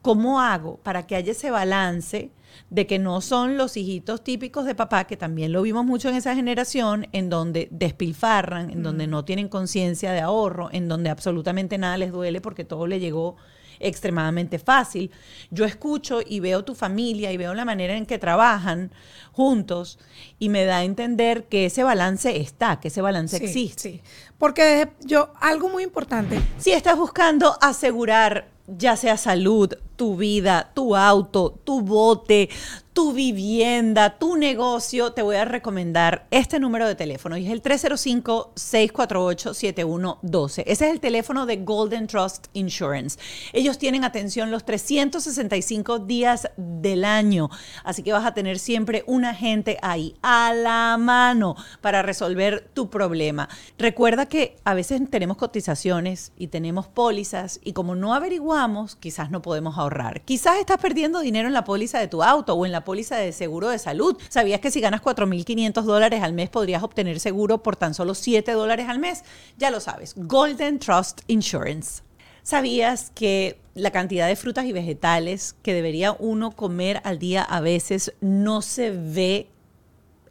¿cómo 0.00 0.40
hago 0.40 0.78
para 0.78 1.06
que 1.06 1.14
haya 1.16 1.32
ese 1.32 1.50
balance 1.50 2.30
de 2.70 2.86
que 2.86 2.98
no 2.98 3.20
son 3.20 3.56
los 3.56 3.76
hijitos 3.76 4.24
típicos 4.24 4.66
de 4.66 4.74
papá, 4.74 5.04
que 5.04 5.16
también 5.16 5.52
lo 5.52 5.62
vimos 5.62 5.84
mucho 5.84 6.08
en 6.08 6.16
esa 6.16 6.34
generación, 6.34 7.06
en 7.12 7.30
donde 7.30 7.68
despilfarran, 7.70 8.70
en 8.70 8.82
donde 8.82 9.06
no 9.06 9.24
tienen 9.24 9.48
conciencia 9.48 10.12
de 10.12 10.20
ahorro, 10.20 10.68
en 10.72 10.88
donde 10.88 11.10
absolutamente 11.10 11.78
nada 11.78 11.96
les 11.96 12.12
duele 12.12 12.40
porque 12.40 12.64
todo 12.64 12.86
le 12.86 13.00
llegó 13.00 13.36
extremadamente 13.80 14.58
fácil. 14.58 15.10
Yo 15.50 15.64
escucho 15.64 16.20
y 16.24 16.40
veo 16.40 16.64
tu 16.64 16.74
familia 16.74 17.32
y 17.32 17.36
veo 17.36 17.52
la 17.54 17.64
manera 17.64 17.96
en 17.96 18.06
que 18.06 18.18
trabajan 18.18 18.92
juntos 19.32 19.98
y 20.38 20.48
me 20.48 20.64
da 20.64 20.78
a 20.78 20.84
entender 20.84 21.44
que 21.44 21.66
ese 21.66 21.82
balance 21.82 22.40
está, 22.40 22.80
que 22.80 22.88
ese 22.88 23.00
balance 23.02 23.38
Sí, 23.38 23.44
existe. 23.44 23.82
sí. 23.82 24.00
Porque 24.42 24.88
yo, 25.04 25.28
algo 25.40 25.68
muy 25.68 25.84
importante, 25.84 26.42
Si 26.58 26.72
estás 26.72 26.98
buscando 26.98 27.56
asegurar 27.60 28.48
ya 28.66 28.96
sea 28.96 29.16
salud, 29.16 29.72
tu 29.94 30.16
vida, 30.16 30.72
tu 30.74 30.96
auto, 30.96 31.60
tu 31.62 31.82
bote, 31.82 32.48
tu 32.92 33.12
vivienda, 33.12 34.18
tu 34.18 34.36
negocio, 34.36 35.12
te 35.12 35.22
voy 35.22 35.36
a 35.36 35.44
recomendar 35.44 36.26
este 36.30 36.58
número 36.60 36.86
de 36.86 36.94
teléfono 36.94 37.36
y 37.36 37.44
es 37.46 37.52
el 37.52 37.60
305-648-7112. 37.62 40.62
Ese 40.66 40.86
es 40.86 40.92
el 40.92 41.00
teléfono 41.00 41.44
de 41.46 41.56
Golden 41.58 42.06
Trust 42.06 42.46
Insurance. 42.52 43.18
Ellos 43.52 43.78
tienen 43.78 44.04
atención 44.04 44.50
los 44.50 44.64
365 44.64 45.98
días 46.00 46.50
del 46.56 47.04
año, 47.04 47.50
así 47.84 48.02
que 48.02 48.12
vas 48.12 48.26
a 48.26 48.34
tener 48.34 48.58
siempre 48.58 49.04
un 49.06 49.24
agente 49.24 49.78
ahí 49.82 50.16
a 50.22 50.52
la 50.52 50.96
mano 50.98 51.54
para 51.80 52.02
resolver 52.02 52.68
tu 52.74 52.90
problema. 52.90 53.48
Recuerda 53.78 54.26
que 54.26 54.31
a 54.64 54.74
veces 54.74 55.00
tenemos 55.10 55.36
cotizaciones 55.36 56.32
y 56.36 56.48
tenemos 56.48 56.88
pólizas 56.88 57.60
y 57.62 57.72
como 57.72 57.94
no 57.94 58.14
averiguamos, 58.14 58.96
quizás 58.96 59.30
no 59.30 59.42
podemos 59.42 59.76
ahorrar. 59.78 60.22
Quizás 60.22 60.58
estás 60.58 60.78
perdiendo 60.78 61.20
dinero 61.20 61.48
en 61.48 61.54
la 61.54 61.64
póliza 61.64 61.98
de 61.98 62.08
tu 62.08 62.22
auto 62.22 62.54
o 62.54 62.64
en 62.64 62.72
la 62.72 62.84
póliza 62.84 63.16
de 63.16 63.32
seguro 63.32 63.68
de 63.68 63.78
salud. 63.78 64.16
¿Sabías 64.28 64.60
que 64.60 64.70
si 64.70 64.80
ganas 64.80 65.02
4.500 65.02 65.82
dólares 65.82 66.22
al 66.22 66.32
mes 66.32 66.48
podrías 66.48 66.82
obtener 66.82 67.20
seguro 67.20 67.62
por 67.62 67.76
tan 67.76 67.94
solo 67.94 68.14
7 68.14 68.52
dólares 68.52 68.88
al 68.88 68.98
mes? 68.98 69.22
Ya 69.58 69.70
lo 69.70 69.80
sabes, 69.80 70.14
Golden 70.16 70.78
Trust 70.78 71.20
Insurance. 71.26 72.02
¿Sabías 72.42 73.10
que 73.14 73.60
la 73.74 73.90
cantidad 73.90 74.26
de 74.26 74.36
frutas 74.36 74.64
y 74.64 74.72
vegetales 74.72 75.54
que 75.62 75.74
debería 75.74 76.16
uno 76.18 76.50
comer 76.52 77.00
al 77.04 77.18
día 77.18 77.42
a 77.42 77.60
veces 77.60 78.14
no 78.20 78.62
se 78.62 78.90
ve 78.90 79.48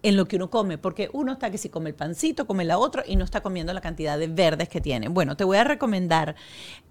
en 0.03 0.15
lo 0.15 0.27
que 0.27 0.35
uno 0.37 0.49
come, 0.49 0.77
porque 0.77 1.09
uno 1.13 1.33
está 1.33 1.51
que 1.51 1.57
si 1.57 1.69
come 1.69 1.89
el 1.89 1.95
pancito, 1.95 2.45
come 2.47 2.65
la 2.65 2.77
otra 2.77 3.03
y 3.05 3.15
no 3.15 3.23
está 3.23 3.41
comiendo 3.41 3.73
la 3.73 3.81
cantidad 3.81 4.17
de 4.17 4.27
verdes 4.27 4.69
que 4.69 4.81
tiene. 4.81 5.07
Bueno, 5.09 5.37
te 5.37 5.43
voy 5.43 5.57
a 5.57 5.63
recomendar 5.63 6.35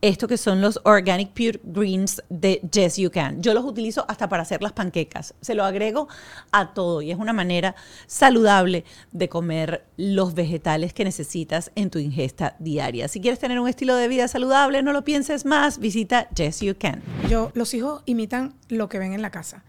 esto 0.01 0.29
que 0.29 0.37
son 0.37 0.61
los 0.61 0.81
Organic 0.85 1.31
Pure 1.31 1.61
Greens 1.65 2.23
de 2.29 2.61
Yes 2.73 2.97
You 2.97 3.11
Can. 3.11 3.43
Yo 3.43 3.55
los 3.55 3.65
utilizo 3.65 4.05
hasta 4.09 4.29
para 4.29 4.43
hacer 4.43 4.63
las 4.63 4.73
panquecas. 4.73 5.35
Se 5.41 5.55
lo 5.55 5.65
agrego 5.65 6.09
a 6.53 6.73
todo 6.73 7.03
y 7.03 7.11
es 7.11 7.19
una 7.19 7.33
manera 7.33 7.75
saludable 8.07 8.85
de 9.13 9.29
comer 9.29 9.85
los 9.97 10.35
vegetales 10.35 10.93
que 10.93 11.05
necesitas 11.05 11.73
en 11.75 11.91
tu 11.91 11.99
ingesta 11.99 12.57
diaria. 12.59 13.09
Si 13.09 13.21
quieres 13.21 13.39
tener 13.39 13.59
un 13.59 13.69
estilo 13.69 13.97
de 13.97 14.09
vida 14.09 14.29
saludable, 14.29 14.83
no 14.83 14.93
lo 14.93 15.05
pienses 15.05 15.45
más, 15.45 15.79
visita 15.79 16.29
Yes 16.31 16.61
You 16.61 16.77
Can. 16.79 17.03
yo, 17.29 17.51
los 17.55 17.75
hijos 17.75 18.03
imitan 18.07 18.55
lo 18.69 18.89
que 18.89 18.99
ven 18.99 19.13
en 19.13 19.23
la 19.23 19.31
casa. 19.31 19.65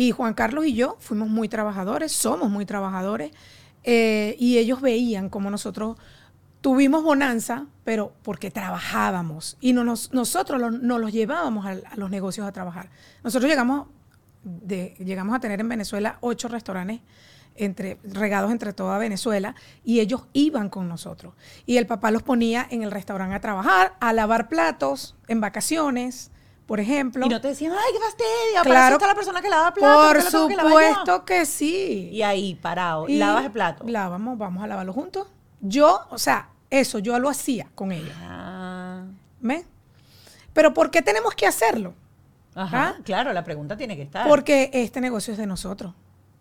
Y 0.00 0.12
Juan 0.12 0.32
Carlos 0.32 0.64
y 0.64 0.72
yo 0.72 0.96
fuimos 0.98 1.28
muy 1.28 1.46
trabajadores, 1.50 2.10
somos 2.10 2.48
muy 2.48 2.64
trabajadores, 2.64 3.32
eh, 3.84 4.34
y 4.38 4.56
ellos 4.56 4.80
veían 4.80 5.28
como 5.28 5.50
nosotros 5.50 5.98
tuvimos 6.62 7.04
bonanza, 7.04 7.66
pero 7.84 8.14
porque 8.22 8.50
trabajábamos 8.50 9.58
y 9.60 9.74
no 9.74 9.84
nos, 9.84 10.10
nosotros 10.14 10.72
nos 10.72 11.00
los 11.02 11.12
llevábamos 11.12 11.66
a, 11.66 11.76
los 11.96 12.08
negocios 12.08 12.46
a 12.46 12.52
trabajar. 12.52 12.88
Nosotros 13.22 13.50
llegamos, 13.50 13.88
llegamos 14.64 15.36
a 15.36 15.40
tener 15.40 15.60
en 15.60 15.68
Venezuela 15.68 16.16
ocho 16.22 16.48
restaurantes 16.48 17.00
entre, 17.54 17.98
regados 18.02 18.52
entre 18.52 18.72
toda 18.72 18.96
Venezuela 18.96 19.54
y 19.84 20.00
ellos 20.00 20.22
iban 20.32 20.70
con 20.70 20.88
nosotros. 20.88 21.34
Y 21.66 21.76
el 21.76 21.86
papá 21.86 22.10
los 22.10 22.22
ponía 22.22 22.66
en 22.70 22.84
el 22.84 22.90
restaurante 22.90 23.34
a 23.34 23.40
trabajar, 23.40 23.98
a 24.00 24.14
lavar 24.14 24.48
platos, 24.48 25.14
en 25.28 25.42
vacaciones, 25.42 26.30
por 26.70 26.78
ejemplo. 26.78 27.26
Y 27.26 27.28
no 27.28 27.40
te 27.40 27.48
decían, 27.48 27.72
ay, 27.72 27.92
qué 27.92 27.98
fastidio, 27.98 28.62
para 28.62 28.64
Claro. 28.70 28.94
está 28.94 29.06
la 29.08 29.14
persona 29.16 29.42
que 29.42 29.50
lava 29.50 29.74
platos. 29.74 30.06
Por 30.06 30.14
¿por 30.14 30.18
qué 30.18 30.22
lo 30.22 30.30
tengo 30.30 30.46
que 30.46 30.54
lavar 30.54 30.70
yo?" 30.72 30.78
supuesto 30.78 31.24
que 31.24 31.44
sí. 31.44 32.10
Y 32.12 32.22
ahí, 32.22 32.54
parado, 32.54 33.08
Y 33.08 33.16
lavas 33.18 33.46
el 33.46 33.50
plato. 33.50 33.82
Lavamos, 33.88 34.38
vamos 34.38 34.62
a 34.62 34.68
lavarlo 34.68 34.92
juntos. 34.92 35.26
Yo, 35.60 36.06
o 36.10 36.18
sea, 36.18 36.50
eso 36.70 37.00
yo 37.00 37.18
lo 37.18 37.28
hacía 37.28 37.68
con 37.74 37.90
ella. 37.90 38.14
Ah. 38.20 39.02
Pero 40.52 40.72
¿por 40.72 40.92
qué 40.92 41.02
tenemos 41.02 41.34
que 41.34 41.44
hacerlo? 41.44 41.92
ajá, 42.54 42.94
¿Ah? 42.98 43.02
claro, 43.02 43.32
la 43.32 43.42
pregunta 43.42 43.76
tiene 43.76 43.96
que 43.96 44.02
estar. 44.02 44.28
Porque 44.28 44.70
este 44.72 45.00
negocio 45.00 45.32
es 45.32 45.38
de 45.40 45.46
nosotros 45.48 45.94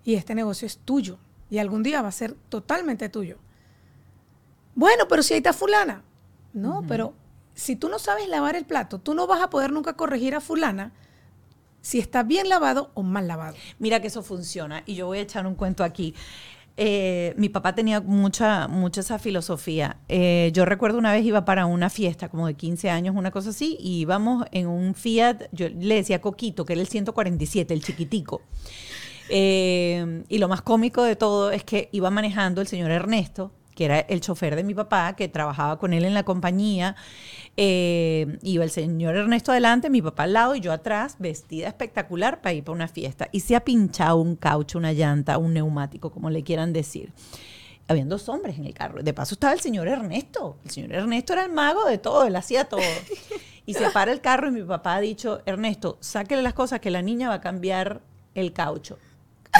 y 0.03 0.13
este 0.13 0.35
negocio 0.35 0.67
es 0.67 0.77
tuyo 0.77 1.17
y 1.49 1.57
algún 1.57 1.81
día 1.81 2.03
va 2.03 2.09
a 2.09 2.11
ser 2.11 2.35
totalmente 2.49 3.09
tuyo. 3.09 3.37
Bueno, 4.75 5.07
pero 5.07 5.23
si 5.23 5.33
ahí 5.33 5.39
está 5.39 5.53
fulana. 5.53 6.03
No, 6.53 6.83
pero 6.87 7.15
si 7.59 7.75
tú 7.75 7.89
no 7.89 7.99
sabes 7.99 8.27
lavar 8.29 8.55
el 8.55 8.65
plato, 8.65 8.99
tú 8.99 9.13
no 9.13 9.27
vas 9.27 9.41
a 9.41 9.49
poder 9.49 9.71
nunca 9.71 9.93
corregir 9.93 10.33
a 10.33 10.39
fulana 10.39 10.93
si 11.81 11.99
está 11.99 12.23
bien 12.23 12.47
lavado 12.47 12.91
o 12.93 13.03
mal 13.03 13.27
lavado. 13.27 13.55
Mira 13.79 13.99
que 14.01 14.07
eso 14.07 14.23
funciona. 14.23 14.83
Y 14.85 14.95
yo 14.95 15.07
voy 15.07 15.19
a 15.19 15.21
echar 15.21 15.45
un 15.45 15.55
cuento 15.55 15.83
aquí. 15.83 16.15
Eh, 16.77 17.33
mi 17.35 17.49
papá 17.49 17.75
tenía 17.75 17.99
mucha, 17.99 18.69
mucha 18.69 19.01
esa 19.01 19.19
filosofía. 19.19 19.97
Eh, 20.07 20.51
yo 20.53 20.63
recuerdo 20.63 20.97
una 20.97 21.11
vez 21.11 21.25
iba 21.25 21.43
para 21.43 21.65
una 21.65 21.89
fiesta, 21.89 22.29
como 22.29 22.47
de 22.47 22.53
15 22.53 22.89
años, 22.89 23.15
una 23.17 23.31
cosa 23.31 23.49
así, 23.49 23.77
y 23.81 23.99
íbamos 23.99 24.45
en 24.51 24.67
un 24.67 24.95
Fiat, 24.95 25.49
yo 25.51 25.67
le 25.67 25.95
decía 25.95 26.21
Coquito, 26.21 26.63
que 26.63 26.73
era 26.73 26.81
el 26.81 26.87
147, 26.87 27.73
el 27.73 27.83
chiquitico. 27.83 28.41
Eh, 29.27 30.23
y 30.29 30.37
lo 30.37 30.47
más 30.47 30.61
cómico 30.61 31.03
de 31.03 31.17
todo 31.17 31.51
es 31.51 31.65
que 31.65 31.89
iba 31.91 32.09
manejando 32.09 32.61
el 32.61 32.67
señor 32.67 32.91
Ernesto, 32.91 33.51
que 33.79 33.85
era 33.85 33.99
el 33.99 34.19
chofer 34.19 34.57
de 34.57 34.63
mi 34.65 34.73
papá, 34.73 35.15
que 35.15 35.29
trabajaba 35.29 35.79
con 35.79 35.93
él 35.93 36.03
en 36.03 36.13
la 36.13 36.23
compañía. 36.23 36.97
Eh, 37.61 38.39
iba 38.41 38.63
el 38.63 38.69
señor 38.69 39.17
Ernesto 39.17 39.51
adelante, 39.51 39.89
mi 39.89 40.01
papá 40.01 40.23
al 40.23 40.31
lado 40.31 40.55
y 40.55 40.61
yo 40.61 40.71
atrás, 40.71 41.17
vestida 41.19 41.67
espectacular 41.67 42.39
para 42.39 42.53
ir 42.53 42.63
para 42.63 42.73
una 42.73 42.87
fiesta. 42.87 43.27
Y 43.33 43.41
se 43.41 43.53
ha 43.53 43.65
pinchado 43.65 44.15
un 44.15 44.37
caucho, 44.37 44.77
una 44.77 44.93
llanta, 44.93 45.37
un 45.37 45.53
neumático, 45.53 46.09
como 46.09 46.29
le 46.29 46.41
quieran 46.41 46.71
decir. 46.71 47.11
Habían 47.89 48.07
dos 48.07 48.29
hombres 48.29 48.57
en 48.57 48.65
el 48.65 48.73
carro. 48.73 49.03
De 49.03 49.13
paso 49.13 49.35
estaba 49.35 49.51
el 49.51 49.59
señor 49.59 49.89
Ernesto. 49.89 50.55
El 50.63 50.71
señor 50.71 50.93
Ernesto 50.93 51.33
era 51.33 51.43
el 51.43 51.51
mago 51.51 51.83
de 51.83 51.97
todo, 51.97 52.23
él 52.23 52.37
hacía 52.37 52.63
todo. 52.63 52.79
Y 53.65 53.73
se 53.73 53.89
para 53.89 54.13
el 54.13 54.21
carro 54.21 54.47
y 54.47 54.51
mi 54.51 54.63
papá 54.63 54.95
ha 54.95 55.01
dicho, 55.01 55.41
Ernesto, 55.45 55.97
sáquele 55.99 56.41
las 56.41 56.53
cosas 56.53 56.79
que 56.79 56.91
la 56.91 57.01
niña 57.01 57.27
va 57.27 57.35
a 57.35 57.41
cambiar 57.41 57.99
el 58.35 58.53
caucho. 58.53 58.97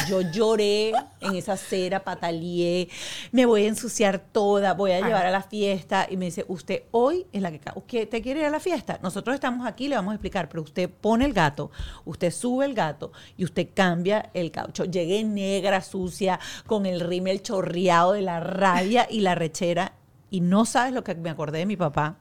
Yo 0.08 0.22
lloré 0.22 0.94
en 1.20 1.36
esa 1.36 1.54
acera, 1.54 2.04
pataleé, 2.04 2.90
me 3.32 3.46
voy 3.46 3.64
a 3.64 3.68
ensuciar 3.68 4.20
toda, 4.20 4.74
voy 4.74 4.92
a 4.92 5.02
llevar 5.02 5.26
a 5.26 5.32
la 5.32 5.42
fiesta. 5.42 6.08
Y 6.10 6.16
me 6.16 6.26
dice, 6.26 6.46
usted 6.48 6.84
hoy 6.92 7.26
es 7.32 7.42
la 7.42 7.52
que... 7.52 7.60
¿Usted 7.76 8.08
te 8.08 8.22
quiere 8.22 8.42
ir 8.42 8.46
a 8.46 8.50
la 8.52 8.60
fiesta? 8.60 9.00
Nosotros 9.02 9.34
estamos 9.34 9.68
aquí, 9.68 9.88
le 9.88 9.96
vamos 9.96 10.12
a 10.12 10.16
explicar, 10.16 10.48
pero 10.48 10.62
usted 10.62 10.90
pone 10.90 11.26
el 11.26 11.34
gato, 11.34 11.72
usted 12.06 12.32
sube 12.32 12.66
el 12.66 12.76
gato 12.76 13.12
y 13.36 13.44
usted 13.44 13.70
cambia 13.74 14.30
el 14.34 14.52
caucho. 14.52 14.86
Llegué 14.86 15.24
negra, 15.24 15.82
sucia, 15.82 16.40
con 16.68 16.86
el 16.86 17.00
rímel 17.00 17.42
chorreado 17.42 18.14
de 18.14 18.22
la 18.22 18.40
rabia 18.40 19.08
y 19.10 19.22
la 19.22 19.36
rechera. 19.36 19.94
Y 20.30 20.42
no 20.42 20.66
sabes 20.66 20.94
lo 20.94 21.04
que 21.04 21.16
me 21.16 21.32
acordé 21.32 21.60
de 21.60 21.66
mi 21.66 21.78
papá. 21.78 22.20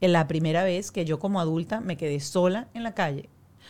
En 0.00 0.12
la 0.12 0.26
primera 0.26 0.64
vez 0.64 0.90
que 0.90 1.04
yo 1.04 1.18
como 1.18 1.40
adulta 1.40 1.80
me 1.80 1.96
quedé 1.96 2.20
sola 2.20 2.68
en 2.72 2.82
la 2.82 2.94
calle 2.94 3.28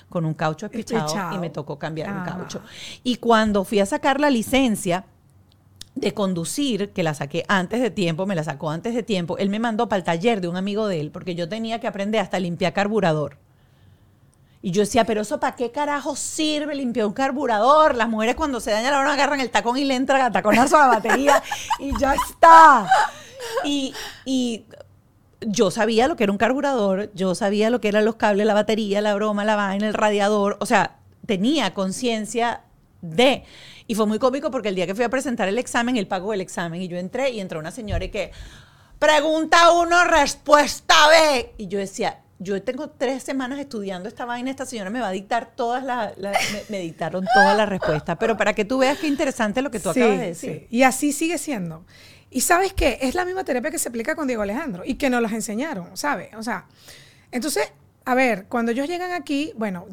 con 0.09 0.25
un 0.25 0.35
caucho 0.35 0.67
espichado, 0.67 1.07
Espichado. 1.07 1.35
y 1.37 1.39
me 1.39 1.51
tocó 1.51 1.79
cambiar 1.79 2.11
un 2.13 2.19
Ah. 2.19 2.25
caucho. 2.25 2.61
Y 3.05 3.17
cuando 3.17 3.65
fui 3.65 3.81
a 3.81 3.87
sacar 3.87 4.21
la 4.21 4.31
licencia 4.31 5.05
de 5.95 6.15
conducir, 6.15 6.91
que 6.93 7.03
la 7.03 7.13
saqué 7.15 7.45
antes 7.49 7.81
de 7.81 7.91
tiempo, 7.91 8.25
me 8.27 8.35
la 8.37 8.45
sacó 8.45 8.71
antes 8.71 8.95
de 8.95 9.03
tiempo, 9.03 9.37
él 9.39 9.51
me 9.51 9.59
mandó 9.59 9.89
para 9.89 9.99
el 9.99 10.05
taller 10.05 10.41
de 10.41 10.47
un 10.49 10.57
amigo 10.57 10.87
de 10.87 11.01
él, 11.01 11.11
porque 11.11 11.35
yo 11.35 11.49
tenía 11.49 11.81
que 11.81 11.89
aprender 11.89 12.21
hasta 12.21 12.39
limpiar 12.39 12.73
carburador. 12.73 13.37
Y 14.61 14.73
yo 14.73 14.83
decía, 14.83 15.05
pero 15.05 15.21
eso 15.21 15.39
para 15.39 15.55
qué 15.55 15.71
carajo 15.71 16.17
sirve 16.17 16.75
limpiar 16.75 17.07
un 17.07 17.13
carburador? 17.13 17.95
Las 17.95 18.09
mujeres 18.09 18.35
cuando 18.35 18.59
se 18.61 18.73
daña 18.73 18.91
la 18.91 18.99
hora 18.99 19.13
agarran 19.13 19.41
el 19.41 19.51
tacón 19.51 19.77
y 19.77 19.85
le 19.85 19.95
entran 19.95 20.21
a 20.21 20.33
taconazo 20.33 20.77
a 20.77 20.81
la 20.81 20.89
batería 20.95 21.43
y 21.79 21.97
ya 21.99 22.15
está. 22.15 22.89
Y, 23.65 23.95
y 24.25 24.65
yo 25.41 25.71
sabía 25.71 26.09
lo 26.09 26.17
que 26.17 26.25
era 26.25 26.33
un 26.33 26.39
carburador, 26.39 27.11
yo 27.15 27.35
sabía 27.35 27.71
lo 27.71 27.81
que 27.81 27.89
eran 27.89 28.05
los 28.05 28.17
cables, 28.17 28.47
la 28.47 28.55
batería, 28.55 29.01
la 29.01 29.15
broma, 29.15 29.45
la 29.45 29.57
vaina, 29.57 29.87
el 29.87 29.95
radiador, 29.95 30.57
o 30.61 30.67
sea, 30.67 30.97
tenía 31.27 31.75
conciencia 31.75 32.63
de. 33.03 33.45
Y 33.87 33.95
fue 33.95 34.07
muy 34.07 34.19
cómico 34.19 34.51
porque 34.51 34.69
el 34.69 34.75
día 34.75 34.87
que 34.87 34.95
fui 34.95 35.05
a 35.05 35.09
presentar 35.09 35.49
el 35.49 35.59
examen, 35.59 35.97
él 35.97 36.07
pagó 36.07 36.35
el 36.35 36.41
examen 36.41 36.83
y 36.83 36.89
yo 36.89 36.97
entré 36.99 37.31
y 37.31 37.41
entró 37.41 37.61
una 37.61 37.71
señora 37.71 38.05
y 38.05 38.09
que, 38.11 38.33
pregunta 38.99 39.73
uno, 39.73 40.05
respuesta 40.05 40.95
B. 41.09 41.53
Y 41.59 41.69
yo 41.69 41.79
decía, 41.79 42.21
yo 42.39 42.61
tengo 42.63 42.91
tres 42.91 43.23
semanas 43.23 43.59
estudiando 43.59 44.09
esta 44.09 44.25
vaina, 44.25 44.51
esta 44.51 44.67
señora 44.67 44.91
me 44.91 45.01
va 45.01 45.09
a 45.09 45.13
dictar 45.13 45.53
todas 45.55 45.85
las, 45.85 46.17
las- 46.19 46.37
me, 46.53 46.63
me 46.69 46.79
dictaron 46.83 47.25
todas 47.33 47.57
las 47.57 47.69
respuestas. 47.69 48.17
Pero 48.19 48.37
para 48.37 48.55
que 48.55 48.65
tú 48.65 48.79
veas 48.79 48.99
qué 48.99 49.07
interesante 49.07 49.63
lo 49.63 49.71
que 49.71 49.81
tú 49.81 49.93
Sí, 49.93 50.01
acabas 50.01 50.19
de 50.21 50.27
decir. 50.27 50.67
sí. 50.69 50.77
Y 50.77 50.83
así 50.83 51.13
sigue 51.13 51.39
siendo. 51.39 51.85
Y 52.31 52.43
sabes 52.43 52.73
qué, 52.73 52.99
es 53.03 53.15
la 53.15 53.25
misma 53.25 53.45
terapia 53.45 53.71
que 53.71 53.79
se 53.79 53.89
aplica 53.89 54.15
con 54.15 54.27
Diego 54.27 54.43
Alejandro 54.43 54.83
y 54.85 54.95
que 54.95 55.11
nos 55.11 55.23
las 55.23 55.33
enseñaron, 55.33 55.97
¿sabes? 55.97 56.29
O 56.37 56.43
sea, 56.43 56.67
entonces, 57.31 57.73
a 58.05 58.15
ver, 58.15 58.47
cuando 58.49 58.73
ellos 58.73 58.87
llegan 58.87 59.13
aquí, 59.13 59.53
bueno, 59.57 59.87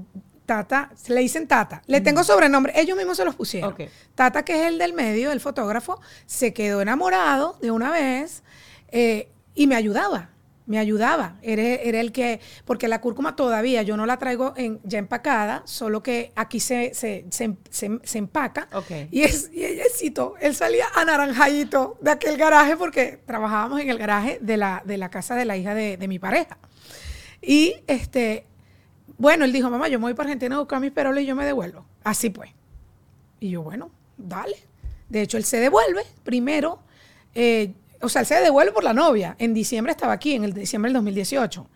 Tata, 0.45 0.91
le 1.07 1.21
dicen 1.21 1.47
Tata, 1.47 1.81
le 1.87 2.01
tengo 2.01 2.23
sobrenombre, 2.23 2.73
ellos 2.75 2.97
mismos 2.97 3.17
se 3.17 3.25
los 3.25 3.35
pusieron. 3.35 3.75
Tata, 4.13 4.45
que 4.45 4.61
es 4.61 4.67
el 4.67 4.77
del 4.77 4.93
medio, 4.93 5.31
el 5.31 5.39
fotógrafo, 5.39 5.99
se 6.25 6.53
quedó 6.53 6.81
enamorado 6.81 7.57
de 7.61 7.71
una 7.71 7.89
vez 7.89 8.43
eh, 8.89 9.29
y 9.55 9.67
me 9.67 9.75
ayudaba. 9.75 10.29
Me 10.67 10.79
ayudaba, 10.79 11.37
era, 11.43 11.61
era 11.61 11.99
el 11.99 12.11
que, 12.11 12.39
porque 12.65 12.87
la 12.87 12.99
cúrcuma 12.99 13.35
todavía 13.35 13.83
yo 13.83 13.97
no 13.97 14.07
la 14.07 14.17
traigo 14.17 14.53
en, 14.57 14.79
ya 14.83 14.97
empacada, 14.97 15.61
solo 15.65 16.01
que 16.01 16.31
aquí 16.35 16.59
se, 16.59 16.93
se, 16.95 17.25
se, 17.29 17.55
se- 17.69 18.17
empaca. 18.17 18.67
Ok. 18.73 18.89
Y, 19.11 19.21
es, 19.21 19.51
y 19.53 19.63
ellecito, 19.63 20.33
él 20.41 20.55
salía 20.55 20.87
anaranjadito 20.95 21.97
de 22.01 22.09
aquel 22.11 22.37
garaje 22.37 22.77
porque 22.77 23.19
trabajábamos 23.27 23.79
en 23.79 23.89
el 23.91 23.99
garaje 23.99 24.39
de 24.41 24.57
la, 24.57 24.81
de 24.85 24.97
la 24.97 25.09
casa 25.11 25.35
de 25.35 25.45
la 25.45 25.55
hija 25.55 25.75
de, 25.75 25.97
de 25.97 26.07
mi 26.07 26.17
pareja. 26.17 26.57
Y 27.43 27.75
este, 27.85 28.45
bueno, 29.19 29.45
él 29.45 29.53
dijo, 29.53 29.69
mamá, 29.69 29.87
yo 29.87 29.99
me 29.99 30.05
voy 30.05 30.13
para 30.15 30.29
Argentina 30.29 30.55
a 30.55 30.59
buscar 30.59 30.79
mis 30.79 30.91
peroles 30.91 31.23
y 31.23 31.27
yo 31.27 31.35
me 31.35 31.45
devuelvo. 31.45 31.85
Así 32.03 32.31
pues. 32.31 32.49
Y 33.39 33.51
yo, 33.51 33.61
bueno, 33.61 33.91
dale. 34.17 34.55
De 35.09 35.21
hecho, 35.21 35.37
él 35.37 35.43
se 35.43 35.59
devuelve 35.59 36.01
primero. 36.23 36.79
eh, 37.35 37.73
o 38.01 38.09
sea, 38.09 38.21
él 38.21 38.27
se 38.27 38.35
devuelve 38.35 38.71
por 38.71 38.83
la 38.83 38.93
novia. 38.93 39.35
En 39.39 39.53
diciembre 39.53 39.91
estaba 39.91 40.13
aquí, 40.13 40.33
en 40.33 40.43
el 40.43 40.53
diciembre 40.53 40.89
del 40.89 40.95
2018. 40.95 41.67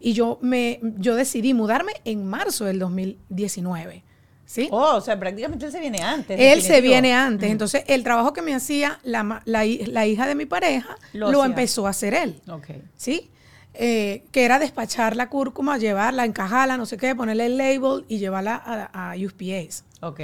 Y 0.00 0.12
yo, 0.12 0.38
me, 0.42 0.80
yo 0.98 1.14
decidí 1.14 1.54
mudarme 1.54 1.92
en 2.04 2.26
marzo 2.26 2.64
del 2.64 2.78
2019. 2.78 4.04
¿Sí? 4.46 4.68
Oh, 4.70 4.96
o 4.96 5.00
sea, 5.00 5.18
prácticamente 5.18 5.64
él 5.66 5.72
se 5.72 5.80
viene 5.80 6.02
antes. 6.02 6.38
Él 6.38 6.60
se 6.62 6.80
viene 6.80 7.14
antes. 7.14 7.50
Entonces, 7.50 7.84
el 7.86 8.04
trabajo 8.04 8.32
que 8.32 8.42
me 8.42 8.54
hacía 8.54 9.00
la, 9.02 9.42
la 9.46 9.64
la 9.64 10.06
hija 10.06 10.26
de 10.26 10.34
mi 10.34 10.44
pareja, 10.44 10.96
Lo 11.12 11.44
empezó 11.44 11.86
a 11.86 11.90
hacer 11.90 12.14
él. 12.14 12.40
Ok. 12.50 12.68
¿Sí? 12.96 13.30
Eh, 13.76 14.24
que 14.30 14.44
era 14.44 14.58
despachar 14.60 15.16
la 15.16 15.28
cúrcuma, 15.28 15.78
llevarla, 15.78 16.24
encajarla, 16.24 16.76
no 16.76 16.86
sé 16.86 16.96
qué, 16.96 17.16
ponerle 17.16 17.46
el 17.46 17.56
label 17.56 18.04
y 18.06 18.18
llevarla 18.18 18.54
a, 18.54 19.12
a 19.12 19.16
USPS. 19.16 19.84
Ok. 20.00 20.20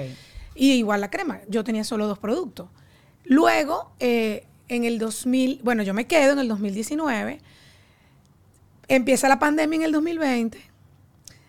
Y 0.54 0.72
igual 0.72 1.00
la 1.00 1.10
crema. 1.10 1.40
Yo 1.48 1.64
tenía 1.64 1.82
solo 1.82 2.06
dos 2.06 2.18
productos. 2.18 2.68
Luego, 3.24 3.92
eh, 3.98 4.46
en 4.70 4.84
el 4.84 4.98
2000, 4.98 5.60
bueno, 5.62 5.82
yo 5.82 5.92
me 5.94 6.06
quedo 6.06 6.32
en 6.32 6.38
el 6.38 6.48
2019. 6.48 7.40
Empieza 8.88 9.28
la 9.28 9.38
pandemia 9.38 9.76
en 9.76 9.82
el 9.82 9.92
2020. 9.92 10.60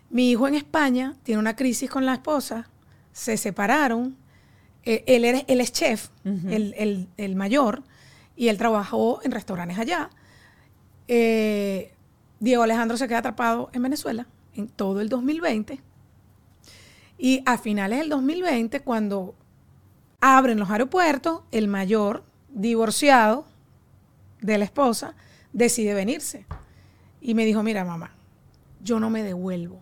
Mi 0.09 0.32
hijo 0.32 0.47
en 0.47 0.55
España 0.55 1.15
tiene 1.24 1.39
una 1.39 1.55
crisis 1.55 1.89
con 1.89 2.05
la 2.05 2.13
esposa. 2.13 2.69
Se 3.13 3.38
separaron. 3.38 4.17
Eh, 4.84 5.03
él, 5.07 5.26
era- 5.26 5.43
él 5.47 5.61
es 5.61 5.72
chef, 5.72 6.09
el, 6.26 6.74
el- 6.78 7.07
el 7.17 7.36
mayor, 7.36 7.84
y 8.36 8.47
él 8.47 8.57
trabajó 8.57 9.19
en 9.24 9.32
restaurantes 9.32 9.78
allá. 9.78 10.09
Eh, 11.07 11.93
Diego 12.39 12.63
Alejandro 12.63 12.97
se 12.97 13.07
queda 13.07 13.19
atrapado 13.19 13.69
en 13.74 13.84
Venezuela 13.84 14.26
en 14.55 14.67
todo 14.67 15.01
el 15.01 15.09
2020. 15.09 15.80
Y 17.19 17.43
a 17.45 17.57
finales 17.59 17.99
del 17.99 18.09
2020, 18.09 18.80
cuando 18.80 19.36
abren 20.19 20.59
los 20.59 20.72
aeropuertos, 20.72 21.41
el 21.51 21.67
mayor, 21.67 22.24
divorciado 22.54 23.45
de 24.41 24.58
la 24.58 24.66
esposa, 24.66 25.16
decide 25.54 25.93
venirse. 25.93 26.45
Y 27.22 27.34
me 27.36 27.45
dijo, 27.45 27.62
mira 27.64 27.84
mamá, 27.86 28.14
yo 28.82 28.99
no 28.99 29.10
me 29.10 29.24
devuelvo. 29.24 29.80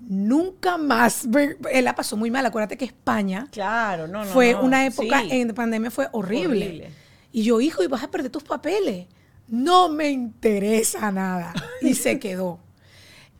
Nunca 0.00 0.78
más. 0.78 1.26
Él 1.72 1.84
la 1.84 1.94
pasó 1.94 2.16
muy 2.16 2.30
mal. 2.30 2.46
Acuérdate 2.46 2.76
que 2.76 2.84
España 2.84 3.48
Claro, 3.50 4.06
no, 4.06 4.24
no. 4.24 4.30
fue 4.30 4.52
no. 4.52 4.62
una 4.62 4.86
época 4.86 5.20
Sí. 5.22 5.28
en 5.32 5.52
pandemia 5.54 5.90
fue 5.90 6.08
horrible. 6.12 6.66
Horrible. 6.66 6.90
Y 7.32 7.42
yo, 7.42 7.60
hijo, 7.60 7.82
y 7.82 7.88
vas 7.88 8.02
a 8.04 8.10
perder 8.10 8.30
tus 8.30 8.44
papeles. 8.44 9.06
No 9.48 9.88
me 9.88 10.08
interesa 10.10 11.10
nada. 11.12 11.52
Y 11.82 11.94
se 11.94 12.18
quedó. 12.18 12.58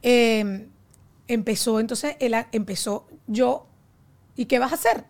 Eh, 0.03 0.69
empezó, 1.27 1.81
entonces, 1.81 2.17
él 2.21 2.35
empezó 2.53 3.07
yo, 3.27 3.67
¿y 4.37 4.47
qué 4.47 4.59
vas 4.59 4.73
a 4.73 4.75
hacer? 4.77 5.05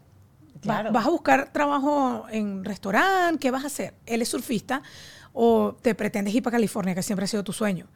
Claro. 0.61 0.93
¿Vas 0.93 1.07
a 1.07 1.11
buscar 1.11 1.53
trabajo 1.53 2.27
en 2.31 2.65
restaurante? 2.65 3.39
¿Qué 3.39 3.51
vas 3.51 3.65
a 3.65 3.69
hacer? 3.69 3.95
Él 4.07 4.23
es 4.23 4.29
surfista 4.29 4.83
o 5.33 5.77
te 5.81 5.95
pretendes 5.95 6.35
ir 6.35 6.43
para 6.43 6.57
California, 6.57 6.95
que 6.95 7.03
siempre 7.03 7.25
ha 7.25 7.29
sido 7.29 7.45
tu 7.45 7.53
sueño. 7.53 7.87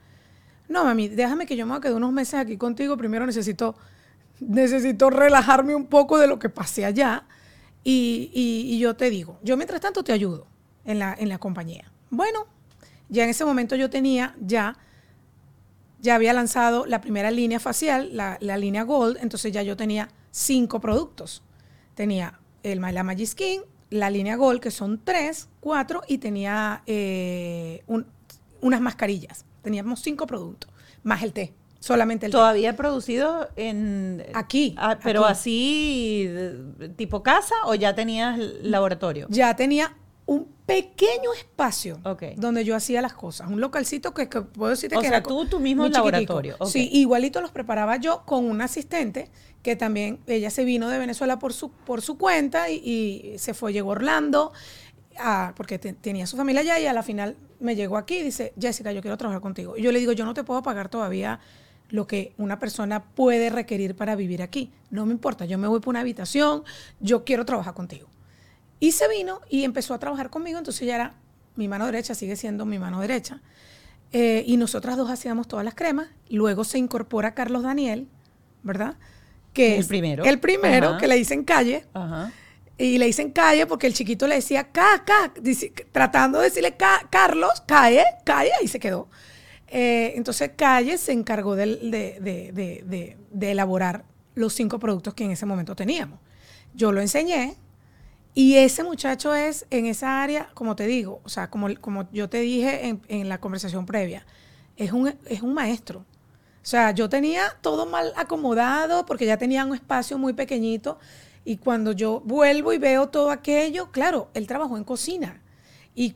No, 0.69 0.83
mami, 0.85 1.09
déjame 1.09 1.45
que 1.45 1.55
yo 1.57 1.65
me 1.65 1.79
quedar 1.81 1.95
unos 1.95 2.11
meses 2.13 2.35
aquí 2.35 2.57
contigo. 2.57 2.95
Primero 2.97 3.25
necesito, 3.25 3.75
necesito 4.39 5.09
relajarme 5.09 5.75
un 5.75 5.87
poco 5.87 6.17
de 6.17 6.27
lo 6.27 6.39
que 6.39 6.49
pasé 6.49 6.85
allá. 6.85 7.25
Y, 7.83 8.31
y- 8.33 8.73
y 8.75 8.79
yo 8.79 8.95
te 8.95 9.09
digo, 9.09 9.39
yo 9.43 9.57
mientras 9.57 9.81
tanto 9.81 10.03
te 10.05 10.13
ayudo 10.13 10.47
en 10.85 10.99
la, 10.99 11.13
en 11.19 11.27
la 11.27 11.37
compañía. 11.37 11.91
Bueno, 12.09 12.47
ya 13.09 13.25
en 13.25 13.29
ese 13.29 13.43
momento 13.43 13.75
yo 13.75 13.89
tenía 13.89 14.35
ya, 14.39 14.77
ya 15.99 16.15
había 16.15 16.31
lanzado 16.31 16.85
la 16.85 17.01
primera 17.01 17.29
línea 17.29 17.59
facial, 17.59 18.15
la, 18.15 18.37
la 18.39 18.55
línea 18.57 18.83
Gold, 18.83 19.17
entonces 19.21 19.51
ya 19.51 19.63
yo 19.63 19.75
tenía 19.75 20.07
cinco 20.31 20.79
productos. 20.79 21.43
Tenía 21.95 22.39
el 22.63 22.79
la 22.79 23.03
Magic 23.03 23.27
Skin, 23.27 23.61
la 23.89 24.09
línea 24.09 24.35
Gold, 24.35 24.59
que 24.59 24.71
son 24.71 24.99
tres, 25.03 25.49
cuatro, 25.59 26.01
y 26.07 26.17
tenía 26.17 26.81
eh, 26.87 27.83
un- 27.87 28.07
unas 28.61 28.81
mascarillas. 28.81 29.45
Teníamos 29.61 29.99
cinco 30.01 30.25
productos, 30.27 30.69
más 31.03 31.21
el 31.23 31.31
té, 31.33 31.53
solamente 31.79 32.25
el 32.25 32.31
té. 32.31 32.37
¿Todavía 32.37 32.75
producido 32.75 33.49
en... 33.55 34.25
Aquí, 34.33 34.73
Ah, 34.77 34.97
pero 35.03 35.23
aquí. 35.25 35.31
así, 35.31 36.29
tipo 36.95 37.21
casa 37.23 37.55
o 37.65 37.75
ya 37.75 37.93
tenías 37.95 38.37
laboratorio? 38.61 39.27
ya 39.29 39.55
tenía 39.55 39.95
un 40.25 40.47
pequeño 40.65 41.33
espacio 41.35 41.99
donde 42.37 42.63
yo 42.63 42.75
hacía 42.75 43.01
las 43.01 43.13
cosas. 43.13 43.49
Un 43.49 43.59
localcito 43.59 44.13
que, 44.13 44.29
que 44.29 44.41
puedo 44.41 44.69
decirte 44.69 44.95
O 44.95 45.01
que 45.01 45.07
sea, 45.09 45.17
era 45.17 45.23
tú- 45.27 45.45
tú 45.45 45.59
mismo 45.59 45.83
laboratorio. 45.97 46.55
Sí, 46.71 46.89
igualito 46.93 47.41
los 47.41 47.51
preparaba 47.51 47.97
yo 47.97 48.23
con 48.25 48.45
una 48.45 48.65
asistente 48.65 49.29
que 49.61 49.75
también, 49.75 50.19
ella 50.27 50.49
se 50.49 50.63
vino 50.65 50.89
de 50.89 50.97
Venezuela 50.99 51.39
por 51.39 51.53
su, 51.53 51.71
por 51.71 52.01
su 52.01 52.17
cuenta 52.17 52.69
y, 52.69 52.75
y 53.33 53.39
se 53.39 53.53
fue, 53.53 53.73
llegó 53.73 53.89
a 53.89 53.91
Orlando. 53.93 54.51
a- 55.19 55.53
porque 55.55 55.77
te- 55.77 55.93
tenía 55.93 56.25
su 56.25 56.35
familia 56.37 56.61
allá 56.61 56.79
y 56.79 56.87
a 56.87 56.93
la 56.93 57.03
final 57.03 57.37
me 57.59 57.75
llegó 57.75 57.97
aquí 57.97 58.17
y 58.17 58.23
dice, 58.23 58.51
Jessica, 58.59 58.91
yo 58.91 59.01
quiero 59.01 59.15
trabajar 59.17 59.41
contigo. 59.41 59.77
Y 59.77 59.81
yo 59.83 59.91
le 59.91 59.99
digo, 59.99 60.11
yo 60.11 60.25
no 60.25 60.33
te 60.33 60.43
puedo 60.43 60.63
pagar 60.63 60.89
todavía 60.89 61.39
lo 61.89 62.07
que 62.07 62.33
una 62.37 62.57
persona 62.59 63.03
puede 63.03 63.51
requerir 63.51 63.95
para 63.95 64.15
vivir 64.15 64.41
aquí. 64.41 64.71
No 64.89 65.05
me 65.05 65.11
importa, 65.13 65.45
yo 65.45 65.57
me 65.59 65.67
voy 65.67 65.79
por 65.81 65.91
una 65.91 65.99
habitación, 65.99 66.63
yo 66.99 67.23
quiero 67.25 67.45
trabajar 67.45 67.75
contigo. 67.75 68.07
Y 68.79 68.91
se 68.91 69.07
vino 69.07 69.39
y 69.49 69.63
empezó 69.63 69.93
a 69.93 69.99
trabajar 69.99 70.29
conmigo, 70.29 70.57
entonces 70.57 70.85
ya 70.87 70.95
era 70.95 71.13
mi 71.55 71.67
mano 71.67 71.85
derecha, 71.85 72.15
sigue 72.15 72.35
siendo 72.35 72.65
mi 72.65 72.79
mano 72.79 72.99
derecha. 73.01 73.41
Eh, 74.11 74.43
y 74.45 74.57
nosotras 74.57 74.97
dos 74.97 75.09
hacíamos 75.09 75.47
todas 75.47 75.65
las 75.65 75.73
cremas. 75.75 76.07
Luego 76.29 76.63
se 76.63 76.77
incorpora 76.77 77.33
Carlos 77.33 77.63
Daniel, 77.63 78.07
¿verdad? 78.61 78.95
Que 79.53 79.75
El 79.75 79.81
es 79.81 79.87
primero. 79.87 80.23
El 80.25 80.39
primero, 80.39 80.89
Ajá. 80.89 80.97
que 80.97 81.07
le 81.07 81.15
dicen 81.15 81.43
calle. 81.43 81.85
Ajá. 81.93 82.31
Y 82.77 82.97
le 82.97 83.05
dicen 83.05 83.31
calle 83.31 83.65
porque 83.67 83.87
el 83.87 83.93
chiquito 83.93 84.27
le 84.27 84.35
decía 84.35 84.71
ca, 84.71 85.03
ca, 85.05 85.31
dice- 85.41 85.71
tratando 85.91 86.39
de 86.39 86.45
decirle 86.45 86.75
"Ca- 86.75 87.07
Carlos, 87.09 87.61
calle, 87.67 88.03
calle, 88.25 88.51
y 88.63 88.67
se 88.67 88.79
quedó. 88.79 89.07
Eh, 89.67 90.13
entonces 90.17 90.51
Calle 90.55 90.97
se 90.99 91.13
encargó 91.13 91.55
de- 91.55 91.65
de- 91.77 92.51
de- 92.51 93.17
de 93.31 93.51
elaborar 93.51 94.05
los 94.35 94.53
cinco 94.53 94.77
productos 94.79 95.13
que 95.15 95.23
en 95.23 95.31
ese 95.31 95.45
momento 95.47 95.75
teníamos. 95.75 96.19
Yo 96.75 96.91
lo 96.91 97.01
enseñé 97.01 97.55
y 98.35 98.55
ese 98.55 98.83
muchacho 98.83 99.35
es 99.35 99.65
en 99.69 99.85
esa 99.85 100.23
área, 100.23 100.49
como 100.53 100.75
te 100.75 100.87
digo, 100.87 101.21
o 101.23 101.29
sea, 101.29 101.49
como, 101.49 101.67
como 101.79 102.09
yo 102.11 102.29
te 102.29 102.39
dije 102.39 102.99
en, 103.07 103.29
la 103.29 103.39
conversación 103.39 103.85
previa, 103.85 104.25
es 104.75 104.91
un, 104.91 105.13
es 105.27 105.41
un 105.41 105.53
maestro. 105.53 105.99
O 105.99 106.65
sea, 106.65 106.91
yo 106.91 107.09
tenía 107.09 107.43
todo 107.61 107.85
mal 107.85 108.11
acomodado 108.15 109.05
porque 109.05 109.25
ya 109.25 109.37
tenía 109.37 109.65
un 109.65 109.75
espacio 109.75 110.17
muy 110.17 110.33
pequeñito 110.33 110.97
y 111.45 111.57
cuando 111.57 111.91
yo 111.91 112.21
vuelvo 112.21 112.73
y 112.73 112.77
veo 112.77 113.09
todo 113.09 113.29
aquello, 113.29 113.91
claro, 113.91 114.29
él 114.33 114.47
trabajó 114.47 114.77
en 114.77 114.83
cocina 114.83 115.41
y 115.93 116.15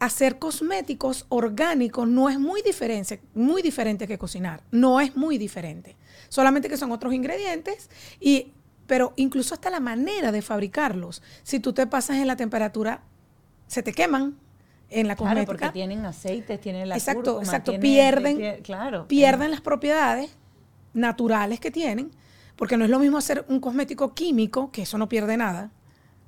hacer 0.00 0.38
cosméticos 0.38 1.26
orgánicos 1.28 2.08
no 2.08 2.28
es 2.28 2.38
muy 2.40 2.62
diferente, 2.62 3.20
muy 3.34 3.62
diferente 3.62 4.08
que 4.08 4.18
cocinar, 4.18 4.62
no 4.70 5.00
es 5.00 5.16
muy 5.16 5.38
diferente, 5.38 5.96
solamente 6.28 6.68
que 6.68 6.76
son 6.76 6.90
otros 6.90 7.14
ingredientes 7.14 7.90
y 8.20 8.52
pero 8.86 9.12
incluso 9.16 9.54
hasta 9.54 9.70
la 9.70 9.80
manera 9.80 10.32
de 10.32 10.42
fabricarlos, 10.42 11.22
si 11.42 11.60
tú 11.60 11.72
te 11.72 11.86
pasas 11.86 12.16
en 12.18 12.26
la 12.26 12.36
temperatura 12.36 13.02
se 13.66 13.82
te 13.82 13.92
queman 13.92 14.36
en 14.90 15.08
la 15.08 15.16
Claro, 15.16 15.30
cosmética. 15.30 15.46
porque 15.46 15.68
tienen 15.72 16.04
aceites, 16.04 16.60
tienen 16.60 16.88
la 16.88 16.96
Exacto, 16.96 17.22
cúrcuma, 17.22 17.42
exacto. 17.42 17.70
tienen- 17.72 17.80
Pierden, 17.82 18.38
pie- 18.38 18.62
claro. 18.62 19.08
pierden 19.08 19.50
las 19.50 19.60
propiedades 19.60 20.36
naturales 20.92 21.60
que 21.60 21.70
tienen, 21.70 22.10
porque 22.56 22.76
no 22.76 22.84
es 22.84 22.90
lo 22.90 22.98
mismo 22.98 23.18
hacer 23.18 23.44
un 23.48 23.58
cosmético 23.60 24.14
químico, 24.14 24.70
que 24.70 24.82
eso 24.82 24.98
no 24.98 25.08
pierde 25.08 25.36
nada. 25.36 25.70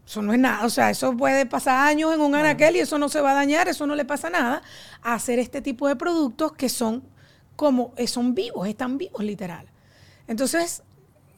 Eso 0.07 0.23
no 0.23 0.33
es 0.33 0.39
nada, 0.39 0.65
o 0.65 0.71
sea, 0.71 0.89
eso 0.91 1.17
puede 1.17 1.47
pasar 1.47 1.89
años 1.89 2.15
en 2.15 2.21
un 2.21 2.35
anaquel 2.35 2.77
y 2.77 2.79
eso 2.81 2.97
no 2.99 3.09
se 3.09 3.21
va 3.21 3.33
a 3.33 3.35
dañar, 3.35 3.67
eso 3.69 3.87
no 3.89 3.95
le 3.97 4.05
pasa 4.05 4.31
nada. 4.31 4.63
A 5.03 5.15
hacer 5.15 5.39
este 5.41 5.61
tipo 5.61 5.89
de 5.89 5.97
productos 5.97 6.53
que 6.53 6.69
son 6.69 7.03
como, 7.57 7.93
eh, 7.97 8.07
son 8.07 8.35
vivos, 8.35 8.69
están 8.69 8.99
vivos 8.99 9.23
literal. 9.25 9.67
Entonces, 10.29 10.83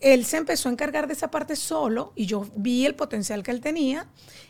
él 0.00 0.24
se 0.24 0.36
empezó 0.36 0.68
a 0.68 0.72
encargar 0.72 1.06
de 1.06 1.12
esa 1.14 1.30
parte 1.30 1.56
solo 1.56 2.12
y 2.14 2.26
yo 2.26 2.46
vi 2.56 2.86
el 2.86 2.94
potencial 2.94 3.42
que 3.42 3.50
él 3.50 3.60
tenía 3.60 4.06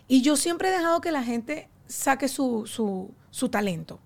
y 0.07 0.23
yo 0.23 0.37
siempre 0.37 0.69
he 0.69 0.73
dejado 0.73 1.01
que 1.01 1.11
la 1.13 1.23
gente 1.23 1.69
saque 1.87 2.29
su, 2.29 2.67
su, 2.67 3.15
su 3.31 3.49
talento. 3.49 4.01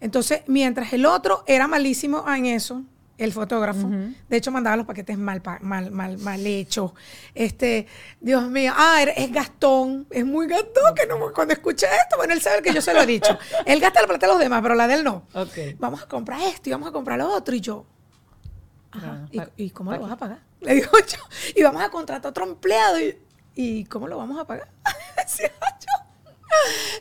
Entonces, 0.00 0.42
mientras 0.46 0.92
el 0.92 1.06
otro 1.06 1.44
era 1.46 1.68
malísimo 1.68 2.24
en 2.32 2.46
eso, 2.46 2.82
el 3.18 3.32
fotógrafo, 3.34 3.86
de 4.30 4.36
hecho 4.38 4.50
mandaba 4.50 4.76
los 4.76 4.86
paquetes 4.86 5.18
mal, 5.18 5.42
mal, 5.60 5.90
mal, 5.90 6.16
mal 6.16 6.46
hechos. 6.46 6.92
Este, 7.34 7.86
Dios 8.18 8.48
mío, 8.48 8.72
ah, 8.74 9.02
era- 9.02 9.12
es 9.12 9.30
Gastón, 9.30 10.06
es 10.08 10.24
muy 10.24 10.46
Gastón, 10.46 10.94
que 10.94 11.06
no, 11.06 11.18
cuando 11.34 11.52
escuché 11.52 11.86
esto, 11.86 12.16
bueno, 12.16 12.32
él 12.32 12.40
sabe 12.40 12.62
que 12.62 12.72
yo 12.72 12.80
se 12.80 12.94
lo 12.94 13.02
he 13.02 13.06
dicho. 13.06 13.38
Él 13.66 13.78
gasta 13.78 14.00
la 14.00 14.06
plata 14.06 14.26
de 14.26 14.32
los 14.32 14.40
demás, 14.40 14.62
pero 14.62 14.74
la 14.74 14.86
de 14.88 14.94
él 14.94 15.04
no. 15.04 15.26
Ok. 15.34 15.76
Vamos 15.78 16.02
a 16.02 16.08
comprar 16.08 16.40
esto 16.40 16.70
y 16.70 16.72
vamos 16.72 16.88
a 16.88 16.92
comprar 16.92 17.18
lo 17.18 17.28
otro. 17.30 17.54
Y 17.54 17.60
yo, 17.60 17.84
Ajá. 18.90 19.28
Ah, 19.38 19.48
¿Y, 19.56 19.68
cómo 19.70 19.92
lo 19.92 20.00
vas 20.00 20.12
a 20.12 20.16
pagar? 20.16 20.40
Le 20.60 20.74
digo 20.74 20.90
yo. 21.08 21.18
Y 21.56 21.62
vamos 21.62 21.82
a 21.82 21.90
contratar 21.90 22.30
otro 22.30 22.44
empleado. 22.44 23.00
¿Y, 23.00 23.16
y 23.54 23.84
cómo 23.84 24.08
lo 24.08 24.16
vamos 24.16 24.38
a 24.38 24.44
pagar? 24.46 24.68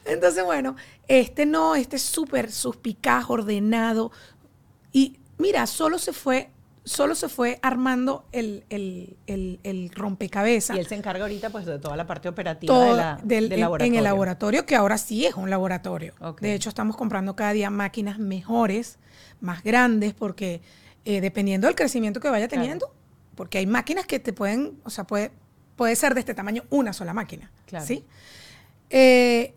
Entonces, 0.05 0.43
bueno, 0.45 0.75
este 1.07 1.45
no, 1.45 1.75
este 1.75 1.95
es 1.97 2.01
súper 2.03 2.51
suspicaz, 2.51 3.25
ordenado. 3.29 4.11
Y 4.91 5.19
mira, 5.37 5.65
solo 5.67 5.97
se 5.99 6.13
fue, 6.13 6.49
solo 6.83 7.15
se 7.15 7.29
fue 7.29 7.59
armando 7.61 8.25
el, 8.31 8.63
el- 8.69 9.17
el- 9.27 9.59
el 9.63 9.89
rompecabezas. 9.91 10.77
Y 10.77 10.79
él 10.79 10.87
se 10.87 10.95
encarga 10.95 11.23
ahorita 11.23 11.49
pues 11.49 11.65
de 11.65 11.79
toda 11.79 11.97
la 11.97 12.05
parte 12.07 12.29
operativa 12.29 12.73
todo 12.73 12.85
de 12.91 12.93
la- 12.93 13.19
del- 13.23 13.49
del 13.49 13.53
en- 13.53 13.59
laboratorio. 13.61 13.91
en 13.93 13.97
el 13.97 14.03
laboratorio, 14.03 14.65
que 14.65 14.75
ahora 14.75 14.97
sí 14.97 15.25
es 15.25 15.35
un 15.35 15.49
laboratorio. 15.49 16.13
De 16.39 16.53
hecho, 16.53 16.69
estamos 16.69 16.95
comprando 16.95 17.35
cada 17.35 17.53
día 17.53 17.69
máquinas 17.69 18.19
mejores, 18.19 18.97
más 19.41 19.63
grandes, 19.63 20.13
porque 20.13 20.61
eh, 21.05 21.21
dependiendo 21.21 21.67
del 21.67 21.75
crecimiento 21.75 22.19
que 22.19 22.29
vaya 22.29 22.47
Claro. 22.47 22.63
Porque 23.39 23.57
hay 23.57 23.65
máquinas 23.65 24.05
que 24.05 24.19
te 24.19 24.33
pueden, 24.33 24.81
o 24.83 24.89
sea, 24.89 25.05
puede, 25.05 25.31
puede 25.77 25.95
ser 25.95 26.13
de 26.13 26.19
este 26.19 26.33
tamaño 26.33 26.63
una 26.71 26.91
sola 26.91 27.13
máquina. 27.13 27.49
Claro. 27.67 27.85
¿sí? 27.85 28.03
Eh, 28.89 29.53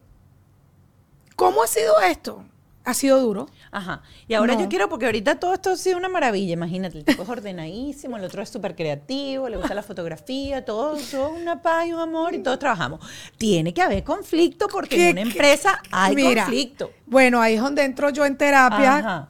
¿Cómo 1.34 1.64
ha 1.64 1.66
sido 1.66 2.00
esto? 2.00 2.44
Ha 2.84 2.94
sido 2.94 3.20
duro. 3.20 3.48
Ajá. 3.72 4.02
Y 4.28 4.34
ahora 4.34 4.54
No. 4.54 4.60
yo 4.60 4.68
quiero, 4.68 4.88
porque 4.88 5.06
ahorita 5.06 5.40
todo 5.40 5.54
esto 5.54 5.70
ha 5.72 5.76
sido 5.76 5.96
una 5.98 6.08
maravilla. 6.08 6.52
Imagínate, 6.52 6.98
el 6.98 7.04
tipo 7.04 7.24
es 7.24 7.28
ordenadísimo, 7.28 8.16
el 8.16 8.22
otro 8.24 8.40
es 8.40 8.50
súper 8.50 8.76
creativo, 8.76 9.48
le 9.48 9.56
gusta 9.56 9.74
la 9.74 9.82
fotografía, 9.82 10.64
todo, 10.64 10.96
todo 11.10 11.30
una 11.30 11.60
paz 11.60 11.86
y 11.88 11.92
un 11.92 11.98
amor 11.98 12.36
y 12.36 12.38
todos 12.38 12.60
trabajamos. 12.60 13.00
Tiene 13.36 13.74
que 13.74 13.82
haber 13.82 14.04
conflicto 14.04 14.68
porque 14.68 14.94
¿Qué- 14.94 15.08
en 15.08 15.18
una 15.18 15.22
qué- 15.24 15.28
empresa 15.30 15.82
hay 15.90 16.14
Mira, 16.14 16.44
conflicto. 16.44 16.92
Bueno, 17.06 17.40
ahí 17.40 17.54
es 17.54 17.60
donde 17.60 17.82
entro 17.82 18.10
yo 18.10 18.24
en 18.26 18.36
terapia. 18.36 18.96
Ajá. 18.98 19.28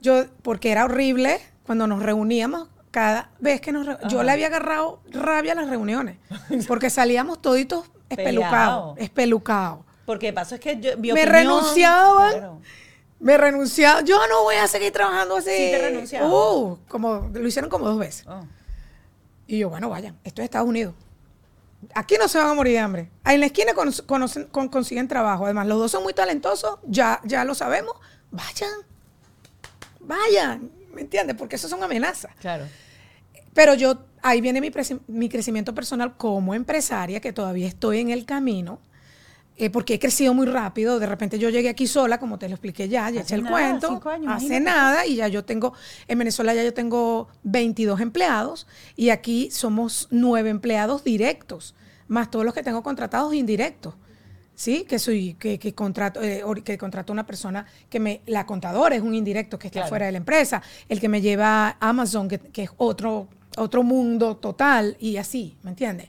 Yo, 0.00 0.24
porque 0.42 0.70
era 0.70 0.84
horrible 0.84 1.40
cuando 1.64 1.88
nos 1.88 2.00
reuníamos, 2.00 2.68
cada 2.98 3.30
vez 3.38 3.60
que 3.60 3.70
nos 3.70 3.86
yo 4.08 4.22
le 4.24 4.32
había 4.32 4.46
agarrado 4.48 5.00
rabia 5.10 5.52
a 5.52 5.54
las 5.54 5.68
reuniones, 5.70 6.16
porque 6.66 6.90
salíamos 6.90 7.40
toditos 7.40 7.88
espelucados, 8.08 8.98
espelucados. 8.98 9.84
Porque 10.04 10.32
pasó 10.32 10.56
es 10.56 10.60
que 10.60 10.80
yo, 10.80 10.96
mi 10.96 11.12
Me 11.12 11.22
opinión- 11.22 11.32
renunciaban. 11.32 12.32
Claro. 12.32 12.60
Me 13.20 13.36
renunciaban, 13.36 14.04
yo 14.06 14.18
no 14.28 14.42
voy 14.42 14.56
a 14.56 14.66
seguir 14.68 14.92
trabajando 14.92 15.36
así. 15.36 15.50
Sí 15.50 15.70
te 15.70 15.78
renunciaban. 15.78 16.30
Uh, 16.30 16.78
como, 16.88 17.30
lo 17.32 17.46
hicieron 17.46 17.68
como 17.70 17.86
dos 17.86 17.98
veces. 17.98 18.24
Oh. 18.28 18.44
Y 19.46 19.58
yo, 19.58 19.68
bueno, 19.70 19.88
vayan, 19.88 20.16
esto 20.24 20.40
es 20.42 20.44
Estados 20.46 20.68
Unidos. 20.68 20.94
Aquí 21.94 22.16
no 22.18 22.26
se 22.28 22.38
van 22.38 22.48
a 22.48 22.54
morir 22.54 22.72
de 22.74 22.78
hambre. 22.80 23.10
Ahí 23.24 23.34
en 23.34 23.40
la 23.40 23.46
esquina 23.46 23.74
con- 23.74 23.90
conocen- 23.92 24.48
con- 24.50 24.68
consiguen 24.68 25.06
trabajo. 25.08 25.44
Además, 25.44 25.66
los 25.68 25.78
dos 25.78 25.90
son 25.92 26.02
muy 26.02 26.14
talentosos, 26.14 26.78
ya, 26.84 27.20
ya 27.24 27.44
lo 27.44 27.54
sabemos. 27.54 27.94
Vayan, 28.30 28.70
vayan, 30.00 30.70
¿me 30.94 31.02
entiendes? 31.02 31.36
Porque 31.36 31.56
eso 31.56 31.68
son 31.68 31.82
amenazas. 31.82 32.32
Claro. 32.40 32.66
Pero 33.54 33.74
yo, 33.74 34.04
ahí 34.22 34.40
viene 34.40 34.60
mi, 34.60 34.70
mi 35.08 35.28
crecimiento 35.28 35.74
personal 35.74 36.16
como 36.16 36.54
empresaria, 36.54 37.20
que 37.20 37.32
todavía 37.32 37.66
estoy 37.66 37.98
en 38.00 38.10
el 38.10 38.24
camino, 38.24 38.80
eh, 39.56 39.70
porque 39.70 39.94
he 39.94 39.98
crecido 39.98 40.34
muy 40.34 40.46
rápido. 40.46 40.98
De 41.00 41.06
repente 41.06 41.38
yo 41.38 41.50
llegué 41.50 41.68
aquí 41.68 41.86
sola, 41.88 42.18
como 42.20 42.38
te 42.38 42.48
lo 42.48 42.54
expliqué 42.54 42.88
ya, 42.88 43.10
ya 43.10 43.20
Hace 43.20 43.20
eché 43.20 43.34
el 43.34 43.42
nada, 43.42 43.50
cuento. 43.56 43.88
cinco 43.88 44.08
años, 44.10 44.32
hace 44.32 44.46
imagínate. 44.46 44.76
nada, 44.76 45.06
y 45.06 45.16
ya 45.16 45.28
yo 45.28 45.44
tengo, 45.44 45.72
en 46.06 46.18
Venezuela 46.18 46.54
ya 46.54 46.62
yo 46.62 46.72
tengo 46.74 47.28
22 47.42 48.00
empleados, 48.00 48.66
y 48.94 49.10
aquí 49.10 49.50
somos 49.50 50.06
nueve 50.10 50.50
empleados 50.50 51.02
directos, 51.02 51.74
más 52.06 52.30
todos 52.30 52.44
los 52.44 52.54
que 52.54 52.62
tengo 52.62 52.82
contratados 52.82 53.34
indirectos. 53.34 53.94
¿sí? 54.54 54.84
Que 54.88 54.98
soy, 54.98 55.34
que, 55.34 55.56
que 55.60 55.72
contrato, 55.72 56.20
eh, 56.20 56.42
que 56.64 56.76
contrato 56.78 57.12
una 57.12 57.24
persona 57.26 57.64
que 57.88 58.00
me, 58.00 58.22
la 58.26 58.44
contadora 58.44 58.96
es 58.96 59.02
un 59.02 59.14
indirecto 59.14 59.56
que 59.56 59.68
está 59.68 59.80
Claro. 59.80 59.88
fuera 59.88 60.06
de 60.06 60.12
la 60.12 60.18
empresa, 60.18 60.60
el 60.88 60.98
que 60.98 61.08
me 61.08 61.20
lleva 61.20 61.68
a 61.68 61.88
Amazon, 61.88 62.26
que, 62.28 62.40
que 62.40 62.64
es 62.64 62.70
otro, 62.76 63.28
otro 63.58 63.82
mundo 63.82 64.36
total, 64.36 64.96
y 65.00 65.16
así, 65.16 65.56
¿me 65.62 65.70
entiendes? 65.70 66.08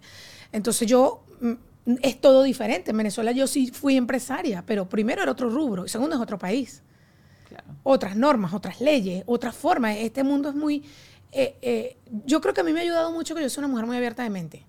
Entonces 0.52 0.88
yo, 0.88 1.24
mm, 1.41 1.54
es 2.02 2.20
todo 2.22 2.43
diferente. 2.43 2.91
En 2.91 2.97
Venezuela 2.97 3.32
yo 3.32 3.47
sí 3.47 3.72
fui 3.72 3.97
empresaria, 3.97 4.64
pero 4.66 4.88
primero 4.88 5.22
era 5.24 5.32
otro 5.32 5.50
rubro, 5.50 5.86
y 5.86 5.89
segundo 5.89 6.16
es 6.16 6.22
otro 6.22 6.38
país 6.38 6.84
Claro. 7.47 7.66
otras 7.82 8.16
normas, 8.16 8.54
otras 8.54 8.80
leyes, 8.80 9.24
otras 9.26 9.56
formas. 9.56 9.97
Este 9.97 10.24
mundo 10.24 10.50
es 10.50 10.56
muy... 10.56 10.84
eh, 11.32 11.58
eh, 11.64 11.97
yo 12.26 12.41
creo 12.41 12.54
que 12.54 12.62
a 12.62 12.64
mí 12.64 12.72
me 12.74 12.80
ha 12.82 12.84
ayudado 12.84 13.12
mucho 13.12 13.34
que 13.34 13.41
yo 13.41 13.50
soy 13.50 13.64
una 13.64 13.70
mujer 13.70 13.88
muy 13.88 13.97
abierta 13.97 14.22
de 14.22 14.30
mente, 14.30 14.66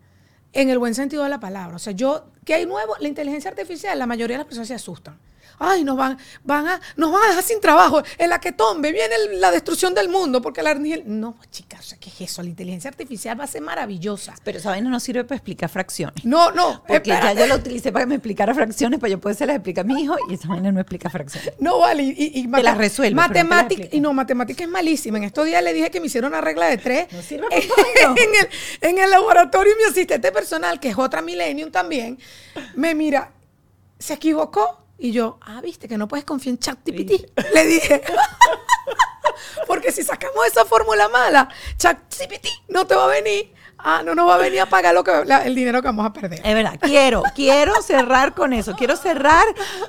en 0.55 0.70
el 0.70 0.78
buen 0.78 0.95
sentido 0.95 1.22
de 1.22 1.28
la 1.28 1.39
palabra. 1.41 1.76
O 1.76 1.78
sea, 1.78 1.93
yo, 1.93 2.24
¿qué 2.47 2.55
hay 2.55 2.64
nuevo? 2.64 2.95
La 2.99 3.07
inteligencia 3.09 3.51
artificial, 3.51 3.99
la 3.99 4.07
mayoría 4.07 4.37
de 4.37 4.39
las 4.39 4.47
personas 4.47 4.68
se 4.68 4.74
asustan. 4.74 5.18
Ay, 5.61 5.84
nos 5.84 5.96
van, 5.96 6.18
van 6.42 6.66
a, 6.66 6.80
nos 6.96 7.12
van 7.12 7.22
a 7.22 7.28
dejar 7.28 7.44
sin 7.44 7.61
trabajo. 7.61 8.02
En 8.18 8.30
la 8.30 8.40
que 8.40 8.50
tombe 8.52 8.90
viene 8.92 9.14
el- 9.14 9.40
la 9.40 9.50
destrucción 9.50 9.94
del 9.94 10.08
mundo. 10.08 10.40
Porque 10.42 10.62
la 10.62 10.74
No, 10.74 11.36
chicas, 11.50 11.80
o 11.80 11.82
sea, 11.90 11.98
¿qué 11.98 12.08
es 12.08 12.20
eso? 12.22 12.42
La 12.42 12.48
inteligencia 12.48 12.88
artificial 12.88 13.38
va 13.38 13.44
a 13.44 13.46
ser 13.46 13.61
maravillosa. 13.61 14.34
Pero 14.42 14.58
esa 14.58 14.70
vaina 14.70 14.88
no 14.88 14.98
sirve 14.98 15.22
para 15.24 15.36
explicar 15.36 15.68
fracciones. 15.68 16.24
No, 16.24 16.50
no. 16.52 16.82
Porque 16.88 17.11
ya 17.11 17.34
yo 17.34 17.46
la 17.46 17.56
utilicé 17.56 17.92
para 17.92 18.04
que 18.04 18.08
me 18.08 18.14
explicara 18.16 18.54
fracciones, 18.54 18.98
para 18.98 19.11
yo 19.11 19.20
poder 19.20 19.36
se 19.36 19.44
las 19.46 19.56
explicar 19.56 19.84
a 19.84 19.88
mi 19.88 20.02
hijo, 20.02 20.16
y 20.30 20.34
esa 20.34 20.48
vaina 20.48 20.72
no 20.72 20.80
explica 20.80 21.11
fracciones. 21.11 21.52
No 21.58 21.78
vale, 21.78 22.02
y, 22.02 22.11
y, 22.11 22.40
y 22.40 22.48
Te 22.50 22.62
las 22.62 22.78
resuelve, 22.78 23.14
no 23.14 23.20
Matemática, 23.20 23.88
y 23.92 24.00
no, 24.00 24.12
matemática 24.14 24.64
es 24.64 24.70
malísima. 24.70 25.18
En 25.18 25.24
estos 25.24 25.44
días 25.44 25.62
le 25.62 25.72
dije 25.74 25.90
que 25.90 26.00
me 26.00 26.06
hicieron 26.06 26.30
una 26.32 26.40
regla 26.40 26.66
de 26.66 26.78
tres. 26.78 27.12
No 27.12 27.20
sirve 27.22 27.46
en, 27.50 27.68
para 27.68 28.14
el, 28.14 28.48
en 28.80 28.98
el 28.98 29.11
laboratorio, 29.11 29.74
mi 29.76 29.84
asistente 29.84 30.32
personal, 30.32 30.80
que 30.80 30.88
es 30.88 30.96
otra 30.98 31.20
Millennium 31.20 31.70
también, 31.70 32.18
me 32.74 32.94
mira. 32.94 33.32
se 33.98 34.14
equivocó. 34.14 34.78
Y 35.01 35.12
yo, 35.12 35.38
ah, 35.42 35.61
viste 35.62 35.88
que 35.88 35.96
no 35.96 36.07
puedes 36.09 36.24
confiar 36.26 36.53
en 36.53 36.59
ChatGPT. 36.59 37.32
Le 37.55 37.66
dije. 37.66 38.03
Porque 39.66 39.92
si 39.92 40.03
sacamos 40.03 40.46
esa 40.46 40.64
fórmula 40.64 41.09
mala, 41.09 41.48
ChatGPT 41.78 42.46
no 42.68 42.86
te 42.86 42.94
va 42.94 43.05
a 43.05 43.09
venir. 43.09 43.53
Ah, 43.82 44.03
no 44.05 44.14
nos 44.14 44.28
va 44.28 44.34
a 44.34 44.38
venir 44.38 44.61
a 44.61 44.66
pagar 44.66 44.92
lo 44.94 45.03
que, 45.03 45.24
la- 45.24 45.42
el 45.46 45.55
dinero 45.55 45.80
que 45.80 45.88
vamos 45.88 46.05
a 46.05 46.12
perder. 46.12 46.40
Es 46.44 46.55
verdad, 46.55 46.78
quiero, 46.82 47.22
quiero 47.34 47.80
cerrar 47.80 48.34
con 48.34 48.53
eso. 48.53 48.74
Quiero 48.76 48.94
cerrar 48.94 49.46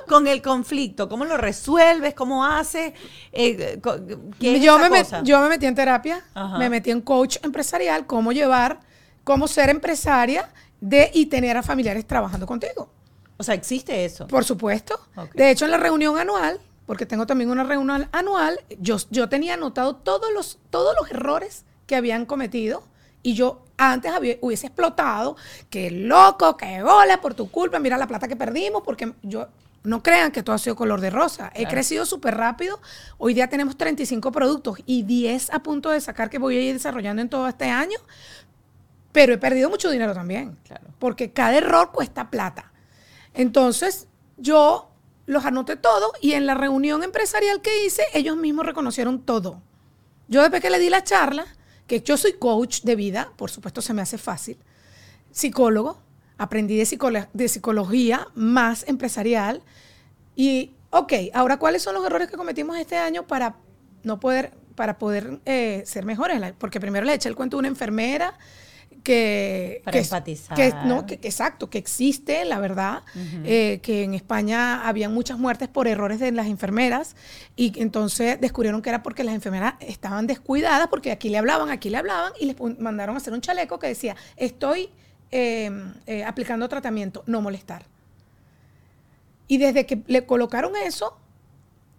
con 0.08 0.26
el 0.26 0.40
conflicto. 0.40 1.10
¿Cómo 1.10 1.26
lo 1.26 1.36
resuelves? 1.36 2.14
¿Cómo 2.14 2.46
haces? 2.46 2.94
Eh, 3.32 3.78
co- 3.82 3.96
¿qué 4.40 4.56
es 4.56 4.62
yo, 4.62 4.78
me 4.78 4.88
met- 4.88 5.22
yo 5.24 5.40
me 5.40 5.50
metí 5.50 5.66
en 5.66 5.74
terapia, 5.74 6.24
Ajá. 6.32 6.56
me 6.56 6.70
metí 6.70 6.90
en 6.90 7.02
coach 7.02 7.36
empresarial, 7.42 8.06
cómo 8.06 8.32
llevar, 8.32 8.80
cómo 9.24 9.46
ser 9.46 9.68
empresaria 9.68 10.48
de 10.80 11.10
y 11.12 11.26
tener 11.26 11.58
a 11.58 11.62
familiares 11.62 12.06
trabajando 12.06 12.46
contigo. 12.46 12.90
O 13.38 13.42
sea, 13.42 13.54
existe 13.54 14.04
eso. 14.04 14.26
Por 14.28 14.44
supuesto. 14.44 15.00
De 15.34 15.50
hecho, 15.50 15.64
en 15.64 15.70
la 15.70 15.76
reunión 15.78 16.18
anual, 16.18 16.60
porque 16.86 17.06
tengo 17.06 17.26
también 17.26 17.50
una 17.50 17.64
reunión 17.64 18.08
anual, 18.12 18.60
yo, 18.80 18.96
yo 19.10 19.28
tenía 19.28 19.54
anotado 19.54 19.96
todos 19.96 20.32
los, 20.32 20.58
todos 20.70 20.94
los 21.00 21.10
errores 21.10 21.64
que 21.86 21.96
habían 21.96 22.26
cometido 22.26 22.82
y 23.22 23.34
yo 23.34 23.64
antes 23.78 24.12
había- 24.12 24.36
hubiese 24.40 24.66
explotado, 24.66 25.36
que 25.70 25.90
loco, 25.90 26.56
que 26.56 26.82
bola 26.82 27.20
por 27.20 27.34
tu 27.34 27.50
culpa, 27.50 27.78
mira 27.78 27.96
la 27.96 28.06
plata 28.06 28.28
que 28.28 28.36
perdimos, 28.36 28.82
porque 28.84 29.12
yo... 29.22 29.48
No 29.84 30.00
crean 30.00 30.30
que 30.30 30.44
todo 30.44 30.54
ha 30.54 30.58
sido 30.60 30.76
color 30.76 31.00
de 31.00 31.10
rosa. 31.10 31.50
He 31.56 31.66
crecido 31.66 32.06
súper 32.06 32.36
rápido. 32.36 32.80
Hoy 33.18 33.34
día 33.34 33.48
tenemos 33.48 33.76
35 33.76 34.30
productos 34.30 34.78
y 34.86 35.02
10 35.02 35.50
a 35.52 35.60
punto 35.64 35.90
de 35.90 36.00
sacar 36.00 36.30
que 36.30 36.38
voy 36.38 36.56
a 36.56 36.60
ir 36.60 36.74
desarrollando 36.74 37.20
en 37.20 37.28
todo 37.28 37.48
este 37.48 37.64
año. 37.64 37.98
Pero 39.12 39.34
he 39.34 39.38
perdido 39.38 39.68
mucho 39.70 39.90
dinero 39.90 40.14
también. 40.14 40.56
Claro. 40.64 40.86
Porque 40.98 41.32
cada 41.32 41.56
error 41.56 41.90
cuesta 41.92 42.30
plata. 42.30 42.71
Entonces, 43.34 44.08
yo 44.36 44.90
los 45.26 45.44
anoté 45.44 45.76
todo 45.76 46.12
y 46.20 46.32
en 46.32 46.46
la 46.46 46.54
reunión 46.54 47.02
empresarial 47.02 47.60
que 47.62 47.84
hice, 47.86 48.02
ellos 48.12 48.36
mismos 48.36 48.66
reconocieron 48.66 49.20
todo. 49.22 49.62
Yo 50.28 50.40
después 50.42 50.60
que 50.62 50.70
le 50.70 50.78
di 50.78 50.90
la 50.90 51.04
charla, 51.04 51.46
que 51.86 52.00
yo 52.00 52.16
soy 52.16 52.34
coach 52.34 52.82
de 52.82 52.96
vida, 52.96 53.32
por 53.36 53.50
supuesto 53.50 53.82
se 53.82 53.94
me 53.94 54.02
hace 54.02 54.18
fácil, 54.18 54.58
psicólogo, 55.30 55.98
aprendí 56.38 56.76
de, 56.76 56.84
psicolo- 56.84 57.28
de 57.32 57.48
psicología 57.48 58.28
más 58.34 58.86
empresarial 58.88 59.62
y, 60.34 60.72
ok, 60.90 61.12
ahora 61.34 61.58
cuáles 61.58 61.82
son 61.82 61.94
los 61.94 62.04
errores 62.04 62.28
que 62.28 62.36
cometimos 62.36 62.76
este 62.78 62.96
año 62.96 63.26
para 63.26 63.56
no 64.02 64.18
poder, 64.18 64.52
para 64.74 64.98
poder 64.98 65.40
eh, 65.44 65.82
ser 65.86 66.04
mejores. 66.04 66.40
Porque 66.58 66.80
primero 66.80 67.04
le 67.06 67.14
eché 67.14 67.28
el 67.28 67.36
cuento 67.36 67.56
a 67.56 67.60
una 67.60 67.68
enfermera 67.68 68.38
que... 69.02 69.80
Para 69.84 69.92
que 69.92 70.04
empatizar. 70.04 70.56
que- 70.56 70.72
no, 70.86 71.06
que- 71.06 71.14
exacto, 71.22 71.68
que 71.70 71.78
existe, 71.78 72.44
la 72.44 72.58
verdad, 72.58 73.02
eh, 73.44 73.80
que 73.82 74.04
en 74.04 74.14
España 74.14 74.86
había 74.88 75.08
muchas 75.08 75.38
muertes 75.38 75.68
por 75.68 75.88
errores 75.88 76.20
de 76.20 76.30
las 76.32 76.46
enfermeras 76.46 77.16
y 77.56 77.72
entonces 77.80 78.40
descubrieron 78.40 78.80
que 78.82 78.88
era 78.90 79.02
porque 79.02 79.24
las 79.24 79.34
enfermeras 79.34 79.74
estaban 79.80 80.26
descuidadas 80.26 80.88
porque 80.88 81.10
aquí 81.10 81.28
le 81.28 81.38
hablaban, 81.38 81.70
aquí 81.70 81.90
le 81.90 81.96
hablaban 81.98 82.32
y 82.40 82.46
les 82.46 82.56
mandaron 82.78 83.16
a 83.16 83.18
hacer 83.18 83.32
un 83.32 83.40
chaleco 83.40 83.78
que 83.78 83.88
decía, 83.88 84.14
estoy 84.36 84.88
eh, 85.30 85.70
eh, 86.06 86.24
aplicando 86.24 86.68
tratamiento, 86.68 87.24
no 87.26 87.40
molestar. 87.40 87.84
Y 89.48 89.58
desde 89.58 89.86
que 89.86 90.02
le 90.06 90.24
colocaron 90.24 90.72
eso, 90.76 91.18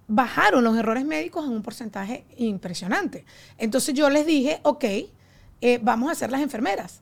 bajaron 0.08 0.64
los 0.64 0.78
errores 0.78 1.06
médicos 1.06 1.46
en 1.46 1.52
un 1.52 1.62
porcentaje 1.62 2.26
impresionante. 2.38 3.26
Entonces 3.58 3.94
yo 3.94 4.10
les 4.10 4.26
dije, 4.26 4.60
ok, 4.64 4.86
eh, 5.66 5.80
vamos 5.82 6.12
a 6.12 6.16
ser 6.16 6.30
las 6.30 6.42
enfermeras. 6.42 7.02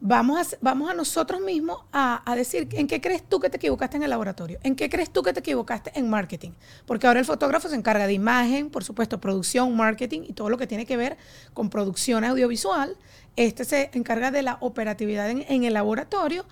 Vamos 0.00 0.38
a, 0.52 0.56
vamos 0.60 0.88
a 0.90 0.94
nosotros 0.94 1.40
mismos 1.40 1.80
a, 1.92 2.22
a 2.30 2.36
decir 2.36 2.68
en 2.72 2.86
qué 2.86 3.00
crees 3.00 3.22
tú 3.28 3.40
que 3.40 3.50
te 3.50 3.56
equivocaste 3.56 3.96
en 3.96 4.04
el 4.04 4.10
laboratorio, 4.10 4.60
en 4.62 4.76
qué 4.76 4.88
crees 4.88 5.10
tú 5.10 5.22
que 5.22 5.32
te 5.32 5.40
equivocaste 5.40 5.90
en 5.98 6.08
marketing. 6.08 6.52
Porque 6.86 7.08
ahora 7.08 7.18
el 7.18 7.26
fotógrafo 7.26 7.68
se 7.68 7.74
encarga 7.74 8.06
de 8.06 8.12
imagen, 8.12 8.70
por 8.70 8.84
supuesto, 8.84 9.18
producción, 9.20 9.74
marketing 9.76 10.20
y 10.28 10.34
todo 10.34 10.50
lo 10.50 10.56
que 10.58 10.68
tiene 10.68 10.86
que 10.86 10.96
ver 10.96 11.16
con 11.52 11.68
producción 11.68 12.24
audiovisual. 12.24 12.96
Este 13.34 13.64
se 13.64 13.90
encarga 13.94 14.30
de 14.30 14.42
la 14.42 14.58
operatividad 14.60 15.30
en, 15.30 15.44
en 15.48 15.64
el 15.64 15.74
laboratorio. 15.74 16.44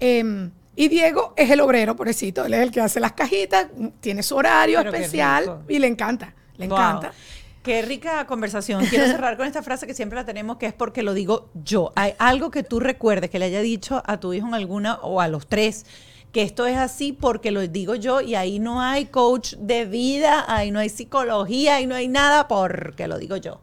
Em, 0.00 0.50
y 0.74 0.88
Diego 0.88 1.34
es 1.36 1.50
el 1.50 1.60
obrero, 1.60 1.96
pobrecito. 1.96 2.44
Él 2.46 2.54
es 2.54 2.60
el 2.60 2.70
que 2.70 2.80
hace 2.80 3.00
las 3.00 3.12
cajitas, 3.12 3.66
tiene 4.00 4.22
su 4.22 4.36
horario 4.36 4.78
Pero 4.78 4.92
especial 4.94 5.64
y 5.68 5.78
le 5.78 5.86
encanta. 5.86 6.34
Le 6.56 6.66
Wow. 6.68 6.78
encanta. 6.78 7.12
Qué 7.66 7.82
rica 7.82 8.24
conversación. 8.28 8.86
Quiero 8.86 9.06
cerrar 9.06 9.36
con 9.36 9.44
esta 9.44 9.60
frase 9.60 9.88
que 9.88 9.92
siempre 9.92 10.14
la 10.14 10.24
tenemos, 10.24 10.56
que 10.56 10.66
es 10.66 10.72
porque 10.72 11.02
lo 11.02 11.14
digo 11.14 11.50
yo. 11.64 11.92
Hay 11.96 12.14
algo 12.20 12.52
que 12.52 12.62
tú 12.62 12.78
recuerdes 12.78 13.28
que 13.28 13.40
le 13.40 13.46
haya 13.46 13.60
dicho 13.60 14.04
a 14.06 14.20
tu 14.20 14.32
hijo 14.32 14.46
en 14.46 14.54
alguna 14.54 15.00
o 15.02 15.20
a 15.20 15.26
los 15.26 15.48
tres 15.48 15.84
que 16.30 16.42
esto 16.42 16.64
es 16.66 16.76
así 16.76 17.12
porque 17.12 17.50
lo 17.50 17.66
digo 17.66 17.96
yo 17.96 18.20
y 18.20 18.36
ahí 18.36 18.60
no 18.60 18.80
hay 18.80 19.06
coach 19.06 19.54
de 19.54 19.84
vida, 19.84 20.44
ahí 20.46 20.70
no 20.70 20.78
hay 20.78 20.90
psicología, 20.90 21.74
ahí 21.74 21.88
no 21.88 21.96
hay 21.96 22.06
nada 22.06 22.46
porque 22.46 23.08
lo 23.08 23.18
digo 23.18 23.36
yo. 23.36 23.60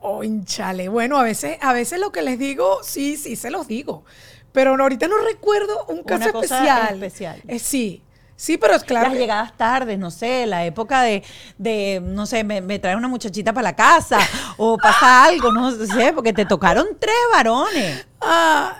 Conchale, 0.00 0.88
bueno, 0.88 1.16
a 1.16 1.22
veces, 1.22 1.56
a 1.60 1.72
veces 1.72 2.00
lo 2.00 2.10
que 2.10 2.22
les 2.22 2.36
digo, 2.36 2.80
sí, 2.82 3.16
sí, 3.16 3.36
se 3.36 3.52
los 3.52 3.68
digo. 3.68 4.02
Pero 4.50 4.74
ahorita 4.74 5.06
no 5.06 5.18
recuerdo 5.18 5.84
un 5.86 6.02
caso 6.02 6.24
Una 6.24 6.32
cosa 6.32 6.56
especial. 6.56 6.94
especial. 6.94 7.42
Eh, 7.46 7.60
sí, 7.60 8.02
sí, 8.40 8.56
pero 8.58 8.74
es 8.74 8.84
claro. 8.84 9.06
Las 9.08 9.12
que- 9.14 9.18
llegadas 9.20 9.56
tardes, 9.56 9.98
no 9.98 10.10
sé, 10.10 10.46
la 10.46 10.64
época 10.64 11.02
de, 11.02 11.22
de 11.58 12.00
no 12.02 12.24
sé, 12.26 12.42
me, 12.44 12.60
me 12.60 12.78
trae 12.78 12.96
una 12.96 13.08
muchachita 13.08 13.52
para 13.52 13.64
la 13.70 13.76
casa 13.76 14.18
o 14.56 14.78
pasa 14.78 15.24
algo, 15.24 15.52
no 15.52 15.70
sé, 15.72 16.12
porque 16.14 16.32
te 16.32 16.46
tocaron 16.46 16.86
tres 16.98 17.14
varones. 17.32 18.06
Ah, 18.20 18.76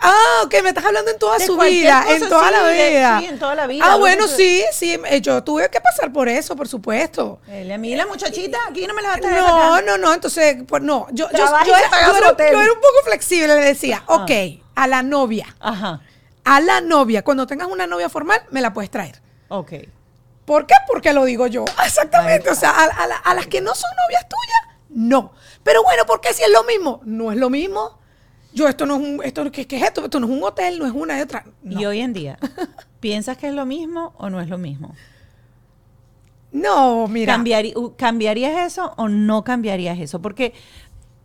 ah, 0.00 0.42
ok, 0.44 0.54
me 0.62 0.68
estás 0.70 0.84
hablando 0.84 1.10
en 1.10 1.18
toda 1.18 1.38
De 1.38 1.46
su 1.46 1.56
vida, 1.58 2.02
cosa, 2.04 2.16
en 2.16 2.28
toda 2.28 2.46
sí, 2.48 2.52
la 2.52 2.62
de- 2.64 2.90
vida. 2.90 3.18
sí, 3.20 3.26
en 3.26 3.38
toda 3.38 3.54
la 3.54 3.66
vida, 3.66 3.84
Ah, 3.86 3.96
bueno, 3.96 4.26
que 4.26 4.32
sí, 4.32 4.64
sí, 4.72 4.98
eh, 5.06 5.20
yo 5.20 5.42
tuve 5.44 5.68
que 5.70 5.80
pasar 5.80 6.12
por 6.12 6.28
eso, 6.28 6.54
por 6.56 6.68
supuesto. 6.68 7.40
A 7.48 7.78
mí 7.78 7.94
la 7.96 8.06
muchachita, 8.06 8.58
aquí 8.68 8.86
no 8.86 8.94
me 8.94 9.02
la 9.02 9.08
va 9.10 9.14
a 9.16 9.18
traer 9.18 9.36
No, 9.42 9.72
acá. 9.74 9.82
no, 9.82 9.98
no, 9.98 10.14
entonces, 10.14 10.56
pues 10.66 10.82
no, 10.82 11.06
yo, 11.12 11.28
yo, 11.32 11.38
yo 11.38 11.44
yo 11.66 11.76
era-. 11.76 11.88
Ah. 11.92 12.06
yo 12.06 12.46
era 12.62 12.72
un 12.72 12.80
poco 12.80 12.94
flexible, 13.04 13.48
le 13.48 13.60
decía, 13.62 14.02
ok, 14.06 14.30
a 14.76 14.86
la 14.86 15.02
novia, 15.02 15.54
Ajá, 15.60 16.00
a 16.44 16.60
la 16.60 16.80
novia, 16.80 17.22
cuando 17.22 17.46
tengas 17.46 17.68
una 17.68 17.86
novia 17.86 18.08
formal, 18.08 18.40
me 18.50 18.60
la 18.60 18.72
puedes 18.72 18.90
traer. 18.90 19.20
ok. 19.48 19.72
¿Por 20.46 20.66
qué? 20.66 20.74
Porque 20.88 21.12
lo 21.12 21.24
digo 21.24 21.46
yo. 21.46 21.64
Exactamente. 21.84 22.50
O 22.50 22.54
sea, 22.56 22.70
a, 22.70 22.84
a 22.84 23.06
la- 23.06 23.16
a 23.18 23.34
las 23.34 23.46
que 23.46 23.60
no 23.60 23.72
son 23.74 23.90
novias 24.04 24.26
tuyas, 24.28 24.78
no. 24.88 25.32
Pero 25.62 25.84
bueno, 25.84 26.04
¿por 26.06 26.20
qué 26.20 26.32
si 26.34 26.42
es 26.42 26.50
lo 26.50 26.64
mismo? 26.64 27.00
No 27.04 27.30
es 27.30 27.38
lo 27.38 27.50
mismo. 27.50 27.98
Yo, 28.52 28.66
esto 28.66 28.84
no 28.84 28.96
es 28.96 29.00
un, 29.00 29.20
esto, 29.22 29.48
¿qué, 29.52 29.68
qué 29.68 29.76
es 29.76 29.82
esto? 29.84 30.02
Esto 30.02 30.18
no 30.18 30.26
es 30.26 30.32
un 30.32 30.42
hotel, 30.42 30.80
no 30.80 30.86
es 30.86 30.92
una 30.92 31.16
y 31.16 31.20
otra. 31.22 31.44
No. 31.62 31.80
Y 31.80 31.86
hoy 31.86 32.00
en 32.00 32.12
día, 32.12 32.36
¿piensas 33.00 33.36
que 33.36 33.46
es 33.46 33.52
lo 33.54 33.64
mismo 33.64 34.12
o 34.18 34.28
no 34.28 34.40
es 34.40 34.48
lo 34.48 34.58
mismo? 34.58 34.96
No, 36.52 37.06
mira. 37.06 37.36
¿Cambiari- 37.36 37.76
u- 37.76 37.94
¿Cambiarías 37.96 38.66
eso 38.66 38.92
o 38.96 39.08
no 39.08 39.44
cambiarías 39.44 40.00
eso? 40.00 40.20
Porque 40.20 40.52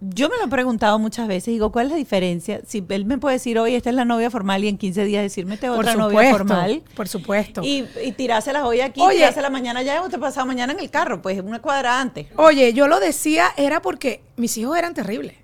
yo 0.01 0.29
me 0.29 0.37
lo 0.37 0.45
he 0.45 0.47
preguntado 0.47 0.99
muchas 0.99 1.27
veces, 1.27 1.47
digo, 1.53 1.71
¿cuál 1.71 1.85
es 1.87 1.91
la 1.93 1.97
diferencia? 1.97 2.61
Si 2.67 2.83
él 2.89 3.05
me 3.05 3.17
puede 3.17 3.35
decir, 3.35 3.57
oye, 3.57 3.75
esta 3.77 3.89
es 3.89 3.95
la 3.95 4.05
novia 4.05 4.29
formal 4.29 4.63
y 4.63 4.67
en 4.67 4.77
15 4.77 5.03
días 5.05 5.23
decirme 5.23 5.55
esta 5.55 5.67
por 5.69 5.79
otra 5.79 5.93
supuesto, 5.93 6.13
novia 6.15 6.31
formal. 6.31 6.83
Por 6.95 7.07
supuesto. 7.07 7.61
Y, 7.63 7.85
y 8.03 8.11
tirárselas 8.11 8.63
hoy 8.63 8.81
aquí, 8.81 9.01
Oye. 9.01 9.15
tirárselas 9.17 9.51
mañana 9.51 9.79
allá 9.79 10.01
o 10.03 10.09
te 10.09 10.19
pasado 10.19 10.45
mañana 10.45 10.73
en 10.73 10.79
el 10.79 10.89
carro, 10.89 11.21
pues 11.21 11.39
una 11.41 11.61
cuadra 11.61 11.99
antes. 12.01 12.27
Oye, 12.35 12.73
yo 12.73 12.87
lo 12.87 12.99
decía 12.99 13.47
era 13.57 13.81
porque 13.81 14.21
mis 14.35 14.55
hijos 14.57 14.77
eran 14.77 14.93
terribles. 14.93 15.35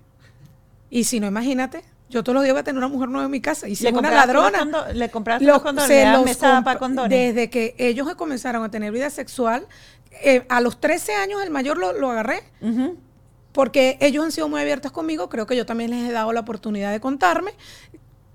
Y 0.90 1.04
si 1.04 1.18
no, 1.20 1.26
imagínate, 1.26 1.82
yo 2.10 2.22
todos 2.22 2.34
los 2.34 2.44
días 2.44 2.52
voy 2.54 2.60
a 2.60 2.64
tener 2.64 2.76
una 2.78 2.88
mujer 2.88 3.08
nueva 3.08 3.24
en 3.24 3.30
mi 3.30 3.40
casa. 3.40 3.66
Y 3.68 3.74
si 3.74 3.84
¿Le 3.84 3.90
es 3.90 3.96
una 3.96 4.10
ladrona. 4.10 4.92
le 4.92 5.10
compraste 5.10 5.44
los- 5.46 5.62
condones? 5.62 5.88
se 5.88 5.94
¿Le 5.94 6.10
das 6.10 6.20
los 6.26 6.38
comp- 6.38 6.64
para 6.64 6.78
condones? 6.78 7.10
Desde 7.34 7.48
que 7.48 7.74
ellos 7.78 8.14
comenzaron 8.16 8.62
a 8.62 8.70
tener 8.70 8.92
vida 8.92 9.08
sexual, 9.08 9.66
eh, 10.22 10.44
a 10.50 10.60
los 10.60 10.78
13 10.78 11.14
años 11.14 11.42
el 11.42 11.48
mayor 11.50 11.78
lo, 11.78 11.94
lo 11.94 12.10
agarré. 12.10 12.42
Ujú. 12.60 12.98
Porque 13.52 13.98
ellos 14.00 14.24
han 14.24 14.32
sido 14.32 14.48
muy 14.48 14.60
abiertos 14.60 14.92
conmigo, 14.92 15.28
creo 15.28 15.46
que 15.46 15.56
yo 15.56 15.66
también 15.66 15.90
les 15.90 16.08
he 16.08 16.12
dado 16.12 16.32
la 16.32 16.40
oportunidad 16.40 16.90
de 16.92 17.00
contarme. 17.00 17.52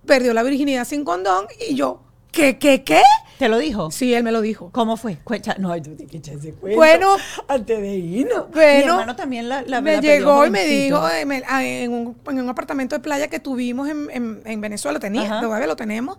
Perdió 0.06 0.34
la 0.34 0.44
virginidad 0.44 0.86
sin 0.86 1.04
condón 1.04 1.48
y 1.70 1.76
yo, 1.76 2.02
¿qué, 2.32 2.58
qué, 2.58 2.84
qué? 2.84 3.02
¿Te 3.38 3.50
lo 3.50 3.58
dijo? 3.60 3.92
Sí, 3.92 4.14
él 4.14 4.24
me 4.24 4.32
lo 4.32 4.42
dijo. 4.42 4.70
¿Cómo 4.72 4.98
fue? 4.98 5.18
Cuenta- 5.24 5.56
no, 5.60 5.76
tú 5.82 5.96
tienes 5.96 6.10
que 6.10 6.18
ese 6.34 6.54
cuento 6.54 6.76
Bueno, 6.78 7.16
antes 7.48 7.80
de 7.82 7.96
irnos. 7.96 8.50
bueno, 8.52 8.86
Mi 8.86 8.92
hermano 8.94 9.16
también 9.16 9.50
la, 9.50 9.62
la 9.64 9.82
me 9.82 9.94
la 9.96 10.02
llegó 10.02 10.46
y 10.46 10.50
me 10.50 10.66
dijo 10.66 11.08
eh, 11.10 11.44
ah, 11.48 11.64
en, 11.64 11.92
un, 11.94 12.18
en 12.28 12.40
un 12.42 12.50
apartamento 12.50 12.96
de 12.96 13.02
playa 13.02 13.28
que 13.28 13.40
tuvimos 13.40 13.90
en, 13.90 14.10
en- 14.12 14.42
en 14.46 14.62
Venezuela, 14.62 15.00
tenía, 15.00 15.24
Ajá. 15.24 15.42
todavía 15.42 15.68
lo 15.68 15.76
tenemos, 15.76 16.18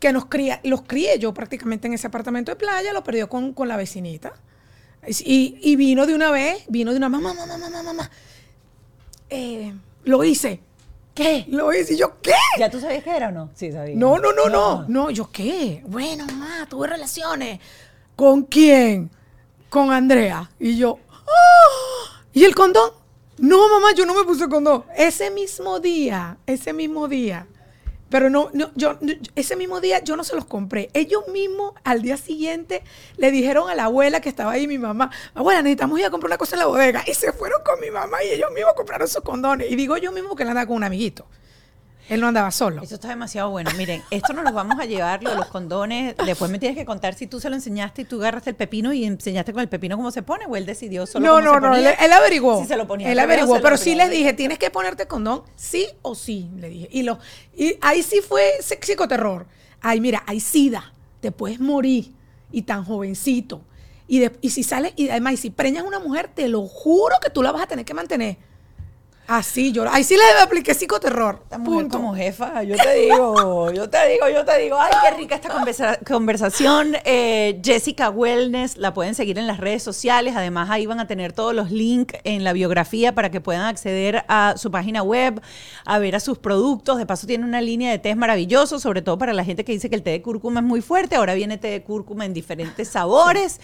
que 0.00 0.12
nos 0.12 0.26
cría, 0.26 0.60
los 0.64 0.82
crié 0.82 1.18
yo 1.18 1.32
prácticamente 1.34 1.86
en 1.88 1.94
ese 1.94 2.06
apartamento 2.06 2.52
de 2.52 2.56
playa, 2.56 2.92
lo 2.92 3.02
perdió 3.02 3.28
con, 3.28 3.52
con 3.52 3.66
la 3.68 3.76
vecinita. 3.76 4.32
Y, 5.06 5.58
y 5.60 5.76
vino 5.76 6.06
de 6.06 6.14
una 6.14 6.30
vez, 6.30 6.64
vino 6.68 6.90
de 6.92 6.96
una 6.96 7.08
mamá, 7.08 7.34
mamá, 7.34 7.56
mamá, 7.56 7.82
mamá. 7.82 8.10
Eh, 9.30 9.74
lo 10.04 10.24
hice. 10.24 10.60
¿Qué? 11.14 11.44
Lo 11.48 11.72
hice. 11.72 11.94
Y 11.94 11.96
yo, 11.96 12.20
¿qué? 12.20 12.32
¿Ya 12.58 12.70
tú 12.70 12.80
sabías 12.80 13.04
qué 13.04 13.16
era 13.16 13.28
o 13.28 13.32
no? 13.32 13.50
Sí, 13.54 13.70
sabía. 13.70 13.94
No, 13.96 14.18
no, 14.18 14.32
no, 14.32 14.48
no. 14.48 14.84
No, 14.88 15.10
¿yo 15.10 15.30
qué? 15.30 15.82
Bueno, 15.86 16.26
mamá, 16.26 16.66
tuve 16.68 16.88
relaciones. 16.88 17.60
¿Con 18.16 18.42
quién? 18.42 19.10
Con 19.68 19.92
Andrea. 19.92 20.50
Y 20.58 20.76
yo, 20.76 20.98
¡ah! 21.10 22.22
¿y 22.32 22.44
el 22.44 22.54
condón? 22.54 22.90
No, 23.38 23.68
mamá, 23.68 23.92
yo 23.96 24.06
no 24.06 24.14
me 24.14 24.24
puse 24.24 24.48
condón. 24.48 24.84
Ese 24.96 25.30
mismo 25.30 25.80
día, 25.80 26.38
ese 26.46 26.72
mismo 26.72 27.08
día, 27.08 27.46
Pero 28.14 28.30
no, 28.30 28.48
no, 28.52 28.70
yo, 28.76 28.96
ese 29.34 29.56
mismo 29.56 29.80
día 29.80 29.98
yo 29.98 30.14
no 30.14 30.22
se 30.22 30.36
los 30.36 30.44
compré. 30.44 30.88
Ellos 30.94 31.26
mismos 31.32 31.74
al 31.82 32.00
día 32.00 32.16
siguiente 32.16 32.84
le 33.16 33.32
dijeron 33.32 33.68
a 33.68 33.74
la 33.74 33.86
abuela 33.86 34.20
que 34.20 34.28
estaba 34.28 34.52
ahí, 34.52 34.68
mi 34.68 34.78
mamá, 34.78 35.10
abuela, 35.34 35.62
necesitamos 35.62 35.98
ir 35.98 36.04
a 36.04 36.10
comprar 36.10 36.28
una 36.28 36.38
cosa 36.38 36.54
en 36.54 36.60
la 36.60 36.66
bodega. 36.66 37.02
Y 37.08 37.14
se 37.14 37.32
fueron 37.32 37.62
con 37.64 37.80
mi 37.80 37.90
mamá 37.90 38.22
y 38.22 38.28
ellos 38.28 38.52
mismos 38.52 38.74
compraron 38.74 39.06
esos 39.06 39.24
condones. 39.24 39.68
Y 39.68 39.74
digo 39.74 39.96
yo 39.96 40.12
mismo 40.12 40.36
que 40.36 40.44
él 40.44 40.50
andaba 40.50 40.68
con 40.68 40.76
un 40.76 40.84
amiguito. 40.84 41.26
Él 42.08 42.20
no 42.20 42.26
andaba 42.28 42.50
solo. 42.50 42.82
Eso 42.82 42.96
está 42.96 43.08
demasiado 43.08 43.48
bueno. 43.50 43.70
Miren, 43.78 44.02
esto 44.10 44.32
nos 44.34 44.44
lo 44.44 44.52
vamos 44.52 44.78
a 44.78 44.84
llevar, 44.84 45.22
lo 45.22 45.30
de 45.30 45.36
los 45.36 45.46
condones. 45.46 46.14
Después 46.26 46.50
me 46.50 46.58
tienes 46.58 46.76
que 46.76 46.84
contar 46.84 47.14
si 47.14 47.26
tú 47.26 47.40
se 47.40 47.48
lo 47.48 47.54
enseñaste 47.56 48.02
y 48.02 48.04
tú 48.04 48.20
agarraste 48.20 48.50
el 48.50 48.56
pepino 48.56 48.92
y 48.92 49.04
enseñaste 49.06 49.52
con 49.54 49.62
el 49.62 49.68
pepino 49.70 49.96
cómo 49.96 50.10
se 50.10 50.22
pone 50.22 50.44
o 50.46 50.54
él 50.56 50.66
decidió 50.66 51.06
solo 51.06 51.24
No, 51.24 51.32
cómo 51.36 51.40
no, 51.44 51.54
se 51.54 51.60
no, 51.60 51.68
ponía. 51.72 51.90
él, 51.92 51.96
él 52.04 52.12
averiguó. 52.12 52.60
Si 52.60 52.68
se 52.68 52.76
lo 52.76 52.86
ponía 52.86 53.10
Él 53.10 53.18
averiguó, 53.18 53.58
pero 53.62 53.76
sí 53.78 53.94
les 53.94 54.10
dije, 54.10 54.34
tienes 54.34 54.58
que 54.58 54.70
ponerte 54.70 55.06
condón, 55.06 55.44
sí 55.56 55.86
o 56.02 56.14
sí, 56.14 56.50
le 56.58 56.68
dije. 56.68 56.88
Y, 56.92 57.04
lo, 57.04 57.18
y 57.56 57.76
ahí 57.80 58.02
sí 58.02 58.20
fue 58.20 58.42
psi- 58.60 58.78
psicoterror. 58.82 59.46
Ay, 59.80 60.00
mira, 60.00 60.22
hay 60.26 60.40
sida, 60.40 60.92
te 61.20 61.32
puedes 61.32 61.58
morir 61.58 62.12
y 62.52 62.62
tan 62.62 62.84
jovencito. 62.84 63.62
Y, 64.06 64.18
de- 64.18 64.36
y 64.42 64.50
si 64.50 64.62
sales, 64.62 64.92
y 64.96 65.08
además, 65.08 65.32
y 65.32 65.36
si 65.38 65.48
preñas 65.50 65.84
a 65.84 65.86
una 65.86 65.98
mujer, 66.00 66.28
te 66.34 66.48
lo 66.48 66.66
juro 66.68 67.16
que 67.22 67.30
tú 67.30 67.42
la 67.42 67.50
vas 67.50 67.62
a 67.62 67.66
tener 67.66 67.86
que 67.86 67.94
mantener. 67.94 68.36
Así, 69.26 69.72
yo, 69.72 69.90
ahí 69.90 70.04
sí 70.04 70.16
le 70.16 70.42
apliqué 70.42 70.74
psicoterror. 70.74 71.40
Esta 71.44 71.56
mujer 71.56 71.80
Punto. 71.84 71.96
como 71.96 72.14
jefa, 72.14 72.62
yo 72.62 72.76
te 72.76 72.94
digo, 72.94 73.70
yo 73.72 73.88
te 73.88 74.06
digo, 74.08 74.28
yo 74.28 74.44
te 74.44 74.58
digo, 74.58 74.76
ay, 74.78 74.92
qué 75.02 75.16
rica 75.16 75.34
esta 75.36 75.48
conversa- 75.48 75.98
conversación. 76.06 76.94
Eh, 77.06 77.58
Jessica 77.64 78.10
Wellness, 78.10 78.76
la 78.76 78.92
pueden 78.92 79.14
seguir 79.14 79.38
en 79.38 79.46
las 79.46 79.58
redes 79.58 79.82
sociales, 79.82 80.34
además 80.36 80.68
ahí 80.68 80.84
van 80.84 81.00
a 81.00 81.06
tener 81.06 81.32
todos 81.32 81.54
los 81.54 81.70
links 81.70 82.18
en 82.24 82.44
la 82.44 82.52
biografía 82.52 83.14
para 83.14 83.30
que 83.30 83.40
puedan 83.40 83.62
acceder 83.62 84.24
a 84.28 84.54
su 84.58 84.70
página 84.70 85.02
web, 85.02 85.40
a 85.86 85.98
ver 85.98 86.16
a 86.16 86.20
sus 86.20 86.36
productos. 86.38 86.98
De 86.98 87.06
paso 87.06 87.26
tiene 87.26 87.44
una 87.44 87.62
línea 87.62 87.90
de 87.92 87.98
tés 87.98 88.16
maravilloso, 88.18 88.78
sobre 88.78 89.00
todo 89.00 89.16
para 89.16 89.32
la 89.32 89.44
gente 89.44 89.64
que 89.64 89.72
dice 89.72 89.88
que 89.88 89.96
el 89.96 90.02
té 90.02 90.10
de 90.10 90.20
cúrcuma 90.22 90.60
es 90.60 90.66
muy 90.66 90.82
fuerte, 90.82 91.16
ahora 91.16 91.32
viene 91.32 91.56
té 91.56 91.68
de 91.68 91.82
cúrcuma 91.82 92.26
en 92.26 92.34
diferentes 92.34 92.88
sabores. 92.88 93.58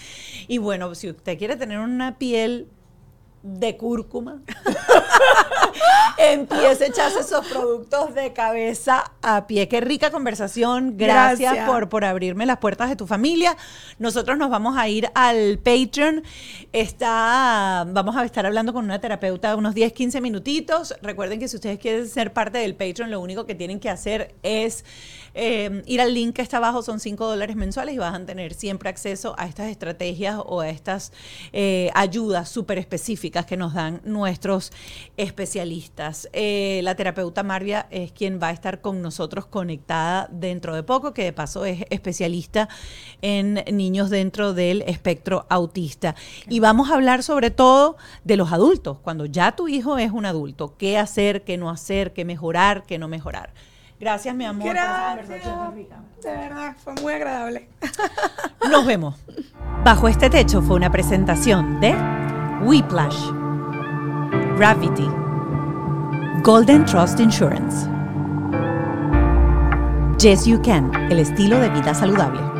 Y 0.48 0.56
bueno, 0.56 0.94
si 0.94 1.10
usted 1.10 1.36
quiere 1.36 1.56
tener 1.56 1.80
una 1.80 2.16
piel 2.16 2.68
de 3.42 3.76
cúrcuma, 3.76 4.42
empiece 6.18 6.84
a 6.84 6.86
echarse 6.88 7.20
esos 7.20 7.46
productos 7.46 8.14
de 8.14 8.32
cabeza 8.32 9.12
a 9.22 9.46
pie. 9.46 9.68
Qué 9.68 9.80
rica 9.80 10.10
conversación. 10.10 10.96
Gracias, 10.96 11.52
Gracias. 11.52 11.68
Por, 11.68 11.88
por 11.88 12.04
abrirme 12.04 12.44
las 12.46 12.58
puertas 12.58 12.88
de 12.88 12.96
tu 12.96 13.06
familia. 13.06 13.56
Nosotros 13.98 14.36
nos 14.36 14.50
vamos 14.50 14.76
a 14.76 14.88
ir 14.88 15.10
al 15.14 15.58
Patreon. 15.58 16.22
Está, 16.72 17.86
vamos 17.88 18.16
a 18.16 18.24
estar 18.24 18.44
hablando 18.44 18.72
con 18.72 18.84
una 18.84 19.00
terapeuta 19.00 19.56
unos 19.56 19.74
10, 19.74 19.92
15 19.92 20.20
minutitos. 20.20 20.94
Recuerden 21.02 21.38
que 21.38 21.48
si 21.48 21.56
ustedes 21.56 21.78
quieren 21.78 22.08
ser 22.08 22.32
parte 22.32 22.58
del 22.58 22.74
Patreon, 22.74 23.10
lo 23.10 23.20
único 23.20 23.46
que 23.46 23.54
tienen 23.54 23.80
que 23.80 23.90
hacer 23.90 24.34
es 24.42 24.84
eh, 25.34 25.82
ir 25.86 26.00
al 26.00 26.14
link 26.14 26.34
que 26.36 26.42
está 26.42 26.58
abajo. 26.58 26.82
Son 26.82 27.00
5 27.00 27.26
dólares 27.26 27.56
mensuales 27.56 27.94
y 27.94 27.98
vas 27.98 28.14
a 28.14 28.24
tener 28.24 28.54
siempre 28.54 28.88
acceso 28.88 29.34
a 29.38 29.46
estas 29.46 29.68
estrategias 29.68 30.36
o 30.44 30.60
a 30.60 30.68
estas 30.68 31.12
eh, 31.52 31.90
ayudas 31.94 32.48
súper 32.48 32.78
específicas 32.78 33.46
que 33.46 33.56
nos 33.56 33.74
dan 33.74 34.00
nuestros 34.04 34.72
especialistas. 35.16 36.28
Eh, 36.32 36.80
la 36.82 36.94
terapeuta 36.94 37.42
Marvia 37.42 37.86
es 37.90 38.12
quien 38.12 38.40
va 38.42 38.48
a 38.48 38.52
estar 38.52 38.80
con 38.80 39.02
nosotros 39.02 39.46
conectada 39.46 40.28
dentro 40.30 40.74
de 40.74 40.82
poco, 40.82 41.12
que 41.12 41.24
de 41.24 41.32
paso 41.32 41.64
es 41.64 41.84
especialista 41.90 42.68
en 43.22 43.64
niños 43.72 44.10
dentro 44.10 44.54
del 44.54 44.82
espectro 44.82 45.46
autista. 45.48 46.14
Y 46.48 46.60
vamos 46.60 46.90
a 46.90 46.94
hablar 46.94 47.22
sobre 47.22 47.50
todo 47.50 47.96
de 48.24 48.36
los 48.36 48.52
adultos, 48.52 48.98
cuando 48.98 49.26
ya 49.26 49.52
tu 49.52 49.68
hijo 49.68 49.98
es 49.98 50.12
un 50.12 50.26
adulto, 50.26 50.76
qué 50.76 50.98
hacer, 50.98 51.44
qué 51.44 51.56
no 51.56 51.70
hacer, 51.70 52.12
qué 52.12 52.24
mejorar, 52.24 52.84
qué 52.84 52.98
no 52.98 53.08
mejorar. 53.08 53.52
Gracias, 54.00 54.34
mi 54.34 54.46
amor. 54.46 54.66
por 54.66 54.76
esa 54.76 55.70
rica. 55.70 55.96
De 56.22 56.30
verdad, 56.30 56.74
fue 56.82 56.94
muy 56.94 57.12
agradable. 57.12 57.68
Nos 58.70 58.86
vemos. 58.86 59.14
Bajo 59.84 60.08
este 60.08 60.30
techo 60.30 60.62
fue 60.62 60.76
una 60.76 60.90
presentación 60.90 61.80
de 61.80 61.94
Whiplash, 62.62 63.30
Gravity, 64.56 65.08
Golden 66.42 66.84
Trust 66.86 67.20
Insurance, 67.20 67.88
Yes 70.18 70.46
You 70.46 70.60
Can, 70.62 70.94
el 71.10 71.18
estilo 71.18 71.60
de 71.60 71.68
vida 71.68 71.94
saludable. 71.94 72.59